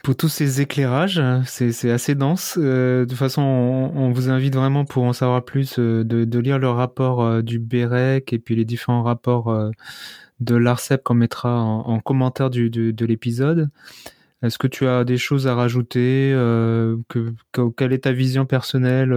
pour 0.05 0.15
tous 0.15 0.29
ces 0.29 0.61
éclairages. 0.61 1.19
C'est 1.47 1.89
assez 1.89 2.13
dense. 2.13 2.59
Euh, 2.61 3.05
de 3.05 3.09
toute 3.09 3.17
façon, 3.17 3.41
on, 3.41 4.11
vous 4.11 4.29
invite 4.29 4.55
vraiment 4.55 4.85
pour 4.85 5.03
en 5.03 5.13
savoir 5.13 5.43
plus 5.43 5.79
euh, 5.79 6.03
de, 6.03 6.25
de, 6.25 6.39
lire 6.39 6.59
le 6.59 6.69
rapport 6.69 7.23
euh, 7.23 7.41
du 7.41 7.57
BEREC 7.57 8.31
et 8.31 8.37
puis 8.37 8.55
les 8.55 8.65
différents 8.65 9.01
rapports 9.01 9.71
de 10.41 10.55
l'ARCEP 10.55 11.03
qu'on 11.03 11.15
mettra 11.15 11.59
en, 11.59 11.79
en, 11.87 11.99
commentaire 12.01 12.51
du, 12.51 12.69
de 12.69 13.05
l'épisode. 13.07 13.71
Est-ce 14.43 14.59
que 14.59 14.67
tu 14.67 14.85
as 14.85 15.05
des 15.05 15.17
choses 15.17 15.47
à 15.47 15.55
rajouter 15.55 16.33
que, 17.09 17.33
Quelle 17.75 17.91
est 17.91 18.03
ta 18.03 18.11
vision 18.11 18.45
personnelle 18.45 19.09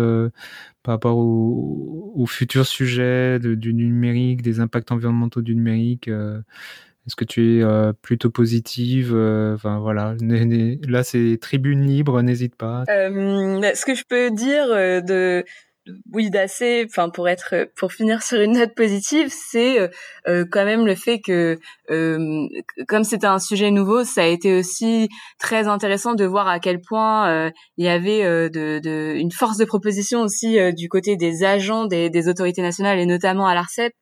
par 0.83 0.95
rapport 0.95 1.19
au, 1.19 2.15
au 2.15 2.25
futur 2.25 2.65
sujet 2.65 3.39
du 3.39 3.75
numérique, 3.75 4.41
des 4.41 4.61
impacts 4.61 4.91
environnementaux 4.91 5.43
du 5.43 5.55
numérique 5.55 6.09
est-ce 7.09 7.17
que 7.17 7.25
tu 7.25 7.57
es 7.57 7.63
euh, 7.63 7.95
plutôt 8.03 8.31
positive 8.31 9.13
euh, 9.15 9.55
Enfin 9.55 9.79
voilà, 9.79 10.15
là 10.21 11.03
c'est 11.03 11.39
tribune 11.41 11.87
libre, 11.87 12.21
n'hésite 12.21 12.55
pas. 12.55 12.85
Euh, 12.91 13.63
ce 13.75 13.87
que 13.87 13.95
je 13.95 14.05
peux 14.07 14.31
dire 14.31 14.69
de 14.69 15.43
oui 16.13 16.29
d'assez 16.29 16.85
enfin 16.87 17.09
pour 17.09 17.31
être 17.31 17.71
pour 17.75 17.95
finir 17.95 18.23
sur 18.23 18.39
une 18.43 18.59
note 18.59 18.75
positive 18.75 19.29
c'est 19.31 19.91
quand 20.27 20.67
même 20.67 20.85
le 20.85 20.95
fait 20.95 21.19
que 21.19 21.59
comme 21.89 23.05
c'était 23.05 23.27
un 23.27 23.39
sujet 23.39 23.71
nouveau 23.71 24.05
ça 24.05 24.25
a 24.25 24.27
été 24.27 24.59
aussi 24.59 25.09
très 25.39 25.67
intéressant 25.67 26.15
de 26.15 26.27
voir 26.27 26.47
à 26.47 26.61
quel 26.61 26.83
point 26.83 27.51
il 27.79 27.87
y 27.87 27.89
avait 27.89 28.51
de, 28.51 28.81
de, 28.81 29.15
une 29.17 29.33
force 29.33 29.57
de 29.57 29.65
proposition 29.65 30.21
aussi 30.21 30.59
du 30.75 30.91
côté 30.91 31.17
des 31.17 31.43
agents 31.43 31.87
des, 31.87 32.11
des 32.11 32.29
autorités 32.29 32.61
nationales 32.61 32.99
et 32.99 33.07
notamment 33.07 33.47
à 33.47 33.55
l'Arcep 33.55 33.95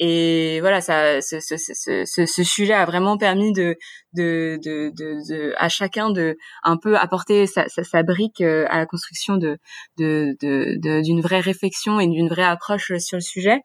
et 0.00 0.58
voilà, 0.60 0.80
ça, 0.80 1.20
ce, 1.20 1.38
ce, 1.38 1.56
ce, 1.56 2.26
ce, 2.26 2.44
sujet 2.44 2.72
a 2.72 2.84
vraiment 2.84 3.16
permis 3.16 3.52
de, 3.52 3.76
de, 4.12 4.58
de, 4.64 4.90
de, 4.96 5.54
à 5.56 5.68
chacun 5.68 6.10
de 6.10 6.36
un 6.64 6.76
peu 6.76 6.96
apporter 6.96 7.46
sa, 7.46 7.68
sa, 7.68 8.02
brique 8.02 8.40
euh, 8.40 8.66
à 8.70 8.78
la 8.78 8.86
construction 8.86 9.36
de, 9.36 9.56
de, 9.98 10.36
de, 10.42 11.00
d'une 11.00 11.20
vraie 11.20 11.40
réflexion 11.40 12.00
et 12.00 12.08
d'une 12.08 12.28
vraie 12.28 12.42
approche 12.42 12.92
sur 12.98 13.18
le 13.18 13.22
sujet. 13.22 13.60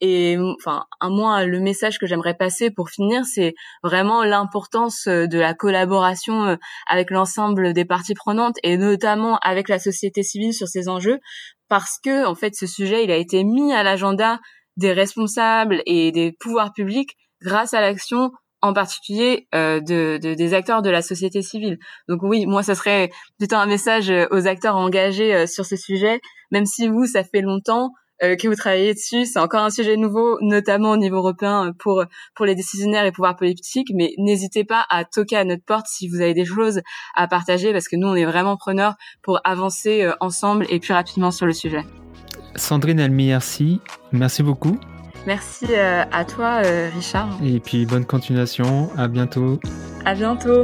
Et 0.00 0.36
enfin, 0.58 0.84
à 1.00 1.08
moi, 1.08 1.44
le 1.44 1.60
message 1.60 1.98
que 1.98 2.06
j'aimerais 2.06 2.34
passer 2.34 2.70
pour 2.70 2.90
finir, 2.90 3.24
c'est 3.24 3.54
vraiment 3.82 4.24
l'importance 4.24 5.06
euh, 5.06 5.26
de 5.26 5.38
la 5.38 5.54
collaboration 5.54 6.44
euh, 6.44 6.56
avec 6.88 7.10
l'ensemble 7.10 7.72
des 7.72 7.84
parties 7.86 8.14
prenantes 8.14 8.56
et 8.62 8.76
notamment 8.76 9.38
avec 9.42 9.68
la 9.68 9.78
société 9.78 10.22
civile 10.22 10.52
sur 10.52 10.68
ces 10.68 10.88
enjeux, 10.88 11.18
parce 11.68 11.98
que 12.02 12.26
en 12.26 12.34
fait, 12.34 12.54
ce 12.54 12.66
sujet, 12.66 13.04
il 13.04 13.10
a 13.10 13.16
été 13.16 13.44
mis 13.44 13.72
à 13.72 13.82
l'agenda 13.82 14.38
des 14.76 14.92
responsables 14.92 15.82
et 15.86 16.12
des 16.12 16.32
pouvoirs 16.32 16.72
publics 16.72 17.16
grâce 17.42 17.74
à 17.74 17.80
l'action 17.80 18.30
en 18.62 18.72
particulier 18.72 19.48
euh, 19.54 19.80
de, 19.80 20.18
de, 20.22 20.34
des 20.34 20.54
acteurs 20.54 20.82
de 20.82 20.90
la 20.90 21.02
société 21.02 21.42
civile. 21.42 21.78
Donc 22.08 22.22
oui, 22.22 22.46
moi, 22.46 22.62
ça 22.62 22.74
serait 22.74 23.10
plutôt 23.38 23.56
un 23.56 23.66
message 23.66 24.10
euh, 24.10 24.26
aux 24.30 24.46
acteurs 24.46 24.76
engagés 24.76 25.34
euh, 25.34 25.46
sur 25.46 25.64
ce 25.64 25.76
sujet, 25.76 26.20
même 26.50 26.66
si 26.66 26.88
vous, 26.88 27.06
ça 27.06 27.22
fait 27.22 27.42
longtemps 27.42 27.90
euh, 28.22 28.34
que 28.34 28.48
vous 28.48 28.54
travaillez 28.54 28.94
dessus, 28.94 29.26
c'est 29.26 29.38
encore 29.38 29.62
un 29.62 29.70
sujet 29.70 29.96
nouveau, 29.96 30.38
notamment 30.40 30.92
au 30.92 30.96
niveau 30.96 31.16
européen 31.16 31.72
pour 31.78 32.02
pour 32.34 32.46
les 32.46 32.54
décisionnaires 32.54 33.04
et 33.04 33.12
pouvoirs 33.12 33.36
politiques. 33.36 33.88
Mais 33.94 34.14
n'hésitez 34.16 34.64
pas 34.64 34.86
à 34.88 35.04
toquer 35.04 35.36
à 35.36 35.44
notre 35.44 35.64
porte 35.64 35.86
si 35.86 36.08
vous 36.08 36.22
avez 36.22 36.32
des 36.32 36.46
choses 36.46 36.80
à 37.14 37.28
partager, 37.28 37.72
parce 37.72 37.88
que 37.88 37.96
nous, 37.96 38.08
on 38.08 38.14
est 38.14 38.24
vraiment 38.24 38.56
preneurs 38.56 38.94
pour 39.22 39.38
avancer 39.44 40.10
ensemble 40.20 40.64
et 40.70 40.80
plus 40.80 40.94
rapidement 40.94 41.30
sur 41.30 41.44
le 41.44 41.52
sujet. 41.52 41.84
Sandrine 42.56 43.00
Elmi-Merci, 43.00 43.80
merci 44.12 44.42
beaucoup. 44.42 44.78
Merci 45.26 45.66
euh, 45.70 46.04
à 46.12 46.24
toi, 46.24 46.62
euh, 46.64 46.88
Richard. 46.94 47.28
Et 47.42 47.58
puis 47.58 47.84
bonne 47.84 48.04
continuation. 48.04 48.90
À 48.96 49.08
bientôt. 49.08 49.60
À 50.04 50.14
bientôt. 50.14 50.62